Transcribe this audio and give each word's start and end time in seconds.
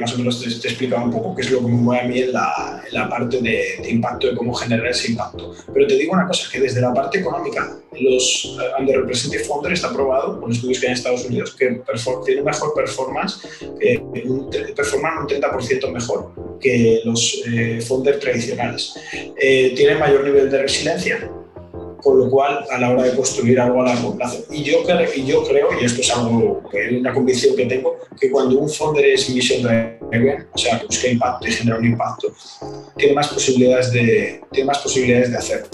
más 0.00 0.14
o 0.14 0.18
menos 0.18 0.40
te, 0.40 0.70
te 0.74 0.94
un 0.94 1.10
poco 1.10 1.34
qué 1.34 1.42
es 1.42 1.50
lo 1.50 1.58
que 1.60 1.66
me 1.66 1.72
mueve 1.72 2.02
a 2.02 2.08
mí 2.08 2.18
en 2.20 2.32
la, 2.32 2.82
en 2.86 2.94
la 2.94 3.08
parte 3.08 3.40
de, 3.40 3.64
de, 3.82 3.90
impacto, 3.90 4.28
de 4.28 4.36
cómo 4.36 4.54
generar 4.54 4.86
ese 4.86 5.12
impacto. 5.12 5.54
Pero 5.72 5.86
te 5.86 5.94
digo 5.94 6.12
una 6.12 6.26
cosa, 6.26 6.48
que 6.50 6.60
desde 6.60 6.80
la 6.80 6.92
parte 6.92 7.18
económica, 7.18 7.76
los 7.92 8.56
uh, 8.56 8.80
underrepresented 8.80 9.44
funders 9.44 9.74
está 9.74 9.92
probado 9.92 10.40
con 10.40 10.52
estudios 10.52 10.78
que 10.78 10.86
hay 10.86 10.92
en 10.92 10.96
Estados 10.96 11.24
Unidos 11.24 11.54
que 11.56 11.80
tienen 12.24 12.44
mejor 12.44 12.74
performance, 12.74 13.46
eh, 13.80 13.98
un, 13.98 14.50
performan 14.74 15.18
un 15.18 15.26
30% 15.26 15.92
mejor 15.92 16.32
que 16.60 17.00
los 17.04 17.42
eh, 17.46 17.80
funders 17.80 18.20
tradicionales. 18.20 18.94
Eh, 19.40 19.72
tienen 19.76 19.98
mayor 19.98 20.24
nivel 20.24 20.50
de 20.50 20.62
resiliencia, 20.62 21.30
con 22.02 22.18
lo 22.18 22.30
cual 22.30 22.64
a 22.70 22.78
la 22.78 22.90
hora 22.90 23.04
de 23.04 23.14
construir 23.14 23.60
algo 23.60 23.82
a 23.82 23.86
largo 23.86 24.16
plazo. 24.16 24.44
Y 24.50 24.62
yo, 24.62 24.78
y 25.14 25.24
yo 25.24 25.44
creo, 25.44 25.68
y 25.80 25.84
esto 25.84 26.00
es 26.00 26.10
algo 26.10 26.62
una 26.98 27.14
convicción 27.14 27.56
que 27.56 27.66
tengo, 27.66 27.96
que 28.18 28.30
cuando 28.30 28.58
un 28.58 28.68
founder 28.68 29.04
es 29.04 29.30
mission 29.30 29.62
driven, 29.62 30.46
o 30.52 30.58
sea, 30.58 30.78
que 30.78 30.86
busca 30.86 31.08
impacto 31.08 31.48
y 31.48 31.52
genera 31.52 31.78
un 31.78 31.84
impacto, 31.84 32.32
tiene 32.96 33.14
más 33.14 33.28
posibilidades 33.28 33.92
de, 33.92 34.40
tiene 34.50 34.66
más 34.66 34.78
posibilidades 34.78 35.30
de 35.30 35.36
hacerlo. 35.36 35.68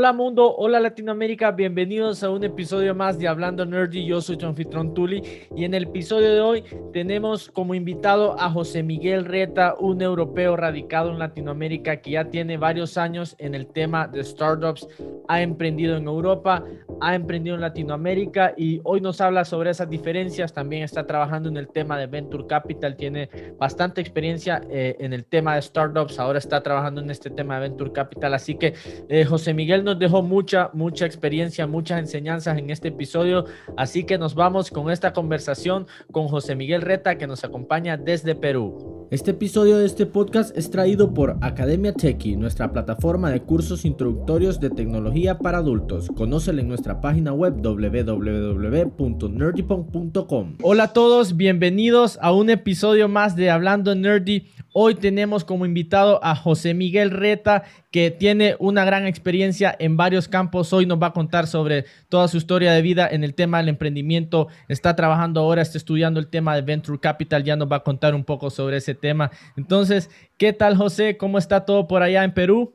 Hola 0.00 0.14
mundo, 0.14 0.56
hola 0.56 0.80
Latinoamérica, 0.80 1.50
bienvenidos 1.50 2.22
a 2.22 2.30
un 2.30 2.42
episodio 2.42 2.94
más 2.94 3.18
de 3.18 3.28
Hablando 3.28 3.66
Nerdy. 3.66 4.06
Yo 4.06 4.22
soy 4.22 4.38
tu 4.38 4.46
anfitrión 4.46 4.94
Tuli 4.94 5.22
y 5.54 5.64
en 5.64 5.74
el 5.74 5.82
episodio 5.82 6.32
de 6.32 6.40
hoy 6.40 6.64
tenemos 6.90 7.50
como 7.50 7.74
invitado 7.74 8.34
a 8.40 8.48
José 8.48 8.82
Miguel 8.82 9.26
Reta, 9.26 9.74
un 9.78 10.00
europeo 10.00 10.56
radicado 10.56 11.10
en 11.10 11.18
Latinoamérica 11.18 11.98
que 12.00 12.12
ya 12.12 12.24
tiene 12.30 12.56
varios 12.56 12.96
años 12.96 13.36
en 13.36 13.54
el 13.54 13.66
tema 13.66 14.08
de 14.08 14.24
startups, 14.24 14.88
ha 15.28 15.42
emprendido 15.42 15.98
en 15.98 16.06
Europa, 16.06 16.64
ha 17.02 17.14
emprendido 17.14 17.56
en 17.56 17.60
Latinoamérica 17.60 18.54
y 18.56 18.80
hoy 18.84 19.02
nos 19.02 19.20
habla 19.20 19.44
sobre 19.44 19.68
esas 19.68 19.90
diferencias. 19.90 20.54
También 20.54 20.82
está 20.82 21.06
trabajando 21.06 21.50
en 21.50 21.58
el 21.58 21.68
tema 21.68 21.98
de 21.98 22.06
Venture 22.06 22.46
Capital, 22.46 22.96
tiene 22.96 23.28
bastante 23.58 24.00
experiencia 24.00 24.62
eh, 24.70 24.96
en 24.98 25.12
el 25.12 25.26
tema 25.26 25.56
de 25.56 25.62
startups, 25.62 26.18
ahora 26.18 26.38
está 26.38 26.62
trabajando 26.62 27.02
en 27.02 27.10
este 27.10 27.28
tema 27.28 27.56
de 27.56 27.68
Venture 27.68 27.92
Capital. 27.92 28.32
Así 28.32 28.54
que 28.54 28.72
eh, 29.10 29.26
José 29.26 29.52
Miguel 29.52 29.89
nos 29.90 29.98
dejó 29.98 30.22
mucha, 30.22 30.70
mucha 30.72 31.04
experiencia, 31.04 31.66
muchas 31.66 31.98
enseñanzas 31.98 32.56
en 32.58 32.70
este 32.70 32.86
episodio. 32.88 33.44
Así 33.76 34.04
que 34.04 34.16
nos 34.18 34.36
vamos 34.36 34.70
con 34.70 34.88
esta 34.90 35.12
conversación 35.12 35.88
con 36.12 36.28
José 36.28 36.54
Miguel 36.54 36.82
Reta, 36.82 37.18
que 37.18 37.26
nos 37.26 37.42
acompaña 37.42 37.96
desde 37.96 38.36
Perú. 38.36 39.08
Este 39.10 39.32
episodio 39.32 39.78
de 39.78 39.86
este 39.86 40.06
podcast 40.06 40.56
es 40.56 40.70
traído 40.70 41.12
por 41.12 41.36
Academia 41.40 41.92
Techie, 41.92 42.36
nuestra 42.36 42.70
plataforma 42.70 43.32
de 43.32 43.40
cursos 43.40 43.84
introductorios 43.84 44.60
de 44.60 44.70
tecnología 44.70 45.38
para 45.38 45.58
adultos. 45.58 46.08
Conócela 46.16 46.60
en 46.60 46.68
nuestra 46.68 47.00
página 47.00 47.32
web 47.32 47.60
www.nerdypunk.com. 47.60 50.56
Hola 50.62 50.84
a 50.84 50.92
todos, 50.92 51.36
bienvenidos 51.36 52.16
a 52.22 52.32
un 52.32 52.50
episodio 52.50 53.08
más 53.08 53.34
de 53.34 53.50
Hablando 53.50 53.96
Nerdy. 53.96 54.46
Hoy 54.72 54.94
tenemos 54.94 55.44
como 55.44 55.66
invitado 55.66 56.20
a 56.22 56.36
José 56.36 56.74
Miguel 56.74 57.10
Reta, 57.10 57.64
que 57.90 58.12
tiene 58.12 58.54
una 58.60 58.84
gran 58.84 59.04
experiencia 59.04 59.74
en 59.76 59.96
varios 59.96 60.28
campos. 60.28 60.72
Hoy 60.72 60.86
nos 60.86 61.02
va 61.02 61.08
a 61.08 61.12
contar 61.12 61.48
sobre 61.48 61.86
toda 62.08 62.28
su 62.28 62.36
historia 62.36 62.72
de 62.72 62.80
vida 62.80 63.08
en 63.10 63.24
el 63.24 63.34
tema 63.34 63.58
del 63.58 63.68
emprendimiento. 63.68 64.46
Está 64.68 64.94
trabajando 64.94 65.40
ahora, 65.40 65.62
está 65.62 65.76
estudiando 65.76 66.20
el 66.20 66.28
tema 66.28 66.54
de 66.54 66.62
Venture 66.62 67.00
Capital. 67.00 67.42
Ya 67.42 67.56
nos 67.56 67.70
va 67.70 67.76
a 67.76 67.82
contar 67.82 68.14
un 68.14 68.22
poco 68.22 68.48
sobre 68.48 68.76
ese 68.76 68.94
tema. 68.94 69.32
Entonces, 69.56 70.08
¿qué 70.36 70.52
tal, 70.52 70.76
José? 70.76 71.16
¿Cómo 71.16 71.38
está 71.38 71.64
todo 71.64 71.88
por 71.88 72.04
allá 72.04 72.22
en 72.22 72.32
Perú? 72.32 72.72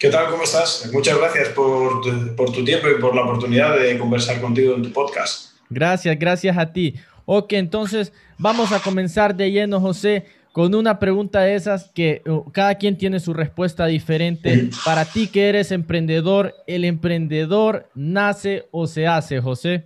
¿Qué 0.00 0.10
tal? 0.10 0.28
¿Cómo 0.28 0.42
estás? 0.42 0.90
Muchas 0.92 1.16
gracias 1.18 1.50
por 1.50 2.00
tu, 2.00 2.34
por 2.34 2.50
tu 2.50 2.64
tiempo 2.64 2.88
y 2.88 3.00
por 3.00 3.14
la 3.14 3.22
oportunidad 3.22 3.78
de 3.78 3.96
conversar 3.96 4.40
contigo 4.40 4.74
en 4.74 4.82
tu 4.82 4.92
podcast. 4.92 5.52
Gracias, 5.70 6.18
gracias 6.18 6.58
a 6.58 6.72
ti. 6.72 6.96
Ok, 7.26 7.52
entonces 7.52 8.12
vamos 8.38 8.72
a 8.72 8.80
comenzar 8.80 9.36
de 9.36 9.52
lleno, 9.52 9.80
José 9.80 10.26
con 10.56 10.74
una 10.74 10.98
pregunta 10.98 11.42
de 11.42 11.54
esas 11.54 11.90
que 11.94 12.22
uh, 12.26 12.50
cada 12.50 12.76
quien 12.76 12.96
tiene 12.96 13.20
su 13.20 13.34
respuesta 13.34 13.84
diferente. 13.84 14.70
Para 14.86 15.04
ti 15.04 15.26
que 15.26 15.50
eres 15.50 15.70
emprendedor, 15.70 16.54
¿el 16.66 16.86
emprendedor 16.86 17.90
nace 17.94 18.66
o 18.70 18.86
se 18.86 19.06
hace, 19.06 19.38
José? 19.42 19.84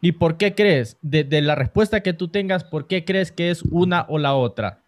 ¿Y 0.00 0.10
por 0.10 0.36
qué 0.36 0.56
crees? 0.56 0.96
De, 1.02 1.22
de, 1.22 1.40
la 1.40 1.54
respuesta 1.54 2.02
que 2.02 2.14
tú 2.14 2.26
tengas, 2.26 2.64
¿por 2.64 2.88
qué 2.88 3.04
crees 3.04 3.30
que 3.30 3.50
es 3.50 3.62
una 3.62 4.06
o 4.08 4.18
la 4.18 4.34
otra? 4.34 4.82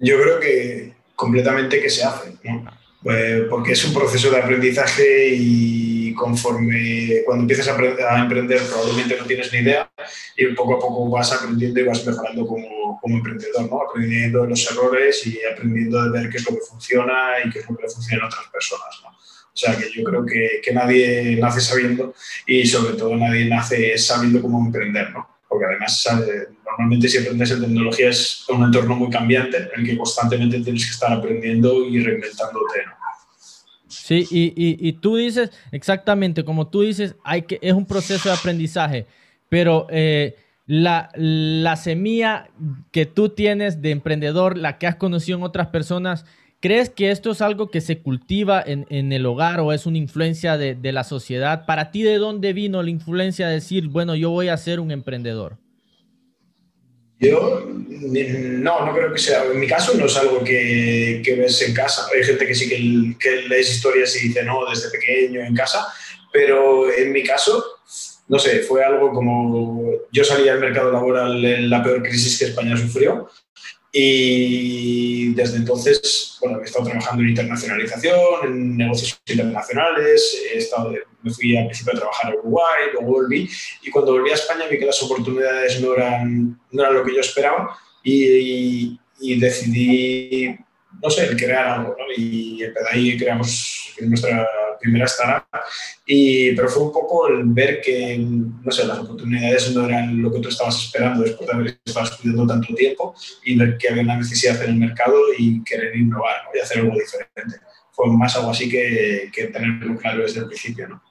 Yo 0.00 0.20
creo 0.20 0.40
que 0.40 0.94
completamente 1.14 1.80
que 1.80 1.88
se 1.88 2.02
hace, 2.02 2.34
¿no? 2.42 2.64
Pues 3.04 3.42
porque 3.50 3.72
es 3.72 3.84
un 3.84 3.92
proceso 3.92 4.30
de 4.30 4.38
aprendizaje 4.38 5.34
y 5.36 6.14
conforme 6.14 7.22
cuando 7.26 7.42
empiezas 7.42 7.68
a, 7.68 7.76
a, 7.76 8.22
emprender 8.22 8.62
probablemente 8.62 9.18
no 9.18 9.26
tienes 9.26 9.52
ni 9.52 9.58
idea 9.58 9.90
y 10.38 10.46
poco 10.54 10.76
a 10.76 10.78
poco 10.78 11.10
vas 11.10 11.30
aprendiendo 11.30 11.80
y 11.80 11.84
vas 11.84 12.06
mejorando 12.06 12.46
como, 12.46 12.98
como 13.02 13.16
emprendedor, 13.18 13.70
¿no? 13.70 13.82
aprendiendo 13.82 14.42
de 14.42 14.48
los 14.48 14.70
errores 14.70 15.26
y 15.26 15.38
aprendiendo 15.44 16.02
de 16.02 16.18
ver 16.18 16.30
qué 16.30 16.38
es 16.38 16.50
lo 16.50 16.56
que 16.56 16.62
funciona 16.66 17.32
y 17.44 17.50
qué 17.50 17.58
es 17.58 17.68
lo 17.68 17.76
que 17.76 17.88
funciona 17.88 18.24
a 18.24 18.28
otras 18.28 18.46
personas. 18.50 19.00
¿no? 19.02 19.10
O 19.10 19.56
sea 19.56 19.76
que 19.76 19.90
yo 19.94 20.02
creo 20.02 20.24
que, 20.24 20.62
que, 20.64 20.72
nadie 20.72 21.36
nace 21.36 21.60
sabiendo 21.60 22.14
y 22.46 22.66
sobre 22.66 22.94
todo 22.94 23.16
nadie 23.16 23.44
nace 23.44 23.98
sabiendo 23.98 24.40
cómo 24.40 24.64
emprender, 24.64 25.12
¿no? 25.12 25.33
Porque 25.54 25.66
además 25.66 26.02
¿sabe? 26.02 26.48
normalmente 26.66 27.08
si 27.08 27.18
aprendes 27.18 27.52
en 27.52 27.60
tecnología 27.60 28.08
es 28.08 28.44
un 28.48 28.64
entorno 28.64 28.96
muy 28.96 29.08
cambiante 29.08 29.56
en 29.56 29.68
el 29.76 29.86
que 29.86 29.96
constantemente 29.96 30.58
tienes 30.58 30.84
que 30.84 30.90
estar 30.90 31.12
aprendiendo 31.12 31.86
y 31.88 32.00
reinventándote. 32.00 32.86
¿no? 32.86 32.92
Sí, 33.86 34.26
y, 34.32 34.46
y, 34.56 34.88
y, 34.88 34.94
tú 34.94 35.14
dices, 35.14 35.50
exactamente, 35.70 36.44
como 36.44 36.66
tú 36.66 36.82
dices, 36.82 37.14
hay 37.22 37.42
que, 37.42 37.60
es 37.62 37.72
un 37.72 37.86
proceso 37.86 38.28
de 38.28 38.34
aprendizaje, 38.34 39.06
pero 39.48 39.86
eh, 39.90 40.34
la, 40.66 41.10
la 41.14 41.76
semilla 41.76 42.48
que 42.90 43.06
tú 43.06 43.28
tienes 43.28 43.80
de 43.80 43.92
emprendedor, 43.92 44.58
la 44.58 44.78
que 44.78 44.88
has 44.88 44.96
conocido 44.96 45.38
en 45.38 45.44
otras 45.44 45.68
personas, 45.68 46.26
¿crees 46.64 46.88
que 46.88 47.10
esto 47.10 47.32
es 47.32 47.42
algo 47.42 47.70
que 47.70 47.82
se 47.82 47.98
cultiva 47.98 48.64
en, 48.66 49.12
el 49.12 49.26
hogar 49.26 49.60
o 49.60 49.70
es 49.74 49.84
una 49.84 49.98
influencia 49.98 50.56
de, 50.56 50.74
de, 50.74 50.92
la 50.92 51.04
sociedad? 51.04 51.66
Para 51.66 51.90
ti, 51.90 52.02
¿de 52.02 52.16
dónde 52.16 52.54
vino 52.54 52.82
la 52.82 52.88
influencia 52.88 53.48
de 53.48 53.56
decir, 53.56 53.88
bueno, 53.88 54.14
yo 54.14 54.30
voy 54.30 54.48
a 54.48 54.56
ser 54.56 54.80
un 54.80 54.90
emprendedor? 54.90 55.58
Yo 57.20 57.68
no, 57.68 58.86
no 58.86 58.94
creo 58.94 59.12
que 59.12 59.18
sea. 59.18 59.44
En 59.44 59.60
mi 59.60 59.66
caso 59.66 59.92
no 59.98 60.06
es 60.06 60.16
algo 60.16 60.42
que, 60.42 61.20
que 61.22 61.34
ves 61.34 61.60
en 61.68 61.74
casa. 61.74 62.06
Hay 62.14 62.24
gente 62.24 62.46
que 62.46 62.54
sí 62.54 62.66
que, 62.66 63.14
que 63.20 63.46
lees 63.46 63.70
historias 63.70 64.16
y 64.16 64.28
dice, 64.28 64.42
no, 64.42 64.60
desde 64.70 64.88
pequeño 64.88 65.42
en 65.42 65.54
casa. 65.54 65.86
Pero 66.32 66.90
en 66.90 67.12
mi 67.12 67.22
caso, 67.22 67.62
no 68.26 68.38
sé, 68.38 68.60
fue 68.60 68.82
algo 68.82 69.12
como 69.12 69.90
yo 70.10 70.24
salí 70.24 70.48
al 70.48 70.60
mercado 70.60 70.90
laboral 70.90 71.44
en 71.44 71.68
la 71.68 71.82
peor 71.82 72.02
crisis 72.02 72.38
que 72.38 72.46
España 72.46 72.74
sufrió 72.74 73.28
y 73.96 75.32
desde 75.34 75.58
entonces, 75.58 76.36
bueno, 76.40 76.60
he 76.60 76.64
estado 76.64 76.86
trabajando 76.86 77.22
en 77.22 77.28
internacionalización, 77.28 78.16
en 78.42 78.76
negocios 78.76 79.20
internacionales, 79.24 80.36
he 80.52 80.58
estado, 80.58 80.92
me 81.22 81.30
fui 81.30 81.56
al 81.56 81.66
principio 81.66 81.92
a 81.92 81.98
trabajar 82.00 82.32
a 82.32 82.36
Uruguay, 82.36 82.82
luego 82.92 83.06
volví, 83.06 83.48
y 83.84 83.90
cuando 83.92 84.10
volví 84.10 84.30
a 84.30 84.34
España 84.34 84.66
vi 84.68 84.80
que 84.80 84.86
las 84.86 85.00
oportunidades 85.00 85.80
no 85.80 85.94
eran, 85.94 86.60
no 86.72 86.82
eran 86.82 86.94
lo 86.94 87.04
que 87.04 87.14
yo 87.14 87.20
esperaba 87.20 87.78
y, 88.02 88.98
y 89.20 89.38
decidí, 89.38 90.56
no 91.04 91.10
sé, 91.10 91.36
crear 91.36 91.66
algo, 91.66 91.94
¿no? 91.98 92.04
Y 92.16 92.64
ahí 92.90 93.18
creamos 93.18 93.94
nuestra 94.00 94.48
primera 94.80 95.04
startup, 95.04 95.60
y, 96.06 96.52
pero 96.56 96.68
fue 96.68 96.84
un 96.84 96.92
poco 96.92 97.28
el 97.28 97.42
ver 97.44 97.82
que, 97.82 98.16
no 98.18 98.70
sé, 98.72 98.86
las 98.86 98.98
oportunidades 98.98 99.70
no 99.74 99.86
eran 99.86 100.20
lo 100.22 100.32
que 100.32 100.40
tú 100.40 100.48
estabas 100.48 100.82
esperando 100.82 101.22
después 101.22 101.46
de 101.46 101.54
haber 101.54 101.78
estado 101.84 102.06
estudiando 102.06 102.46
tanto 102.46 102.74
tiempo 102.74 103.14
y 103.44 103.56
ver 103.56 103.76
que 103.76 103.90
había 103.90 104.02
una 104.02 104.16
necesidad 104.16 104.62
en 104.62 104.70
el 104.70 104.76
mercado 104.76 105.16
y 105.38 105.62
querer 105.62 105.94
innovar 105.94 106.36
¿no? 106.44 106.58
y 106.58 106.62
hacer 106.62 106.78
algo 106.78 106.94
diferente. 106.94 107.60
Fue 107.92 108.06
más 108.08 108.34
algo 108.36 108.50
así 108.50 108.68
que, 108.68 109.30
que 109.32 109.48
tenerlo 109.48 109.96
claro 109.96 110.22
desde 110.22 110.40
el 110.40 110.46
principio, 110.46 110.88
¿no? 110.88 111.02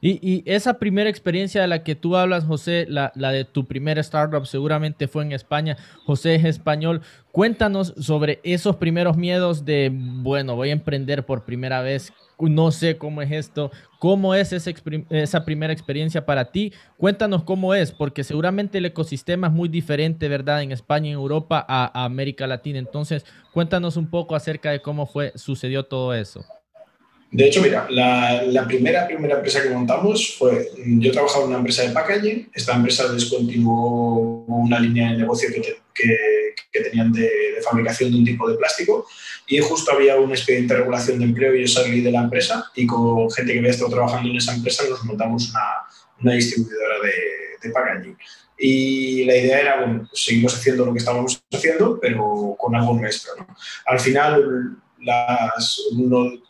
Y, 0.00 0.18
y, 0.22 0.42
esa 0.46 0.78
primera 0.78 1.10
experiencia 1.10 1.60
de 1.60 1.66
la 1.66 1.82
que 1.82 1.96
tú 1.96 2.16
hablas, 2.16 2.44
José, 2.44 2.86
la, 2.88 3.10
de 3.14 3.44
tu 3.44 3.66
primera 3.66 4.00
startup 4.00 4.46
seguramente 4.46 5.08
fue 5.08 5.24
en 5.24 5.32
España. 5.32 5.76
José 6.06 6.36
es 6.36 6.44
español. 6.44 7.02
Cuéntanos 7.32 7.94
sobre 7.98 8.40
esos 8.44 8.76
primeros 8.76 9.16
miedos 9.16 9.64
de, 9.64 9.90
bueno, 9.92 10.54
voy 10.54 10.70
a 10.70 10.72
emprender 10.72 11.26
por 11.26 11.44
primera 11.44 11.82
vez 11.82 12.12
no 12.40 12.70
sé 12.70 12.96
cómo 12.98 13.20
es 13.20 13.32
esto, 13.32 13.72
cómo 13.98 14.34
es 14.34 14.52
esa, 14.52 15.44
primera 15.44 15.72
experiencia 15.72 16.24
para 16.24 16.52
ti. 16.52 16.72
Cuéntanos 16.96 17.42
cómo 17.42 17.74
es, 17.74 17.90
porque 17.90 18.22
seguramente 18.22 18.78
el 18.78 18.86
ecosistema 18.86 19.48
es 19.48 19.52
muy 19.52 19.68
diferente, 19.68 20.28
¿verdad? 20.28 20.62
En 20.62 20.70
España, 20.70 21.08
en 21.08 21.14
Europa, 21.14 21.64
a 21.68 22.04
América 22.04 22.46
Latina. 22.46 22.78
Entonces, 22.78 23.26
cuéntanos 23.52 23.96
un 23.96 24.08
poco 24.08 24.36
acerca 24.36 24.70
de 24.70 24.80
cómo 24.80 25.06
fue, 25.06 25.32
sucedió 25.34 25.84
todo 25.86 26.14
eso. 26.14 26.44
De 27.30 27.46
hecho, 27.46 27.60
mira, 27.60 27.86
la, 27.90 28.64
primera, 28.66 29.06
empresa 29.10 29.62
que 29.62 29.68
montamos 29.68 30.36
fue, 30.38 30.70
yo 30.76 31.12
trabajaba 31.12 31.44
en 31.44 31.50
una 31.50 31.58
empresa 31.58 31.82
de 31.82 31.90
packaging, 31.90 32.50
esta 32.54 32.74
empresa 32.74 33.12
descontinuó 33.12 34.44
una 34.46 34.80
línea 34.80 35.12
de 35.12 35.18
negocio 35.18 35.50
que, 35.52 35.78
tenían 36.72 37.12
de, 37.12 37.28
fabricación 37.62 38.12
de 38.12 38.18
un 38.18 38.24
tipo 38.24 38.48
de 38.48 38.56
plástico 38.56 39.06
y 39.46 39.58
justo 39.58 39.92
había 39.92 40.16
un 40.16 40.30
expediente 40.30 40.72
de 40.72 40.80
regulación 40.80 41.18
de 41.18 41.24
empleo 41.26 41.54
y 41.54 41.62
yo 41.62 41.68
salí 41.68 42.00
de 42.00 42.12
la 42.12 42.22
empresa 42.22 42.70
y 42.74 42.86
con 42.86 43.30
gente 43.30 43.52
que 43.52 43.58
había 43.58 43.72
estado 43.72 43.90
trabajando 43.90 44.30
en 44.30 44.36
esa 44.36 44.54
empresa 44.54 44.84
nos 44.88 45.04
montamos 45.04 45.52
una, 46.20 46.32
distribuidora 46.32 47.00
de, 47.02 47.68
de 47.68 47.74
packaging. 47.74 48.16
Y 48.58 49.24
la 49.24 49.36
idea 49.36 49.60
era, 49.60 49.80
bueno, 49.80 50.08
seguimos 50.12 50.54
haciendo 50.54 50.86
lo 50.86 50.92
que 50.92 50.98
estábamos 50.98 51.42
haciendo, 51.52 51.98
pero 52.00 52.56
con 52.58 52.74
algo 52.74 52.94
nuestro. 52.94 53.32
¿no? 53.36 53.46
Al 53.86 54.00
final, 54.00 54.76
las, 55.00 55.80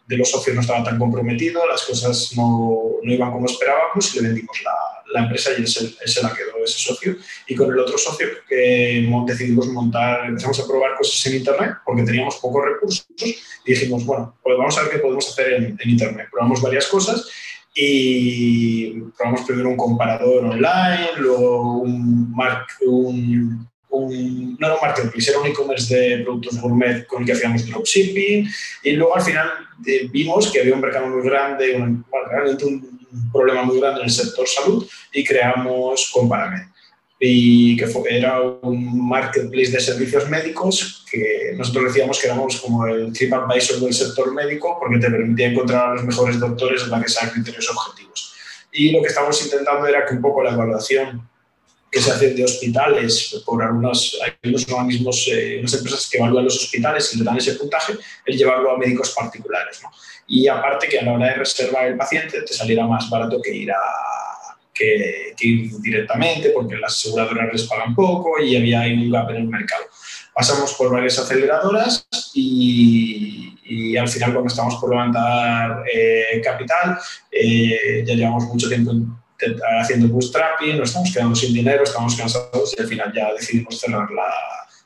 de 0.06 0.16
los 0.16 0.30
socios 0.30 0.54
no 0.54 0.62
estaba 0.62 0.84
tan 0.84 0.98
comprometido, 0.98 1.66
las 1.66 1.82
cosas 1.82 2.32
no, 2.36 2.96
no 3.02 3.12
iban 3.12 3.32
como 3.32 3.46
esperábamos 3.46 4.14
y 4.14 4.20
le 4.20 4.28
vendimos 4.28 4.62
la, 4.62 4.72
la 5.12 5.22
empresa 5.24 5.50
y 5.52 5.62
él 5.62 5.68
se, 5.68 5.84
él 5.84 5.96
se, 6.08 6.22
la 6.22 6.32
quedó 6.34 6.64
ese 6.64 6.78
socio. 6.78 7.16
Y 7.46 7.54
con 7.54 7.70
el 7.70 7.78
otro 7.78 7.98
socio 7.98 8.26
que 8.48 9.08
decidimos 9.26 9.68
montar, 9.68 10.26
empezamos 10.26 10.60
a 10.60 10.66
probar 10.66 10.96
cosas 10.96 11.24
en 11.26 11.38
Internet 11.38 11.76
porque 11.84 12.02
teníamos 12.02 12.36
pocos 12.36 12.64
recursos 12.64 13.06
y 13.18 13.36
dijimos, 13.64 14.04
bueno, 14.04 14.36
pues 14.42 14.56
vamos 14.56 14.76
a 14.78 14.82
ver 14.82 14.92
qué 14.92 14.98
podemos 14.98 15.28
hacer 15.28 15.54
en, 15.54 15.78
en 15.80 15.90
Internet. 15.90 16.28
Probamos 16.30 16.62
varias 16.62 16.86
cosas 16.86 17.28
y 17.74 19.00
probamos 19.16 19.42
primero 19.42 19.68
un 19.68 19.76
comparador 19.76 20.44
online, 20.44 21.10
luego 21.18 21.78
un, 21.78 22.34
un, 22.86 23.68
un, 23.90 24.56
no 24.58 24.66
era 24.66 24.76
un 24.76 24.82
marketplace, 24.82 25.30
era 25.30 25.40
un 25.40 25.46
e-commerce 25.46 25.94
de 25.94 26.18
productos 26.24 26.60
gourmet 26.60 27.06
con 27.06 27.22
el 27.22 27.26
que 27.26 27.32
hacíamos 27.32 27.66
dropshipping 27.66 28.48
y 28.82 28.92
luego 28.92 29.16
al 29.16 29.22
final 29.22 29.50
eh, 29.86 30.08
vimos 30.10 30.50
que 30.50 30.60
había 30.60 30.74
un 30.74 30.80
mercado 30.80 31.08
muy 31.08 31.22
grande, 31.22 31.76
un, 31.76 32.04
realmente 32.30 32.64
un 32.64 33.30
problema 33.32 33.62
muy 33.62 33.80
grande 33.80 34.00
en 34.00 34.06
el 34.06 34.12
sector 34.12 34.46
salud 34.46 34.86
y 35.12 35.24
creamos 35.24 36.10
Comparamed 36.12 36.68
y 37.20 37.76
que 37.76 37.86
fue, 37.86 38.16
era 38.16 38.40
un 38.40 39.08
marketplace 39.08 39.72
de 39.72 39.80
servicios 39.80 40.28
médicos 40.28 41.04
que 41.10 41.52
nosotros 41.56 41.86
decíamos 41.86 42.20
que 42.20 42.26
éramos 42.28 42.60
como 42.60 42.86
el 42.86 43.12
TripAdvisor 43.12 43.80
del 43.80 43.92
sector 43.92 44.32
médico 44.32 44.76
porque 44.78 44.98
te 44.98 45.10
permitía 45.10 45.48
encontrar 45.48 45.90
a 45.90 45.94
los 45.94 46.04
mejores 46.04 46.38
doctores 46.38 46.84
en 46.84 46.90
base 46.90 47.24
a 47.24 47.30
criterios 47.30 47.68
objetivos. 47.70 48.34
Y 48.70 48.92
lo 48.92 49.02
que 49.02 49.08
estábamos 49.08 49.42
intentando 49.42 49.86
era 49.86 50.06
que 50.06 50.14
un 50.14 50.22
poco 50.22 50.42
la 50.44 50.52
evaluación 50.52 51.28
que 51.90 52.00
se 52.00 52.10
hace 52.10 52.34
de 52.34 52.44
hospitales 52.44 53.42
por 53.44 53.62
algunos, 53.62 54.18
hay 54.22 54.50
unos 54.50 54.68
organismos, 54.68 55.28
eh, 55.32 55.56
unas 55.60 55.74
empresas 55.74 56.08
que 56.10 56.18
evalúan 56.18 56.44
los 56.44 56.56
hospitales 56.56 57.14
y 57.14 57.18
le 57.18 57.24
dan 57.24 57.36
ese 57.36 57.54
puntaje, 57.54 57.94
el 58.26 58.36
llevarlo 58.36 58.72
a 58.72 58.78
médicos 58.78 59.14
particulares. 59.16 59.80
¿no? 59.82 59.90
Y 60.26 60.46
aparte 60.48 60.88
que 60.88 60.98
a 60.98 61.04
la 61.04 61.14
hora 61.14 61.26
de 61.28 61.34
reservar 61.34 61.86
el 61.86 61.96
paciente 61.96 62.42
te 62.42 62.52
saliera 62.52 62.86
más 62.86 63.08
barato 63.08 63.40
que 63.40 63.54
ir 63.54 63.72
a 63.72 63.78
que, 64.74 65.34
que, 65.36 65.46
ir 65.46 65.70
directamente 65.80 66.50
porque 66.50 66.76
las 66.76 66.94
aseguradoras 66.94 67.52
les 67.52 67.64
pagan 67.64 67.94
poco 67.94 68.40
y 68.40 68.56
había 68.56 68.80
un 68.82 69.10
gap 69.10 69.30
en 69.30 69.36
el 69.36 69.48
mercado. 69.48 69.84
Pasamos 70.32 70.74
por 70.74 70.92
varias 70.92 71.18
aceleradoras 71.18 72.06
y, 72.34 73.54
y 73.64 73.96
al 73.96 74.08
final 74.08 74.32
cuando 74.32 74.48
estamos 74.48 74.76
por 74.76 74.90
levantar 74.90 75.82
eh, 75.92 76.40
capital, 76.42 76.98
eh, 77.30 78.04
ya 78.06 78.14
llevamos 78.14 78.44
mucho 78.44 78.68
tiempo 78.68 78.92
haciendo 79.80 80.08
bootstrapping, 80.08 80.78
nos 80.78 80.88
estamos 80.88 81.12
quedando 81.12 81.34
sin 81.34 81.54
dinero, 81.54 81.84
estamos 81.84 82.16
cansados 82.16 82.74
y 82.76 82.82
al 82.82 82.88
final 82.88 83.12
ya 83.14 83.32
decidimos 83.32 83.78
cerrar 83.78 84.10
la, 84.10 84.32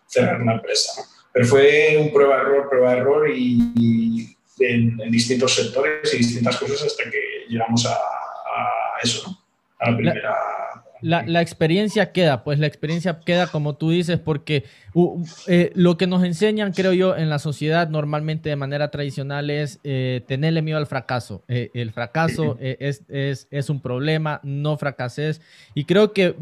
cerrar 0.06 0.40
la 0.40 0.54
empresa. 0.54 1.00
¿no? 1.00 1.06
Pero 1.32 1.46
fue 1.46 1.96
un 1.99 2.12
prueba-error, 2.12 2.69
prueba-error 2.69 3.31
y, 3.31 3.72
y 3.76 4.37
en, 4.58 5.00
en, 5.00 5.10
distintos 5.10 5.54
sectores 5.54 6.12
y 6.14 6.19
distintas 6.19 6.56
cosas 6.56 6.82
hasta 6.82 7.04
que 7.10 7.46
llegamos 7.49 7.87
a, 7.87 7.93
a 7.94 8.99
eso, 9.02 9.28
¿no? 9.28 9.38
a 9.78 9.90
la 9.90 9.96
primera... 9.96 10.22
La, 10.22 10.71
la, 11.02 11.43
experiencia 11.43 12.12
queda, 12.12 12.44
pues 12.44 12.58
la 12.58 12.66
experiencia 12.66 13.20
queda 13.20 13.49
como 13.49 13.75
tú 13.75 13.90
dices, 13.90 14.19
porque 14.19 14.64
uh, 14.94 15.22
eh, 15.49 15.72
lo 15.75 15.96
que 15.96 16.06
nos 16.06 16.25
enseñan, 16.25 16.72
creo 16.72 16.93
yo, 16.93 17.16
en 17.16 17.28
la 17.28 17.38
sociedad 17.38 17.88
normalmente 17.88 18.49
de 18.49 18.56
manera 18.56 18.90
tradicional 18.90 19.50
es 19.50 19.81
eh, 19.84 20.22
tenerle 20.26 20.62
miedo 20.62 20.78
al 20.78 20.87
fracaso. 20.87 21.43
Eh, 21.49 21.70
el 21.75 21.93
fracaso 21.93 22.56
es, 22.60 23.02
es, 23.08 23.49
es, 23.50 23.70
un 23.70 23.81
problema, 23.81 24.40
no 24.43 24.78
fracases. 24.78 25.40
Y 25.75 25.84
creo 25.84 26.12
que 26.12 26.34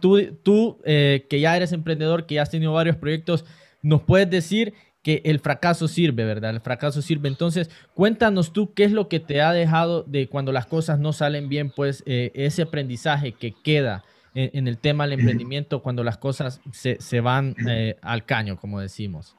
tú, 0.00 0.22
tú 0.42 0.78
que 0.84 1.40
ya 1.40 1.56
eres 1.56 1.72
emprendedor, 1.72 2.26
que 2.26 2.36
ya 2.36 2.42
has 2.42 2.50
tenido 2.50 2.72
varios 2.72 2.96
proyectos, 2.96 3.44
nos 3.82 4.02
puedes 4.02 4.28
decir 4.28 4.74
que 5.06 5.22
el 5.24 5.38
fracaso 5.38 5.86
sirve, 5.86 6.24
¿verdad? 6.24 6.50
El 6.50 6.60
fracaso 6.60 7.00
sirve. 7.00 7.28
Entonces, 7.28 7.70
cuéntanos 7.94 8.52
tú 8.52 8.74
qué 8.74 8.82
es 8.82 8.90
lo 8.90 9.06
que 9.06 9.20
te 9.20 9.40
ha 9.40 9.52
dejado 9.52 10.02
de 10.02 10.26
cuando 10.26 10.50
las 10.50 10.66
cosas 10.66 10.98
no 10.98 11.12
salen 11.12 11.48
bien, 11.48 11.70
pues 11.70 12.02
eh, 12.06 12.32
ese 12.34 12.62
aprendizaje 12.62 13.30
que 13.30 13.52
queda 13.52 14.02
en, 14.34 14.50
en, 14.52 14.66
el 14.66 14.78
tema 14.78 15.04
del 15.04 15.20
emprendimiento 15.20 15.80
cuando 15.80 16.02
las 16.02 16.18
cosas 16.18 16.60
se, 16.72 16.96
se 17.00 17.20
van 17.20 17.54
eh, 17.68 17.96
al 18.02 18.24
caño, 18.24 18.56
como 18.56 18.80
decimos. 18.80 19.36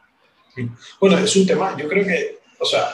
Bueno, 1.01 1.17
es 1.17 1.35
un 1.35 1.45
tema, 1.45 1.75
yo 1.77 1.89
creo 1.89 2.05
que, 2.05 2.39
o 2.61 2.65
sea, 2.65 2.85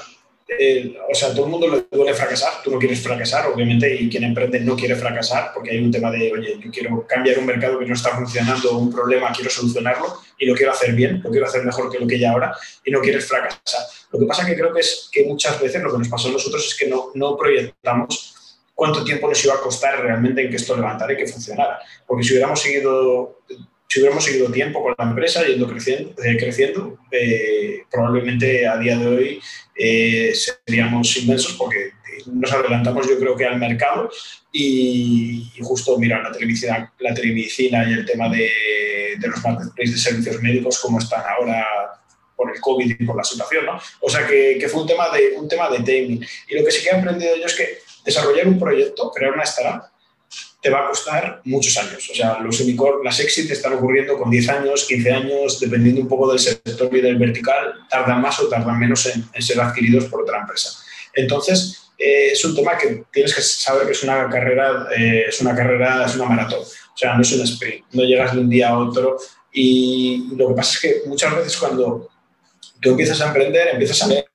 o 1.09 1.15
sea, 1.15 1.33
todo 1.33 1.45
el 1.45 1.51
mundo 1.51 1.67
le 1.67 1.85
duele 1.91 2.13
fracasar, 2.13 2.61
tú 2.63 2.71
no 2.71 2.79
quieres 2.79 3.01
fracasar, 3.01 3.47
obviamente, 3.47 3.93
y 3.95 4.09
quien 4.09 4.23
emprende 4.23 4.59
no 4.59 4.75
quiere 4.75 4.95
fracasar, 4.95 5.51
porque 5.53 5.71
hay 5.71 5.79
un 5.79 5.91
tema 5.91 6.11
de, 6.11 6.31
oye, 6.31 6.57
yo 6.59 6.71
quiero 6.71 7.05
cambiar 7.07 7.39
un 7.39 7.45
mercado 7.45 7.79
que 7.79 7.85
no 7.85 7.93
está 7.93 8.15
funcionando, 8.15 8.77
un 8.77 8.91
problema, 8.91 9.31
quiero 9.33 9.49
solucionarlo 9.49 10.19
y 10.37 10.45
lo 10.45 10.55
quiero 10.55 10.71
hacer 10.71 10.93
bien, 10.93 11.21
lo 11.23 11.29
quiero 11.29 11.45
hacer 11.45 11.63
mejor 11.63 11.91
que 11.91 11.99
lo 11.99 12.07
que 12.07 12.15
hay 12.15 12.25
ahora 12.25 12.55
y 12.83 12.91
no 12.91 13.01
quieres 13.01 13.25
fracasar. 13.25 13.81
Lo 14.11 14.19
que 14.19 14.25
pasa 14.25 14.45
que 14.45 14.55
creo 14.55 14.73
que 14.73 14.81
es 14.81 15.09
que 15.11 15.25
muchas 15.25 15.59
veces 15.59 15.81
lo 15.81 15.91
que 15.91 15.99
nos 15.99 16.07
pasó 16.07 16.29
a 16.29 16.31
nosotros 16.31 16.65
es 16.65 16.75
que 16.75 16.87
no, 16.87 17.11
no 17.15 17.35
proyectamos 17.35 18.33
cuánto 18.75 19.03
tiempo 19.03 19.27
nos 19.27 19.43
iba 19.43 19.53
a 19.53 19.61
costar 19.61 20.01
realmente 20.01 20.41
en 20.43 20.49
que 20.49 20.57
esto 20.57 20.75
levantara 20.75 21.13
y 21.13 21.17
que 21.17 21.27
funcionara. 21.27 21.79
Porque 22.05 22.23
si 22.23 22.33
hubiéramos 22.33 22.61
seguido 22.61 23.39
si 23.93 23.99
hubiéramos 23.99 24.25
seguido 24.25 24.51
tiempo 24.51 24.81
con 24.81 24.95
la 24.97 25.05
empresa, 25.05 25.45
yendo 25.45 25.67
creciendo, 25.67 26.15
eh, 26.23 26.35
creciendo 26.35 26.97
eh, 27.11 27.83
probablemente 27.91 28.67
a 28.67 28.75
día 28.77 28.97
de 28.97 29.05
hoy 29.05 29.41
eh, 29.75 30.33
seríamos 30.33 31.15
inmensos 31.17 31.53
porque 31.53 31.91
nos 32.25 32.51
adelantamos 32.51 33.07
yo 33.07 33.19
creo 33.19 33.35
que 33.35 33.45
al 33.45 33.59
mercado 33.59 34.09
y, 34.51 35.47
justo 35.61 35.99
mira 35.99 36.23
la 36.23 36.31
telemedicina, 36.31 36.91
la 36.97 37.13
telemedicina 37.13 37.87
y 37.87 37.93
el 37.93 38.03
tema 38.03 38.29
de, 38.29 38.49
los 39.21 39.43
marketplaces 39.43 39.93
de 39.93 40.01
servicios 40.01 40.41
médicos 40.41 40.79
como 40.79 40.97
están 40.97 41.21
ahora 41.37 41.63
por 42.35 42.51
el 42.51 42.59
COVID 42.59 42.95
y 42.99 43.05
por 43.05 43.15
la 43.15 43.23
situación, 43.23 43.67
¿no? 43.67 43.79
O 44.01 44.09
sea 44.09 44.25
que, 44.25 44.57
que, 44.59 44.67
fue 44.69 44.81
un 44.81 44.87
tema, 44.87 45.09
de, 45.15 45.35
un 45.37 45.47
tema 45.47 45.69
de 45.69 45.83
timing. 45.83 46.25
Y 46.49 46.55
lo 46.55 46.65
que 46.65 46.71
sí 46.71 46.83
que 46.83 46.89
he 46.89 46.97
aprendido 46.99 47.35
yo 47.35 47.45
es 47.45 47.53
que 47.53 47.77
desarrollar 48.03 48.47
un 48.47 48.57
proyecto, 48.57 49.11
crear 49.11 49.33
una 49.33 49.43
startup, 49.43 49.92
te 50.63 50.69
va 50.69 50.85
a 50.85 50.87
costar 50.87 51.41
muchos 51.43 51.77
años. 51.77 52.09
O 52.09 52.15
sea, 52.15 52.39
los 52.39 52.59
unicorn, 52.61 53.03
las 53.03 53.19
exit 53.19 53.51
están 53.51 53.73
ocurriendo 53.73 54.17
con 54.17 54.31
10 54.31 54.49
años, 54.49 54.85
15 54.85 55.11
años, 55.11 55.59
dependiendo 55.59 55.99
un 55.99 56.07
poco 56.07 56.31
del 56.31 56.39
sector 56.39 56.89
y 56.95 57.01
del 57.01 57.17
vertical, 57.17 57.73
tardan 57.89 58.21
más 58.21 58.39
o 58.39 58.47
tardan 58.47 58.79
menos 58.79 59.05
en, 59.07 59.43
ser 59.43 59.59
adquiridos 59.59 60.05
por 60.05 60.21
otra 60.21 60.39
empresa. 60.39 60.69
Entonces, 61.13 61.91
eh, 61.97 62.29
es 62.31 62.45
un 62.45 62.55
tema 62.55 62.77
que 62.77 63.03
tienes 63.11 63.35
que 63.35 63.41
saber 63.41 63.85
que 63.85 63.91
es 63.91 64.03
una 64.03 64.29
carrera, 64.29 64.87
eh, 64.97 65.25
es 65.27 65.41
una 65.41 65.53
carrera, 65.53 66.05
es 66.05 66.15
una 66.15 66.25
maratón. 66.25 66.61
O 66.61 66.97
sea, 66.97 67.13
no 67.15 67.21
es 67.21 67.31
un 67.33 67.41
sprint, 67.41 67.83
no 67.91 68.03
llegas 68.03 68.33
de 68.33 68.39
un 68.39 68.49
día 68.49 68.69
a 68.69 68.79
otro. 68.79 69.17
Y 69.51 70.29
lo 70.37 70.47
que 70.47 70.53
pasa 70.53 70.71
es 70.75 70.79
que 70.79 71.09
muchas 71.09 71.35
veces 71.35 71.57
cuando 71.57 72.09
tú 72.83 72.91
empiezas 72.91 73.19
a 73.21 73.27
emprender, 73.27 73.69
empiezas 73.69 74.03
a 74.03 74.07
leer 74.07 74.25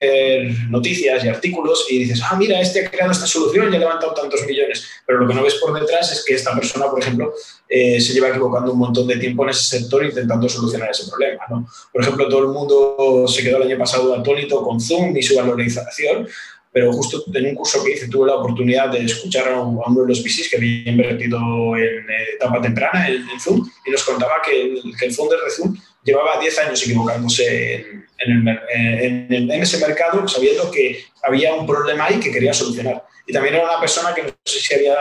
noticias 0.71 1.23
y 1.25 1.29
artículos 1.29 1.87
y 1.91 2.01
dices, 2.01 2.21
ah, 2.25 2.35
mira, 2.37 2.61
este 2.61 2.85
ha 2.85 2.91
creado 2.91 3.13
esta 3.13 3.27
solución 3.27 3.73
y 3.73 3.77
ha 3.77 3.79
levantado 3.79 4.15
tantos 4.15 4.45
millones. 4.47 4.85
Pero 5.07 5.21
lo 5.21 5.29
que 5.29 5.35
no 5.35 5.43
ves 5.43 5.55
por 5.57 5.79
detrás 5.79 6.11
es 6.11 6.25
que 6.25 6.35
esta 6.35 6.55
persona, 6.55 6.87
por 6.91 7.01
ejemplo, 7.01 7.33
eh, 7.69 8.01
se 8.01 8.15
lleva 8.15 8.31
equivocando 8.31 8.73
un 8.73 8.79
montón 8.79 9.07
de 9.07 9.19
tiempo 9.19 9.45
en 9.45 9.51
ese 9.51 9.79
sector 9.79 10.05
intentando 10.05 10.49
solucionar 10.49 10.91
ese 10.91 11.09
problema. 11.09 11.43
¿no? 11.51 11.69
Por 11.93 12.03
ejemplo, 12.03 12.29
todo 12.29 12.41
el 12.41 12.49
mundo 12.49 13.27
se 13.29 13.43
quedó 13.43 13.59
el 13.59 13.65
año 13.65 13.79
pasado 13.79 14.15
atónito 14.15 14.63
con 14.63 14.81
Zoom 14.81 15.17
y 15.17 15.23
su 15.23 15.37
valorización, 15.37 16.27
pero 16.73 16.93
justo 16.93 17.25
en 17.35 17.47
un 17.47 17.55
curso 17.55 17.83
que 17.85 17.93
hice 17.93 18.09
tuve 18.09 18.29
la 18.29 18.37
oportunidad 18.37 18.91
de 18.91 19.05
escuchar 19.05 19.49
a, 19.49 19.61
uno 19.61 20.03
de 20.03 20.09
los 20.09 20.23
VCs 20.23 20.49
que 20.51 20.57
había 20.57 20.91
invertido 20.91 21.39
en 21.77 22.07
etapa 22.35 22.61
temprana 22.61 23.09
en, 23.09 23.29
en 23.29 23.41
Zoom 23.41 23.69
y 23.87 23.91
nos 23.91 24.05
contaba 24.05 24.35
que 24.45 24.63
el, 24.63 24.83
que 24.99 25.07
el 25.07 25.13
founder 25.13 25.39
de 25.45 25.51
Zoom 25.51 25.77
llevaba 26.09 26.41
10 26.41 26.59
años 26.59 26.83
equivocándose 26.83 27.81
en, 28.19 28.49
el, 28.49 28.61
en, 28.75 29.51
en, 29.51 29.63
ese 29.63 29.79
mercado 29.79 30.27
sabiendo 30.27 30.71
que 30.71 31.05
había 31.23 31.55
un 31.55 31.67
problema 31.67 32.07
ahí 32.07 32.19
que 32.19 32.33
quería 32.33 32.53
solucionar. 32.53 33.05
Y 33.27 33.33
también 33.33 33.57
era 33.57 33.65
una 33.65 33.79
persona 33.79 34.15
que 34.15 34.23
no 34.23 34.31
sé 34.45 34.59
si 34.59 34.75
había, 34.75 34.97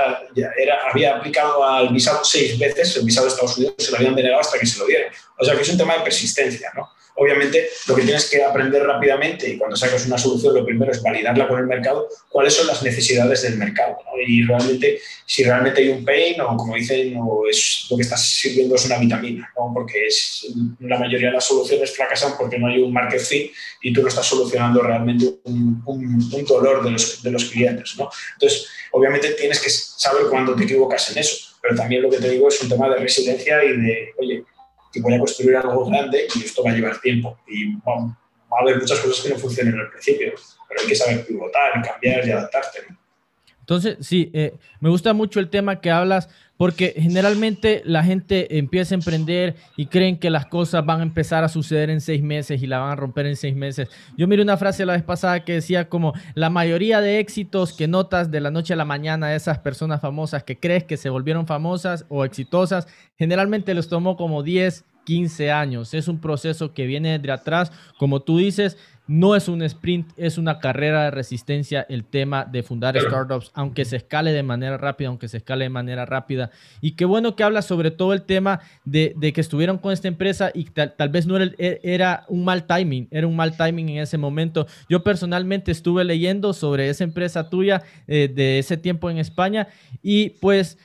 era, 0.57 0.89
había 0.91 1.15
aplicado 1.15 1.63
al 1.63 1.89
visado 1.89 2.23
seis 2.25 2.59
veces, 2.59 2.97
el 2.97 3.05
visado 3.05 3.25
de 3.25 3.31
Estados 3.31 3.57
Unidos 3.57 3.75
se 3.77 3.91
lo 3.91 3.97
habían 3.97 4.15
denegado 4.15 4.41
hasta 4.41 4.59
que 4.59 4.65
se 4.65 4.79
lo 4.79 4.85
dieran. 4.85 5.11
O 5.39 5.45
sea 5.45 5.55
que 5.55 5.61
es 5.61 5.69
un 5.69 5.77
tema 5.77 5.93
de 5.95 6.01
persistencia, 6.01 6.71
¿no? 6.75 6.89
Obviamente, 7.19 7.69
lo 7.87 7.95
que 7.95 8.03
tienes 8.03 8.29
que 8.29 8.43
aprender 8.43 8.83
rápidamente 8.83 9.49
y 9.49 9.57
cuando 9.57 9.75
sacas 9.75 10.05
una 10.05 10.19
solución, 10.19 10.53
lo 10.53 10.63
primero 10.63 10.91
es 10.91 11.01
validarla 11.01 11.47
con 11.47 11.59
el 11.59 11.65
mercado, 11.65 12.07
cuáles 12.29 12.53
son 12.53 12.67
las 12.67 12.83
necesidades 12.83 13.41
del 13.41 13.57
mercado. 13.57 13.97
Y 14.27 14.43
realmente, 14.43 14.99
si 15.25 15.43
realmente 15.43 15.81
hay 15.81 15.89
un 15.89 16.05
pain 16.05 16.39
o 16.41 16.55
como 16.55 16.75
dicen, 16.75 17.15
o 17.19 17.47
es 17.49 17.87
lo 17.89 17.97
que 17.97 18.03
estás 18.03 18.23
sirviendo 18.23 18.75
es 18.75 18.85
una 18.85 18.99
vitamina, 18.99 19.51
¿no? 19.57 19.71
porque 19.73 20.07
la 20.81 20.99
mayoría 20.99 21.29
de 21.29 21.33
las 21.33 21.45
soluciones 21.45 21.95
fracasan 21.95 22.33
porque 22.37 22.59
no 22.59 22.67
hay 22.67 22.83
un 22.83 22.93
market 22.93 23.19
fit 23.19 23.51
y 23.81 23.91
tú 23.91 24.03
no 24.03 24.09
estás 24.09 24.27
solucionando 24.27 24.83
realmente 24.83 25.39
un, 25.45 25.81
un, 25.87 26.45
dolor 26.45 26.83
de 26.83 26.91
los, 26.91 27.23
de 27.23 27.31
los 27.31 27.45
clientes. 27.45 27.95
¿no? 27.97 28.11
Entonces, 28.33 28.67
obviamente 28.91 29.31
tienes 29.31 29.59
que 29.59 29.71
saber 29.71 30.27
cuándo 30.29 30.55
te 30.55 30.65
equivocas 30.65 31.09
en 31.11 31.17
eso, 31.17 31.55
pero 31.63 31.75
también 31.75 32.03
lo 32.03 32.11
que 32.11 32.17
te 32.17 32.29
digo 32.29 32.47
es 32.47 32.61
un 32.61 32.69
tema 32.69 32.87
de 32.89 32.97
resiliencia 32.97 33.63
y 33.63 33.75
de, 33.75 34.09
oye, 34.19 34.43
que 34.97 35.03
voy 35.03 35.13
a 35.15 35.19
construir 35.19 35.55
algo 35.55 35.85
grande 35.85 36.27
y 36.35 36.43
esto 36.43 36.63
va 36.63 36.71
a 36.71 36.73
llevar 36.73 36.99
tiempo. 36.99 37.37
Y 37.47 37.75
va 37.75 38.59
a 38.59 38.61
haber 38.61 38.79
muchas 38.79 38.99
cosas 38.99 39.23
que 39.23 39.33
no 39.33 39.39
funcionen 39.39 39.79
al 39.79 39.89
principio, 39.89 40.33
pero 40.67 40.81
hay 40.81 40.87
que 40.87 40.95
saber 40.95 41.25
pivotar, 41.25 41.81
cambiar 41.81 42.27
y 42.27 42.31
adaptarte. 42.31 42.79
Entonces, 43.59 43.97
sí, 43.99 44.31
eh, 44.33 44.53
me 44.79 44.89
gusta 44.89 45.13
mucho 45.13 45.39
el 45.39 45.49
tema 45.49 45.81
que 45.81 45.91
hablas 45.91 46.29
porque 46.57 46.93
generalmente 46.97 47.81
la 47.85 48.03
gente 48.03 48.57
empieza 48.57 48.95
a 48.95 48.97
emprender 48.97 49.55
y 49.75 49.85
creen 49.85 50.17
que 50.17 50.29
las 50.29 50.47
cosas 50.47 50.85
van 50.85 50.99
a 50.99 51.03
empezar 51.03 51.43
a 51.43 51.49
suceder 51.49 51.89
en 51.89 52.01
seis 52.01 52.21
meses 52.21 52.61
y 52.61 52.67
la 52.67 52.79
van 52.79 52.91
a 52.91 52.95
romper 52.95 53.27
en 53.27 53.35
seis 53.35 53.55
meses. 53.55 53.89
Yo 54.17 54.27
miré 54.27 54.41
una 54.41 54.57
frase 54.57 54.85
la 54.85 54.93
vez 54.93 55.03
pasada 55.03 55.45
que 55.45 55.53
decía 55.53 55.87
como 55.87 56.13
la 56.33 56.49
mayoría 56.49 56.99
de 56.99 57.19
éxitos 57.19 57.73
que 57.73 57.87
notas 57.87 58.31
de 58.31 58.41
la 58.41 58.51
noche 58.51 58.73
a 58.73 58.77
la 58.77 58.85
mañana 58.85 59.27
de 59.27 59.35
esas 59.35 59.59
personas 59.59 60.01
famosas 60.01 60.43
que 60.43 60.59
crees 60.59 60.83
que 60.83 60.97
se 60.97 61.09
volvieron 61.09 61.47
famosas 61.47 62.05
o 62.09 62.25
exitosas, 62.25 62.87
generalmente 63.17 63.73
les 63.73 63.87
tomó 63.87 64.17
como 64.17 64.43
10, 64.43 64.85
15 65.05 65.51
años. 65.51 65.93
Es 65.93 66.09
un 66.09 66.19
proceso 66.19 66.73
que 66.73 66.85
viene 66.85 67.17
de 67.17 67.31
atrás, 67.31 67.71
como 67.97 68.21
tú 68.21 68.39
dices, 68.39 68.77
no 69.07 69.35
es 69.35 69.47
un 69.47 69.61
sprint, 69.61 70.11
es 70.17 70.37
una 70.37 70.59
carrera 70.59 71.05
de 71.05 71.11
resistencia 71.11 71.85
el 71.87 72.03
tema 72.03 72.45
de 72.45 72.61
fundar 72.61 72.99
startups, 72.99 73.51
aunque 73.53 73.85
se 73.85 73.95
escale 73.95 74.31
de 74.31 74.43
manera 74.43 74.77
rápida, 74.77 75.07
aunque 75.07 75.29
se 75.29 75.37
escale 75.37 75.65
de 75.65 75.69
manera 75.69 76.05
rápida. 76.05 76.51
Y 76.81 76.91
qué 76.91 77.05
bueno 77.05 77.35
que 77.35 77.43
habla 77.43 77.61
sobre 77.61 77.91
todo 77.91 78.13
el 78.13 78.23
tema 78.23 78.59
de, 78.83 79.15
que 79.33 79.41
estuvieron 79.41 79.77
con 79.77 79.93
esta 79.93 80.07
empresa 80.07 80.51
y 80.53 80.65
tal, 80.65 81.09
vez 81.09 81.25
no 81.25 81.37
era, 81.37 81.51
e, 81.57 81.79
era, 81.83 82.25
un 82.27 82.43
mal 82.43 82.65
timing, 82.65 83.07
era 83.09 83.27
un 83.27 83.35
mal 83.35 83.55
timing 83.55 83.89
en 83.89 83.97
ese 83.99 84.17
momento. 84.17 84.67
Yo 84.89 85.03
personalmente 85.03 85.71
estuve 85.71 86.03
leyendo 86.03 86.53
sobre 86.53 86.89
esa 86.89 87.03
empresa 87.03 87.49
tuya 87.49 87.83
eh, 88.07 88.29
de 88.33 88.59
ese 88.59 88.75
tiempo 88.75 89.09
en 89.09 89.17
España 89.19 89.69
y 90.01 90.31
pues 90.41 90.77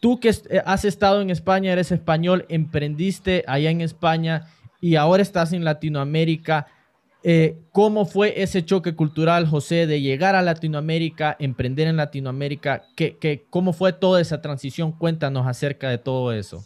tú 0.00 0.18
que 0.18 0.30
eh, 0.30 0.62
has 0.66 0.84
estado 0.84 1.20
en 1.20 1.30
España, 1.30 1.72
eres 1.72 1.92
español, 1.92 2.44
emprendiste 2.48 3.44
allá 3.46 3.70
en 3.70 3.80
España 3.80 4.48
y 4.80 4.96
ahora 4.96 5.22
estás 5.22 5.52
en 5.52 5.64
Latinoamérica 5.64 6.66
eh, 7.24 7.56
¿Cómo 7.72 8.06
fue 8.06 8.40
ese 8.40 8.64
choque 8.64 8.94
cultural, 8.94 9.46
José, 9.46 9.86
de 9.86 10.00
llegar 10.00 10.36
a 10.36 10.42
Latinoamérica, 10.42 11.36
emprender 11.40 11.88
en 11.88 11.96
Latinoamérica? 11.96 12.84
¿Qué, 12.94 13.44
cómo 13.50 13.72
fue 13.72 13.92
toda 13.92 14.20
esa 14.20 14.40
transición? 14.40 14.92
Cuéntanos 14.92 15.46
acerca 15.46 15.90
de 15.90 15.98
todo 15.98 16.32
eso. 16.32 16.64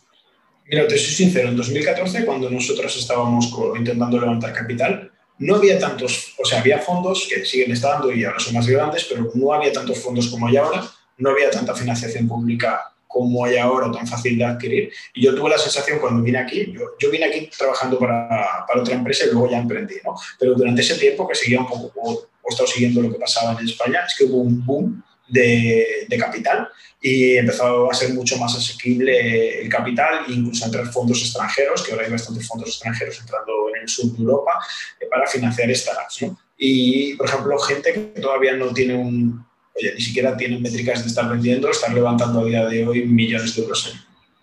Mira, 0.67 0.87
te 0.87 0.99
soy 0.99 1.15
sincero, 1.15 1.49
en 1.49 1.57
2014, 1.57 2.25
cuando 2.25 2.51
nosotros 2.51 2.97
estábamos 2.97 3.53
intentando 3.77 4.21
levantar 4.21 4.53
capital, 4.53 5.11
no 5.39 5.57
había 5.57 5.79
tantos, 5.79 6.35
o 6.39 6.45
sea, 6.45 6.61
había 6.61 6.79
fondos 6.79 7.27
que 7.29 7.45
siguen 7.45 7.73
estando 7.73 8.13
y 8.13 8.25
ahora 8.25 8.39
son 8.39 8.55
más 8.55 8.67
grandes, 8.67 9.07
pero 9.09 9.31
no 9.35 9.53
había 9.53 9.73
tantos 9.73 9.99
fondos 9.99 10.29
como 10.29 10.47
hay 10.47 10.57
ahora, 10.57 10.85
no 11.19 11.31
había 11.31 11.51
tanta 11.51 11.75
financiación 11.75 12.29
pública 12.29 12.92
como 13.13 13.45
hay 13.45 13.57
ahora, 13.57 13.91
tan 13.93 14.07
fácil 14.07 14.39
de 14.39 14.45
adquirir. 14.45 14.93
Y 15.15 15.23
yo 15.23 15.35
tuve 15.35 15.51
la 15.51 15.59
sensación 15.59 15.99
cuando 15.99 16.23
vine 16.23 16.39
aquí, 16.39 16.73
yo, 16.73 16.81
yo 16.99 17.11
vine 17.11 17.27
aquí 17.27 17.51
trabajando 17.57 17.99
para, 17.99 18.65
para, 18.67 18.81
otra 18.81 18.95
empresa 18.95 19.27
y 19.27 19.33
luego 19.33 19.51
ya 19.51 19.59
emprendí, 19.59 19.97
¿no? 20.05 20.15
Pero 20.39 20.55
durante 20.55 20.81
ese 20.81 20.97
tiempo 20.97 21.29
que 21.29 21.35
seguía 21.35 21.61
un 21.61 21.69
poco, 21.69 21.93
o, 21.97 22.29
he 22.45 22.49
estado 22.49 22.67
siguiendo 22.67 23.03
lo 23.03 23.13
que 23.13 23.19
pasaba 23.19 23.59
en 23.61 23.67
España, 23.67 24.01
es 24.07 24.15
que 24.17 24.25
hubo 24.25 24.39
un 24.39 24.65
boom 24.65 25.05
de, 25.29 26.07
de, 26.09 26.19
capital 26.19 26.69
y 27.01 27.37
empezó 27.37 27.91
a 27.91 27.95
ser 27.95 28.13
mucho 28.13 28.37
más 28.37 28.57
asequible 28.57 29.63
el 29.63 29.69
capital, 29.69 30.25
incluso 30.29 30.65
entrar 30.65 30.87
fondos 30.87 31.21
extranjeros, 31.21 31.83
que 31.83 31.93
ahora 31.93 32.05
hay 32.05 32.13
bastantes 32.13 32.47
fondos 32.47 32.69
extranjeros 32.69 33.21
entrando 33.21 33.53
en 33.75 33.83
el 33.83 33.89
sur 33.89 34.13
de 34.13 34.23
Europa, 34.23 34.53
eh, 35.01 35.07
para 35.11 35.27
financiar 35.27 35.75
startups, 35.75 36.23
¿no? 36.23 36.39
Y, 36.59 37.15
por 37.15 37.29
ejemplo, 37.29 37.59
gente 37.59 37.93
que 37.93 38.21
todavía 38.21 38.55
no 38.55 38.73
tiene 38.73 38.95
un, 38.95 39.45
oye, 39.75 39.95
ni 39.95 40.01
siquiera 40.01 40.37
tienen 40.37 40.63
métricas 40.63 41.03
de 41.03 41.09
estar 41.09 41.29
vendiendo, 41.29 41.71
están 41.71 41.95
levantando 41.95 42.41
a 42.41 42.45
día 42.45 42.67
de 42.67 42.87
hoy 42.87 43.07
millones 43.07 43.55
de 43.55 43.63
euros 43.63 43.95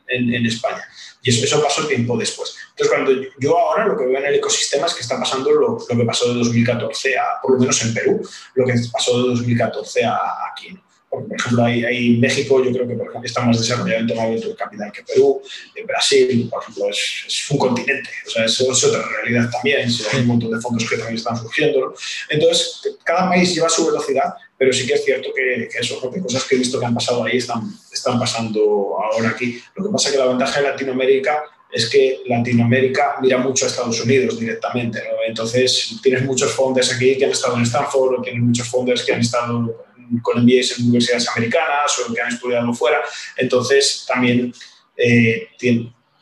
en, 0.07 0.33
en, 0.33 0.45
España. 0.45 0.83
Y 1.21 1.29
eso, 1.29 1.43
eso 1.43 1.61
pasó 1.61 1.85
tiempo 1.87 2.17
después. 2.17 2.55
Entonces, 2.71 2.95
cuando 2.95 3.11
yo, 3.39 3.57
ahora 3.57 3.87
lo 3.87 3.97
que 3.97 4.05
veo 4.05 4.19
en 4.19 4.25
el 4.25 4.35
ecosistema 4.35 4.87
es 4.87 4.93
que 4.93 5.01
está 5.01 5.19
pasando 5.19 5.51
lo, 5.51 5.77
lo, 5.87 5.97
que 5.97 6.05
pasó 6.05 6.29
de 6.29 6.39
2014 6.39 7.17
a, 7.17 7.41
por 7.41 7.53
lo 7.53 7.59
menos 7.59 7.81
en 7.83 7.93
Perú, 7.93 8.21
lo 8.55 8.65
que 8.65 8.73
pasó 8.91 9.21
de 9.21 9.29
2014 9.29 10.05
a 10.05 10.17
aquí. 10.51 10.77
Por 11.09 11.25
ejemplo, 11.33 11.63
hay, 11.65 12.17
México, 12.17 12.63
yo 12.63 12.71
creo 12.71 12.87
que 12.87 12.93
por 12.93 13.07
ejemplo, 13.07 13.25
está 13.25 13.41
más 13.41 13.59
desarrollado 13.59 14.01
en 14.01 14.07
tema 14.07 14.25
de 14.25 14.55
capital 14.55 14.91
que 14.91 15.03
Perú. 15.03 15.41
En 15.75 15.87
Brasil, 15.87 16.47
por 16.49 16.61
ejemplo, 16.61 16.89
es, 16.89 17.47
un 17.49 17.57
continente, 17.57 18.09
o 18.27 18.29
sea, 18.29 18.45
es, 18.45 18.61
otra 18.61 19.01
realidad 19.07 19.49
también. 19.49 19.89
Hay 20.13 20.19
un 20.19 20.27
montón 20.27 20.51
de 20.51 20.61
fondos 20.61 20.87
que 20.87 20.97
también 20.97 21.17
están 21.17 21.35
surgiendo. 21.35 21.95
Entonces, 22.29 22.81
cada 23.03 23.27
país 23.27 23.55
lleva 23.55 23.69
su 23.69 23.87
velocidad, 23.87 24.35
pero 24.59 24.73
sí 24.73 24.85
que 24.85 24.95
es 24.95 25.05
cierto 25.05 25.29
que, 25.33 25.69
que 25.71 25.77
eso, 25.77 26.01
cosas 26.01 26.43
que 26.43 26.55
he 26.55 26.57
visto 26.57 26.77
que 26.77 26.85
han 26.85 26.93
pasado 26.93 27.23
ahí 27.23 27.37
están, 27.37 27.61
están 27.93 28.19
pasando 28.19 28.97
ahora 29.01 29.29
aquí. 29.29 29.57
Lo 29.73 29.85
que 29.85 29.89
pasa 29.89 30.09
es 30.09 30.15
que 30.15 30.19
la 30.19 30.25
ventaja 30.25 30.59
de 30.59 30.67
Latinoamérica 30.67 31.43
es 31.71 31.89
que 31.89 32.23
Latinoamérica 32.25 33.15
mira 33.21 33.37
mucho 33.37 33.63
a 33.63 33.69
Estados 33.69 34.03
Unidos 34.03 34.37
directamente. 34.37 34.99
¿no? 34.99 35.17
Entonces, 35.25 35.97
tienes 36.03 36.25
muchos 36.25 36.51
fondos 36.51 36.93
aquí 36.93 37.17
que 37.17 37.23
han 37.23 37.31
estado 37.31 37.55
en 37.55 37.63
Stanford, 37.63 38.19
o 38.19 38.21
tienes 38.21 38.41
muchos 38.41 38.67
fondos 38.67 39.01
que 39.01 39.13
han 39.13 39.21
estado 39.21 39.85
con 40.21 40.43
MBAs 40.43 40.77
en 40.77 40.87
universidades 40.87 41.29
americanas 41.29 41.97
o 41.99 42.13
que 42.13 42.19
han 42.19 42.33
estudiado 42.33 42.73
fuera. 42.73 42.99
Entonces, 43.37 44.03
también 44.05 44.53
eh, 44.97 45.47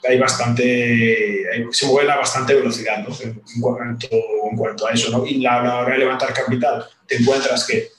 hay 0.08 0.20
bastante, 0.20 1.44
se 1.72 1.88
mueve 1.88 2.12
a 2.12 2.18
bastante 2.18 2.54
velocidad 2.54 3.00
¿no? 3.00 3.16
en, 3.20 3.62
cuanto, 3.62 4.08
en, 4.52 4.58
cuanto, 4.58 4.86
a 4.86 4.92
eso. 4.92 5.10
¿no? 5.10 5.26
Y 5.26 5.40
la, 5.40 5.64
la 5.64 5.80
hora 5.80 5.94
de 5.94 6.00
levantar 6.00 6.36
capital, 6.36 6.86
te 7.08 7.16
encuentras 7.16 7.66
que 7.66 7.97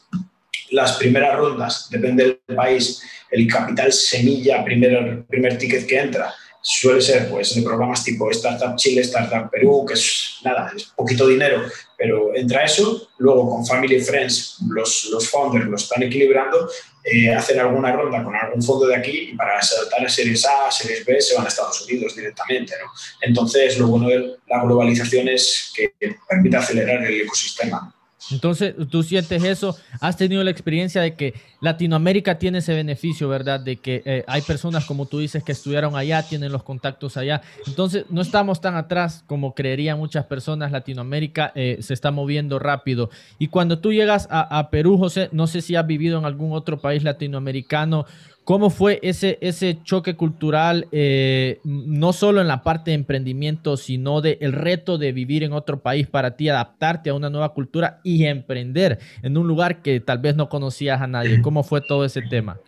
las 0.70 0.96
primeras 0.96 1.36
rondas, 1.36 1.88
depende 1.90 2.24
del 2.24 2.56
país, 2.56 3.02
el 3.30 3.46
capital 3.46 3.92
semilla, 3.92 4.64
primer, 4.64 5.24
primer 5.26 5.58
ticket 5.58 5.86
que 5.86 5.98
entra, 5.98 6.34
suele 6.60 7.00
ser 7.00 7.30
pues 7.30 7.54
de 7.54 7.62
programas 7.62 8.04
tipo 8.04 8.30
Startup 8.30 8.76
Chile, 8.76 9.00
Startup 9.02 9.50
Perú, 9.50 9.84
que 9.86 9.94
es 9.94 10.38
nada, 10.44 10.72
es 10.76 10.84
poquito 10.84 11.26
dinero, 11.26 11.62
pero 11.96 12.34
entra 12.34 12.64
eso, 12.64 13.08
luego 13.18 13.48
con 13.48 13.66
Family 13.66 14.00
Friends 14.00 14.58
los, 14.68 15.06
los 15.10 15.28
founders 15.30 15.66
lo 15.66 15.76
están 15.76 16.02
equilibrando, 16.02 16.68
eh, 17.04 17.32
hacen 17.32 17.58
alguna 17.58 17.92
ronda 17.92 18.22
con 18.22 18.34
algún 18.36 18.62
fondo 18.62 18.86
de 18.86 18.96
aquí 18.96 19.30
y 19.30 19.34
para 19.34 19.62
saltar 19.62 20.04
a 20.04 20.08
Series 20.08 20.44
A, 20.44 20.70
Series 20.70 21.04
B 21.06 21.20
se 21.20 21.34
van 21.36 21.46
a 21.46 21.48
Estados 21.48 21.80
Unidos 21.82 22.14
directamente. 22.14 22.74
¿no? 22.82 22.90
Entonces, 23.22 23.78
lo 23.78 23.86
bueno 23.86 24.08
de 24.08 24.36
la 24.46 24.62
globalización 24.62 25.28
es 25.28 25.72
que 25.74 25.94
permite 26.28 26.56
acelerar 26.56 27.02
el 27.04 27.22
ecosistema. 27.22 27.94
Entonces, 28.30 28.74
tú 28.90 29.02
sientes 29.02 29.42
eso, 29.44 29.76
has 30.00 30.16
tenido 30.16 30.44
la 30.44 30.50
experiencia 30.50 31.00
de 31.02 31.14
que 31.14 31.34
Latinoamérica 31.60 32.38
tiene 32.38 32.58
ese 32.58 32.74
beneficio, 32.74 33.28
¿verdad? 33.28 33.60
De 33.60 33.76
que 33.76 34.02
eh, 34.04 34.24
hay 34.26 34.42
personas, 34.42 34.84
como 34.84 35.06
tú 35.06 35.18
dices, 35.18 35.42
que 35.42 35.52
estudiaron 35.52 35.96
allá, 35.96 36.22
tienen 36.22 36.52
los 36.52 36.62
contactos 36.62 37.16
allá. 37.16 37.42
Entonces, 37.66 38.04
no 38.10 38.20
estamos 38.20 38.60
tan 38.60 38.76
atrás 38.76 39.24
como 39.26 39.54
creerían 39.54 39.98
muchas 39.98 40.26
personas. 40.26 40.72
Latinoamérica 40.72 41.52
eh, 41.54 41.78
se 41.80 41.94
está 41.94 42.10
moviendo 42.10 42.58
rápido. 42.58 43.10
Y 43.38 43.48
cuando 43.48 43.78
tú 43.78 43.92
llegas 43.92 44.28
a, 44.30 44.58
a 44.58 44.70
Perú, 44.70 44.98
José, 44.98 45.28
no 45.32 45.46
sé 45.46 45.60
si 45.60 45.76
has 45.76 45.86
vivido 45.86 46.18
en 46.18 46.24
algún 46.24 46.52
otro 46.52 46.80
país 46.80 47.02
latinoamericano 47.02 48.06
¿Cómo 48.48 48.70
fue 48.70 48.98
ese, 49.02 49.36
ese 49.42 49.76
choque 49.84 50.16
cultural, 50.16 50.88
eh, 50.90 51.60
no 51.64 52.14
solo 52.14 52.40
en 52.40 52.48
la 52.48 52.62
parte 52.62 52.92
de 52.92 52.94
emprendimiento, 52.94 53.76
sino 53.76 54.22
del 54.22 54.38
el 54.40 54.52
reto 54.54 54.96
de 54.96 55.12
vivir 55.12 55.44
en 55.44 55.52
otro 55.52 55.82
país 55.82 56.06
para 56.06 56.34
ti, 56.34 56.48
adaptarte 56.48 57.10
a 57.10 57.14
una 57.14 57.28
nueva 57.28 57.52
cultura 57.52 58.00
y 58.04 58.24
emprender 58.24 59.00
en 59.22 59.36
un 59.36 59.46
lugar 59.46 59.82
que 59.82 60.00
tal 60.00 60.20
vez 60.20 60.34
no 60.34 60.48
conocías 60.48 61.02
a 61.02 61.06
nadie? 61.06 61.42
¿Cómo 61.42 61.62
fue 61.62 61.82
todo 61.82 62.06
ese 62.06 62.22
tema? 62.22 62.58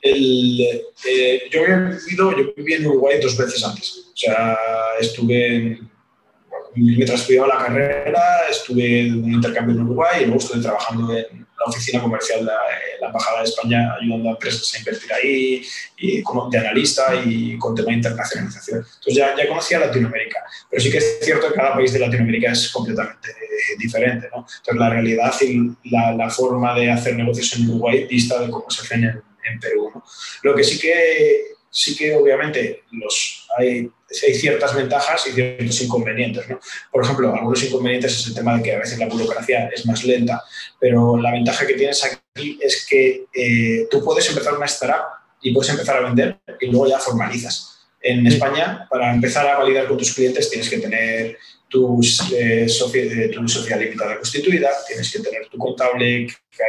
El, 0.00 0.60
eh, 0.60 1.42
yo 1.50 1.64
había 1.64 1.78
vivido, 1.88 2.30
yo 2.38 2.54
viví 2.56 2.74
en 2.74 2.86
Uruguay 2.86 3.18
dos 3.20 3.36
veces 3.36 3.64
antes. 3.64 4.12
O 4.14 4.16
sea, 4.16 4.56
estuve, 5.00 5.80
mientras 6.74 7.20
estudiaba 7.20 7.48
la 7.48 7.58
carrera, 7.58 8.22
estuve 8.50 9.06
en 9.06 9.24
un 9.24 9.32
intercambio 9.32 9.74
en 9.74 9.82
Uruguay 9.82 10.22
y 10.22 10.24
luego 10.26 10.40
estuve 10.40 10.62
trabajando 10.62 11.14
en 11.14 11.46
la 11.60 11.66
oficina 11.66 12.00
comercial 12.00 12.40
de 12.40 12.52
la 13.00 13.06
Embajada 13.08 13.38
de 13.38 13.44
España 13.44 13.94
ayudando 14.00 14.30
a 14.30 14.32
empresas 14.32 14.74
a 14.74 14.78
invertir 14.78 15.12
ahí, 15.12 15.62
y 15.98 16.22
como 16.22 16.48
de 16.48 16.58
analista 16.58 17.14
y 17.24 17.58
con 17.58 17.74
tema 17.74 17.88
de 17.88 17.96
internacionalización. 17.96 18.78
Entonces 18.78 19.14
ya, 19.14 19.36
ya 19.36 19.48
conocía 19.48 19.78
Latinoamérica, 19.78 20.40
pero 20.70 20.82
sí 20.82 20.90
que 20.90 20.98
es 20.98 21.18
cierto 21.20 21.48
que 21.48 21.54
cada 21.54 21.74
país 21.74 21.92
de 21.92 21.98
Latinoamérica 21.98 22.52
es 22.52 22.70
completamente 22.70 23.30
eh, 23.30 23.76
diferente. 23.78 24.28
¿no? 24.32 24.38
Entonces 24.38 24.76
la 24.76 24.90
realidad 24.90 25.34
y 25.42 25.90
la, 25.90 26.12
la, 26.12 26.30
forma 26.30 26.74
de 26.74 26.90
hacer 26.90 27.16
negocios 27.16 27.54
en 27.56 27.68
Uruguay 27.68 28.06
dista 28.08 28.40
de 28.40 28.50
cómo 28.50 28.70
se 28.70 28.82
hace 28.82 28.94
en, 28.94 29.04
en 29.04 29.60
Perú. 29.60 29.90
¿no? 29.94 30.02
Lo 30.42 30.54
que 30.54 30.64
sí 30.64 30.78
que 30.78 31.59
sí 31.70 31.96
que 31.96 32.14
obviamente 32.14 32.82
los, 32.92 33.46
hay, 33.56 33.88
hay 34.26 34.34
ciertas 34.34 34.74
ventajas 34.74 35.26
y 35.26 35.32
ciertos 35.32 35.80
inconvenientes. 35.82 36.48
¿no? 36.48 36.60
Por 36.90 37.04
ejemplo, 37.04 37.32
algunos 37.32 37.62
inconvenientes 37.62 38.18
es 38.18 38.26
el 38.26 38.34
tema 38.34 38.56
de 38.56 38.62
que 38.62 38.74
a 38.74 38.78
veces 38.78 38.98
la 38.98 39.06
burocracia 39.06 39.68
es 39.68 39.86
más 39.86 40.04
lenta, 40.04 40.42
pero 40.78 41.16
la 41.16 41.32
ventaja 41.32 41.66
que 41.66 41.74
tienes 41.74 42.04
aquí 42.04 42.58
es 42.60 42.86
que 42.88 43.26
eh, 43.32 43.86
tú 43.90 44.04
puedes 44.04 44.28
empezar 44.28 44.54
una 44.54 44.66
startup 44.66 45.20
y 45.40 45.54
puedes 45.54 45.70
empezar 45.70 45.96
a 45.96 46.08
vender 46.08 46.38
y 46.60 46.66
luego 46.66 46.88
ya 46.88 46.98
formalizas. 46.98 47.66
En 48.02 48.26
España, 48.26 48.86
para 48.90 49.12
empezar 49.12 49.46
a 49.46 49.58
validar 49.58 49.86
con 49.86 49.98
tus 49.98 50.14
clientes, 50.14 50.48
tienes 50.48 50.70
que 50.70 50.78
tener 50.78 51.38
tus, 51.70 52.20
eh, 52.32 52.66
tu 53.32 53.48
sociedad 53.48 53.80
limitada 53.80 54.16
constituida, 54.16 54.68
tienes 54.86 55.10
que 55.10 55.20
tener 55.20 55.46
tu 55.48 55.56
contable 55.56 56.26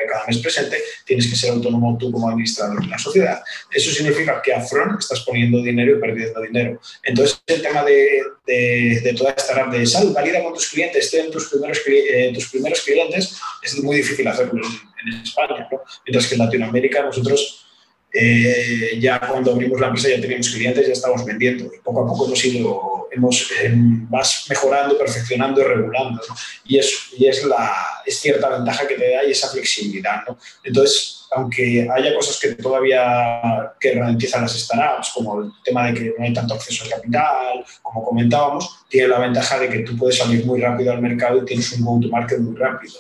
cada 0.08 0.26
mes 0.28 0.38
presente, 0.38 0.78
tienes 1.06 1.28
que 1.28 1.36
ser 1.36 1.52
autónomo 1.52 1.98
tú 2.00 2.12
como 2.12 2.30
administrador 2.30 2.80
de 2.82 2.88
la 2.88 2.98
sociedad. 2.98 3.42
Eso 3.74 3.92
significa 3.92 4.42
que 4.42 4.54
a 4.54 4.62
front 4.62 5.00
estás 5.00 5.22
poniendo 5.22 5.62
dinero 5.62 5.98
y 5.98 6.00
perdiendo 6.00 6.40
dinero. 6.42 6.80
Entonces, 7.04 7.42
el 7.48 7.62
tema 7.62 7.84
de, 7.84 8.22
de, 8.46 9.16
toda 9.18 9.32
esta 9.32 9.54
red 9.54 9.80
de 9.80 9.86
salud, 9.86 10.14
valida 10.14 10.42
con 10.44 10.54
tus 10.54 10.70
clientes, 10.70 11.12
ten 11.12 11.30
tus 11.30 11.50
primeros, 11.50 11.82
eh, 11.88 12.32
tus 12.34 12.50
primeros 12.50 12.82
clientes, 12.82 13.38
es 13.64 13.84
muy 13.84 13.98
difícil 13.98 14.28
hacerlo 14.28 14.62
en, 14.64 15.14
en 15.14 15.22
España, 15.22 15.68
¿no? 15.72 15.82
mientras 16.06 16.28
que 16.28 16.36
en 16.36 16.40
Latinoamérica 16.40 17.02
nosotros 17.02 17.66
eh, 18.14 18.98
ya 19.00 19.20
cuando 19.20 19.52
abrimos 19.54 19.80
la 19.80 19.88
empresa 19.88 20.10
ya 20.10 20.20
teníamos 20.20 20.50
clientes, 20.50 20.86
ya 20.86 20.94
estábamos 20.94 21.26
vendiendo 21.26 21.66
y 21.66 21.80
poco 21.80 22.04
a 22.04 22.08
poco 22.08 22.26
hemos 22.26 22.44
ido, 22.44 23.08
hemos, 23.12 23.52
eh, 23.62 23.72
vas 24.10 24.46
mejorando, 24.50 24.98
perfeccionando 24.98 25.62
y 25.62 25.64
regulando. 25.64 26.22
Y, 26.66 26.78
es, 26.78 27.10
y 27.18 27.28
es, 27.28 27.46
la, 27.46 27.72
es 28.06 28.20
cierta 28.20 28.50
ventaja 28.50 28.86
que 28.88 28.96
te 28.96 29.12
da 29.12 29.24
y 29.24 29.32
esa 29.32 29.50
flexibilidad. 29.50 30.24
¿no? 30.28 30.38
Entonces, 30.64 31.22
aunque 31.32 31.88
haya 31.90 32.14
cosas 32.14 32.38
que 32.40 32.56
todavía 32.56 33.74
que 33.80 33.94
ralentizan 33.94 34.42
las 34.42 34.60
startups, 34.60 35.12
como 35.14 35.42
el 35.42 35.52
tema 35.64 35.88
de 35.88 35.94
que 35.94 36.14
no 36.18 36.26
hay 36.26 36.34
tanto 36.34 36.56
acceso 36.56 36.84
al 36.84 36.90
capital, 36.90 37.66
como 37.82 38.04
comentábamos, 38.04 38.84
tiene 38.90 39.08
la 39.08 39.20
ventaja 39.20 39.58
de 39.58 39.70
que 39.70 39.80
tú 39.80 39.96
puedes 39.96 40.18
salir 40.18 40.46
muy 40.46 40.60
rápido 40.60 40.92
al 40.92 41.02
mercado 41.02 41.42
y 41.42 41.46
tienes 41.46 41.72
un 41.74 41.86
go-to-market 41.86 42.40
muy 42.40 42.58
rápido. 42.58 42.96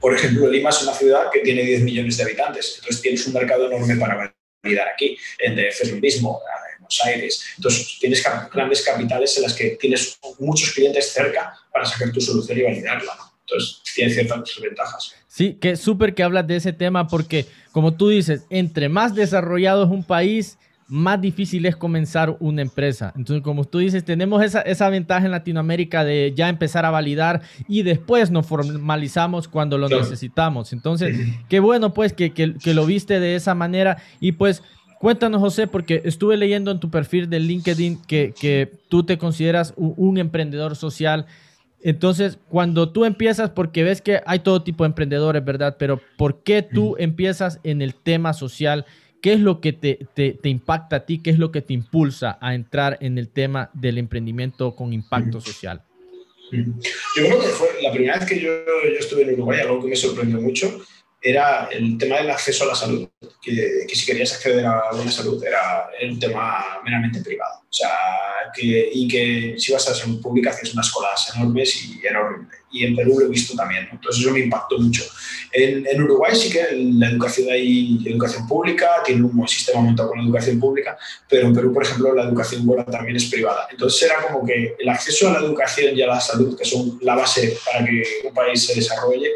Por 0.00 0.14
ejemplo, 0.14 0.48
Lima 0.50 0.70
es 0.70 0.82
una 0.82 0.94
ciudad 0.94 1.30
que 1.32 1.40
tiene 1.40 1.62
10 1.62 1.82
millones 1.82 2.16
de 2.16 2.22
habitantes, 2.24 2.76
entonces 2.76 3.02
tienes 3.02 3.26
un 3.26 3.34
mercado 3.34 3.66
enorme 3.66 3.96
para 3.96 4.32
validar 4.62 4.88
aquí. 4.88 5.16
En 5.38 5.54
DF 5.54 5.82
es 5.82 5.90
lo 5.92 5.98
mismo, 5.98 6.40
en 6.74 6.80
Buenos 6.80 7.00
Aires. 7.04 7.44
Entonces, 7.56 7.98
tienes 8.00 8.24
grandes 8.52 8.82
capitales 8.82 9.36
en 9.36 9.42
las 9.44 9.54
que 9.54 9.70
tienes 9.80 10.18
muchos 10.38 10.72
clientes 10.72 11.12
cerca 11.12 11.54
para 11.72 11.84
sacar 11.84 12.10
tu 12.10 12.20
solución 12.20 12.58
y 12.58 12.62
validarla. 12.62 13.12
Entonces, 13.46 13.82
tiene 13.94 14.12
ciertas 14.12 14.60
ventajas. 14.60 15.14
Sí, 15.28 15.54
que 15.60 15.76
súper 15.76 16.14
que 16.14 16.22
hablas 16.22 16.46
de 16.46 16.56
ese 16.56 16.72
tema 16.72 17.06
porque, 17.06 17.46
como 17.70 17.94
tú 17.94 18.08
dices, 18.08 18.42
entre 18.50 18.88
más 18.88 19.14
desarrollado 19.14 19.84
es 19.84 19.90
un 19.90 20.04
país, 20.04 20.58
más 20.92 21.22
difícil 21.22 21.64
es 21.64 21.74
comenzar 21.74 22.36
una 22.38 22.60
empresa. 22.60 23.14
Entonces, 23.16 23.42
como 23.42 23.64
tú 23.64 23.78
dices, 23.78 24.04
tenemos 24.04 24.44
esa, 24.44 24.60
esa, 24.60 24.90
ventaja 24.90 25.24
en 25.24 25.30
Latinoamérica 25.30 26.04
de 26.04 26.34
ya 26.36 26.50
empezar 26.50 26.84
a 26.84 26.90
validar 26.90 27.40
y 27.66 27.82
después 27.82 28.30
nos 28.30 28.46
formalizamos 28.46 29.48
cuando 29.48 29.78
lo 29.78 29.88
necesitamos. 29.88 30.74
Entonces, 30.74 31.16
qué 31.48 31.60
bueno 31.60 31.94
pues 31.94 32.12
que, 32.12 32.34
que, 32.34 32.56
que, 32.56 32.74
lo 32.74 32.84
viste 32.84 33.20
de 33.20 33.36
esa 33.36 33.54
manera 33.54 34.02
y 34.20 34.32
pues 34.32 34.62
cuéntanos 35.00 35.40
José, 35.40 35.66
porque 35.66 36.02
estuve 36.04 36.36
leyendo 36.36 36.70
en 36.70 36.78
tu 36.78 36.90
perfil 36.90 37.30
de 37.30 37.40
LinkedIn 37.40 38.02
que, 38.02 38.34
que 38.38 38.70
tú 38.90 39.02
te 39.02 39.16
consideras 39.16 39.72
un, 39.76 39.94
un 39.96 40.18
emprendedor 40.18 40.76
social. 40.76 41.24
Entonces, 41.80 42.38
cuando 42.50 42.90
tú 42.90 43.06
empiezas, 43.06 43.48
porque 43.48 43.82
ves 43.82 44.02
que 44.02 44.20
hay 44.26 44.40
todo 44.40 44.62
tipo 44.62 44.84
de 44.84 44.88
emprendedores, 44.88 45.42
¿verdad? 45.42 45.76
Pero 45.78 46.02
¿por 46.18 46.42
qué 46.42 46.60
tú 46.60 46.96
empiezas 46.98 47.60
en 47.64 47.80
el 47.80 47.94
tema 47.94 48.34
social? 48.34 48.84
¿Qué 49.22 49.34
es 49.34 49.40
lo 49.40 49.60
que 49.60 49.72
te, 49.72 50.00
te, 50.14 50.32
te, 50.32 50.48
impacta 50.48 50.96
a 50.96 51.06
ti? 51.06 51.22
¿Qué 51.22 51.30
es 51.30 51.38
lo 51.38 51.52
que 51.52 51.62
te 51.62 51.72
impulsa 51.72 52.38
a 52.40 52.56
entrar 52.56 52.98
en 53.00 53.18
el 53.18 53.28
tema 53.28 53.70
del 53.72 53.98
emprendimiento 53.98 54.74
con 54.74 54.92
impacto 54.92 55.40
social? 55.40 55.84
Yo 56.50 56.64
creo 57.14 57.40
que 57.40 57.46
fue 57.46 57.68
la 57.82 57.92
primera 57.92 58.18
vez 58.18 58.28
que 58.28 58.40
yo, 58.40 58.50
yo 58.50 58.98
estuve 58.98 59.22
en 59.22 59.34
Uruguay, 59.34 59.60
algo 59.60 59.80
que 59.80 59.90
me 59.90 59.96
sorprendió 59.96 60.40
mucho, 60.40 60.82
era 61.22 61.68
el 61.70 61.96
tema 61.98 62.16
del 62.16 62.30
acceso 62.30 62.64
a 62.64 62.68
la 62.68 62.74
salud, 62.74 63.08
que, 63.40 63.86
que 63.86 63.94
si 63.94 64.04
querías 64.04 64.32
acceder 64.32 64.66
a 64.66 64.90
buena 64.92 65.10
salud 65.10 65.42
era, 65.44 65.88
un 66.02 66.18
tema 66.18 66.80
meramente 66.84 67.20
privado. 67.20 67.60
O 67.60 67.72
sea, 67.72 67.90
que, 68.52 68.90
y 68.92 69.06
que 69.06 69.54
si 69.56 69.72
vas 69.72 69.88
a 69.88 69.94
salud 69.94 70.20
pública 70.20 70.50
hacías 70.50 70.74
unas 70.74 70.90
colas 70.90 71.32
enormes 71.34 71.84
y 71.84 72.04
era 72.04 72.20
horrible. 72.20 72.48
Y 72.72 72.84
en 72.84 72.96
Perú 72.96 73.20
lo 73.20 73.26
he 73.26 73.28
visto 73.28 73.54
también, 73.54 73.88
entonces 73.92 74.22
eso 74.22 74.32
me 74.32 74.40
impactó 74.40 74.78
mucho. 74.78 75.04
En, 75.52 75.86
en, 75.86 76.02
Uruguay 76.02 76.34
sí 76.34 76.50
que 76.50 76.66
la 76.72 77.10
educación 77.10 77.50
hay 77.50 77.98
educación 78.06 78.48
pública, 78.48 78.88
tiene 79.04 79.22
un 79.22 79.36
buen 79.36 79.48
sistema 79.48 79.80
montado 79.80 80.08
con 80.08 80.18
la 80.18 80.24
educación 80.24 80.58
pública, 80.58 80.96
pero 81.28 81.46
en 81.46 81.54
Perú, 81.54 81.72
por 81.72 81.84
ejemplo, 81.84 82.14
la 82.14 82.24
educación 82.24 82.66
buena 82.66 82.84
también 82.84 83.16
es 83.16 83.26
privada. 83.26 83.68
Entonces 83.70 84.02
era 84.02 84.22
como 84.22 84.44
que 84.44 84.74
el 84.78 84.88
acceso 84.88 85.28
a 85.28 85.32
la 85.34 85.46
educación 85.46 85.96
y 85.96 86.02
a 86.02 86.06
la 86.06 86.20
salud, 86.20 86.58
que 86.58 86.64
son 86.64 86.98
la 87.02 87.14
base 87.14 87.58
para 87.64 87.84
que 87.84 88.02
un 88.24 88.34
país 88.34 88.66
se 88.66 88.74
desarrolle, 88.74 89.32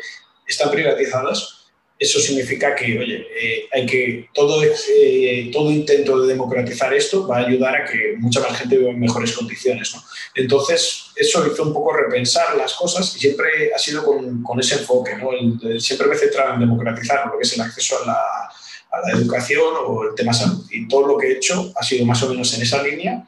están 0.47 0.71
privatizadas 0.71 1.56
eso 1.99 2.21
significa 2.21 2.75
que, 2.75 2.99
oye, 2.99 3.27
eh, 3.41 3.69
hay 3.73 3.87
que, 3.87 4.29
todo, 4.35 4.63
eh, 4.63 5.51
todo 5.51 5.71
intento 5.71 6.21
de 6.21 6.29
democratizar 6.29 6.93
esto 6.93 7.27
va 7.27 7.39
a 7.39 7.47
ayudar 7.47 7.75
a 7.75 7.85
que 7.85 8.17
mucha 8.19 8.41
más 8.41 8.59
gente 8.59 8.77
viva 8.77 8.91
en 8.91 9.01
mejores 9.01 9.33
condiciones. 9.33 9.95
¿no? 9.95 10.03
Entonces, 10.35 11.07
eso 11.17 11.47
hizo 11.47 11.63
un 11.63 11.73
poco 11.73 11.95
repensar 11.95 12.55
las 12.57 12.75
cosas 12.75 13.17
y 13.17 13.19
siempre 13.19 13.73
ha 13.75 13.79
sido 13.79 14.05
con, 14.05 14.43
con 14.43 14.61
ese 14.61 14.77
enfoque. 14.77 15.13
¿no? 15.17 15.31
siempre 15.81 16.07
me 16.07 16.15
he 16.15 16.19
centrado 16.19 16.55
en 16.55 16.61
democratizar 16.61 17.27
lo 17.27 17.39
que 17.39 17.45
es 17.45 17.55
el 17.55 17.63
acceso 17.63 17.97
a 18.03 18.07
la, 18.07 18.21
a 18.91 19.09
la 19.09 19.19
educación 19.19 19.75
o 19.87 20.05
el 20.05 20.15
tema 20.15 20.35
salud. 20.35 20.67
Y 20.71 20.87
todo 20.89 21.07
lo 21.07 21.17
que 21.17 21.29
he 21.29 21.33
hecho 21.33 21.73
ha 21.77 21.83
sido 21.83 22.05
más 22.05 22.23
o 22.23 22.29
menos 22.29 22.53
en 22.55 22.63
esa 22.63 22.83
línea. 22.83 23.27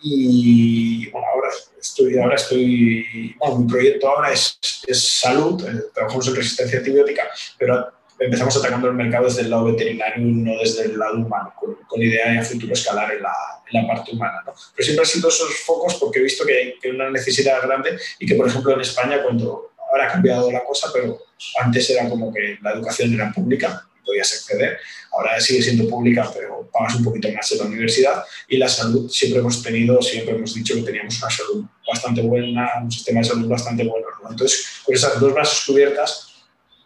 Y 0.00 1.08
bueno, 1.10 1.26
ahora 1.34 1.50
estoy, 1.80 2.18
ahora 2.18 2.36
estoy, 2.36 3.34
bueno, 3.38 3.58
mi 3.58 3.68
proyecto 3.68 4.08
ahora 4.08 4.32
es, 4.32 4.58
es 4.86 5.08
salud, 5.20 5.64
eh, 5.68 5.84
trabajamos 5.92 6.28
en 6.28 6.36
resistencia 6.36 6.78
antibiótica, 6.78 7.24
pero 7.58 7.97
empezamos 8.18 8.56
atacando 8.56 8.88
el 8.88 8.94
mercado 8.94 9.26
desde 9.26 9.42
el 9.42 9.50
lado 9.50 9.64
veterinario 9.64 10.26
y 10.26 10.32
no 10.32 10.58
desde 10.58 10.84
el 10.86 10.98
lado 10.98 11.16
humano, 11.16 11.52
con, 11.58 11.74
con 11.86 12.02
idea 12.02 12.30
de 12.30 12.38
a 12.38 12.44
futuro 12.44 12.72
escalar 12.72 13.12
en 13.12 13.22
la, 13.22 13.34
en 13.70 13.82
la 13.82 13.88
parte 13.88 14.12
humana. 14.12 14.42
¿no? 14.44 14.52
Pero 14.74 14.84
siempre 14.84 15.02
han 15.02 15.10
sido 15.10 15.28
esos 15.28 15.54
focos 15.64 15.94
porque 15.96 16.18
he 16.18 16.22
visto 16.22 16.44
que 16.44 16.56
hay, 16.56 16.78
que 16.78 16.88
hay 16.88 16.94
una 16.94 17.10
necesidad 17.10 17.62
grande 17.62 17.98
y 18.18 18.26
que, 18.26 18.34
por 18.34 18.48
ejemplo, 18.48 18.74
en 18.74 18.80
España, 18.80 19.22
cuando 19.22 19.72
ahora 19.90 20.08
ha 20.08 20.12
cambiado 20.12 20.50
la 20.50 20.64
cosa, 20.64 20.88
pero 20.92 21.18
antes 21.60 21.88
era 21.90 22.08
como 22.08 22.32
que 22.32 22.58
la 22.62 22.72
educación 22.72 23.14
era 23.14 23.32
pública, 23.32 23.84
podías 24.04 24.32
acceder. 24.32 24.78
Ahora 25.12 25.40
sigue 25.40 25.62
siendo 25.62 25.88
pública, 25.88 26.30
pero 26.34 26.68
pagas 26.72 26.96
un 26.96 27.04
poquito 27.04 27.30
más 27.32 27.50
en 27.52 27.58
la 27.58 27.64
universidad. 27.64 28.24
Y 28.48 28.56
la 28.56 28.68
salud, 28.68 29.08
siempre 29.10 29.40
hemos 29.40 29.62
tenido, 29.62 30.00
siempre 30.02 30.34
hemos 30.34 30.54
dicho 30.54 30.74
que 30.74 30.82
teníamos 30.82 31.20
una 31.20 31.30
salud 31.30 31.64
bastante 31.86 32.22
buena, 32.22 32.70
un 32.82 32.90
sistema 32.90 33.20
de 33.20 33.26
salud 33.26 33.48
bastante 33.48 33.84
bueno. 33.84 34.06
¿no? 34.22 34.30
Entonces, 34.30 34.66
con 34.84 34.94
esas 34.94 35.20
dos 35.20 35.34
bases 35.34 35.64
cubiertas, 35.66 36.27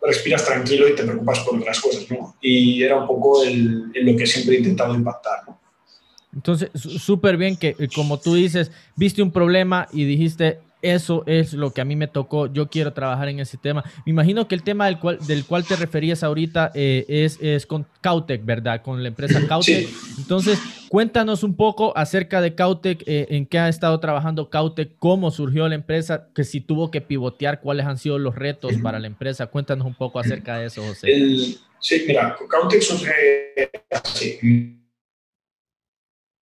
respiras 0.03 0.45
tranquilo 0.45 0.89
y 0.89 0.95
te 0.95 1.05
preocupas 1.05 1.41
por 1.41 1.59
otras 1.59 1.81
cosas, 1.81 2.11
¿no? 2.11 2.37
Y 2.41 2.83
era 2.83 2.97
un 2.97 3.07
poco 3.07 3.45
el, 3.45 3.93
lo 3.93 4.17
que 4.17 4.27
siempre 4.27 4.57
he 4.57 4.59
intentado 4.59 4.95
impactar, 4.95 5.45
¿no? 5.47 5.61
Entonces, 6.35 6.71
súper 6.75 7.37
bien 7.37 7.57
que, 7.57 7.77
como 7.95 8.19
tú 8.19 8.35
dices, 8.35 8.71
viste 8.97 9.23
un 9.23 9.31
problema 9.31 9.87
y 9.93 10.05
dijiste, 10.05 10.61
eso 10.83 11.23
es 11.27 11.53
lo 11.55 11.73
que 11.73 11.81
a 11.81 11.85
mí 11.85 11.97
me 11.97 12.09
tocó, 12.09 12.53
yo 12.53 12.69
quiero 12.69 12.93
trabajar 12.93 13.29
en 13.29 13.41
ese 13.41 13.57
tema. 13.57 13.85
Me 14.05 14.11
imagino 14.11 14.49
que 14.49 14.55
el 14.55 14.63
tema 14.63 14.87
del 14.87 14.99
cual, 14.99 15.19
del 15.27 15.45
cual 15.45 15.65
te 15.65 15.77
referías 15.77 16.23
ahorita 16.23 16.73
eh, 16.75 17.05
es, 17.09 17.39
es, 17.41 17.67
con 17.67 17.87
Cautec, 18.01 18.45
¿verdad? 18.45 18.83
Con 18.83 19.03
la 19.03 19.09
empresa 19.09 19.41
Cautec. 19.47 19.87
Sí. 19.87 20.15
Entonces, 20.19 20.59
cuéntanos 20.89 21.45
un 21.45 21.55
poco 21.55 21.97
acerca 21.97 22.41
de 22.41 22.55
Cautec, 22.55 23.03
eh, 23.07 23.27
en 23.31 23.47
qué 23.47 23.61
ha 23.61 23.69
estado 23.69 23.99
trabajando 24.01 24.51
Cautec, 24.51 24.91
cómo 24.99 25.31
surgió 25.31 25.69
la 25.69 25.77
empresa, 25.77 26.29
que 26.35 26.45
si 26.45 26.61
tuvo 26.61 26.91
que 26.91 27.01
pivotear, 27.01 27.61
cuáles 27.61 27.87
han 27.87 27.99
sido 27.99 28.19
los 28.19 28.35
retos 28.35 28.75
para 28.83 28.99
la 28.99 29.07
empresa. 29.07 29.47
Cuéntanos 29.47 29.87
un 29.87 29.95
poco 29.95 30.19
acerca 30.19 30.59
de 30.59 30.67
eso, 30.67 30.83
José. 30.83 31.13
El, 31.13 31.59
sí, 31.79 32.05
mira, 32.07 32.37
Cautec 32.49 32.83
surge 32.83 33.71
así 33.91 34.82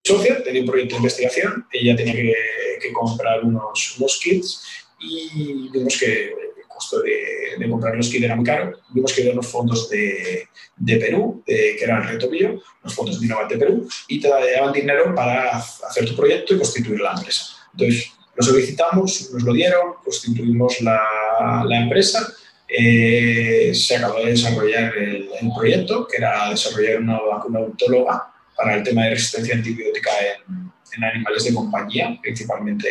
socia 0.03 0.43
tenía 0.43 0.63
un 0.63 0.67
proyecto 0.67 0.95
de 0.95 0.99
investigación, 0.99 1.67
ella 1.73 1.97
tenía 1.97 2.15
que, 2.15 2.35
que 2.81 2.93
comprar 2.93 3.45
unos, 3.45 3.99
unos, 3.99 4.19
kits 4.23 4.63
y 4.99 5.69
vimos 5.71 5.99
que 5.99 6.29
el 6.29 6.67
costo 6.69 7.01
de, 7.01 7.57
de, 7.59 7.71
comprar 7.71 7.97
los 7.97 8.09
kits 8.09 8.25
era 8.25 8.37
muy 8.37 8.45
caro. 8.45 8.79
Vimos 8.91 9.13
que 9.13 9.23
eran 9.23 9.37
los 9.37 9.47
fondos 9.47 9.89
de, 9.91 10.49
de 10.77 10.97
Perú, 10.97 11.43
de, 11.47 11.77
que 11.77 11.85
eran 11.85 12.03
el 12.03 12.09
Reto 12.09 12.29
Bio, 12.29 12.61
los 12.83 12.95
fondos 12.95 13.21
de 13.21 13.27
Innovate 13.27 13.59
Perú, 13.59 13.89
y 14.09 14.21
te 14.21 14.29
daban 14.29 14.73
dinero 14.73 15.15
para 15.15 15.59
hacer 15.59 16.07
tu 16.07 16.17
proyecto 16.17 16.55
y 16.55 16.59
constituir 16.59 17.01
la 17.01 17.13
empresa. 17.13 17.45
Entonces, 17.73 18.13
lo 18.35 18.43
solicitamos, 18.43 19.31
nos 19.33 19.43
lo 19.43 19.53
dieron, 19.53 19.95
constituimos 20.03 20.81
la, 20.81 21.65
la 21.67 21.83
empresa. 21.83 22.33
Eh, 22.67 23.73
se 23.75 23.97
acabó 23.97 24.21
de 24.21 24.31
desarrollar 24.31 24.97
el, 24.97 25.29
el, 25.41 25.51
proyecto, 25.57 26.07
que 26.07 26.19
era 26.19 26.51
desarrollar 26.51 27.01
una 27.01 27.21
vacuna 27.21 27.59
autóloga 27.59 28.31
para 28.61 28.77
el 28.77 28.83
tema 28.83 29.05
de 29.05 29.11
resistencia 29.11 29.55
antibiótica 29.55 30.11
en, 30.21 30.71
en 30.97 31.05
animales 31.05 31.45
de 31.45 31.55
compañía, 31.55 32.19
principalmente 32.21 32.89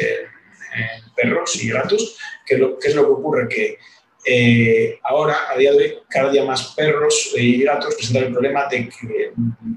en, 0.74 1.14
perros 1.16 1.62
y 1.62 1.70
gatos. 1.70 2.18
¿Qué 2.46 2.56
es, 2.56 2.60
lo, 2.60 2.80
¿Qué 2.80 2.88
es, 2.88 2.96
lo, 2.96 3.04
que 3.06 3.12
ocurre? 3.12 3.48
Que 3.48 3.78
Eh, 4.26 5.00
ahora, 5.04 5.36
a 5.50 5.58
día 5.58 5.72
de 5.72 5.78
hoy, 5.78 5.94
cada 6.10 6.30
día 6.30 6.44
más 6.44 6.74
perros 6.76 7.34
y 7.38 7.64
gatos 7.64 7.96
presentan 7.96 8.26
el 8.26 8.34
problema 8.34 8.68
de 8.68 8.90
que 8.90 9.32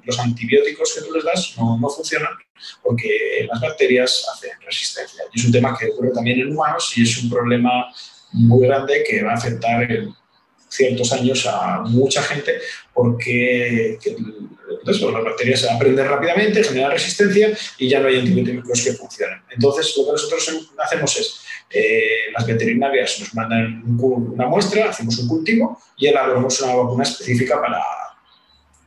los 0.04 0.18
antibióticos 0.18 0.94
que 0.94 1.02
tú 1.02 1.12
les 1.14 1.24
das 1.24 1.54
no, 1.56 1.78
no 1.78 1.88
funcionan 1.88 2.32
porque 2.82 3.46
las 3.48 3.60
bacterias 3.60 4.26
hacen 4.32 4.50
resistencia. 4.66 5.22
Y 5.32 5.38
es 5.38 5.46
un 5.46 5.52
tema 5.52 5.76
que 5.78 5.90
ocurre 5.90 6.10
también 6.10 6.40
en 6.40 6.52
humanos 6.52 6.92
y 6.96 7.02
es 7.02 7.22
un 7.22 7.30
problema 7.30 7.86
muy 8.32 8.66
grande 8.66 9.04
que 9.08 9.22
va 9.22 9.32
a 9.32 9.34
afectar 9.34 9.90
en 9.90 10.12
ciertos 10.68 11.12
años 11.12 11.46
a 11.46 11.82
mucha 11.86 12.22
gente 12.22 12.58
porque 12.94 13.98
las 14.84 15.24
bacterias 15.24 15.64
aprenden 15.70 16.08
rápidamente, 16.08 16.64
generan 16.64 16.92
resistencia 16.92 17.56
y 17.78 17.88
ya 17.88 18.00
no 18.00 18.08
hay 18.08 18.18
antibióticos 18.18 18.82
que 18.82 18.92
funcionen. 18.92 19.40
Entonces, 19.50 19.94
lo 19.96 20.06
que 20.06 20.12
nosotros 20.12 20.70
hacemos 20.78 21.16
es, 21.18 21.40
eh, 21.70 22.30
las 22.36 22.46
veterinarias 22.46 23.20
nos 23.20 23.34
mandan 23.34 23.82
una 23.98 24.46
muestra, 24.46 24.90
hacemos 24.90 25.18
un 25.18 25.28
cultivo 25.28 25.80
y 25.96 26.06
elaboramos 26.06 26.60
una 26.60 26.74
vacuna 26.74 27.02
específica 27.02 27.60
para, 27.60 27.82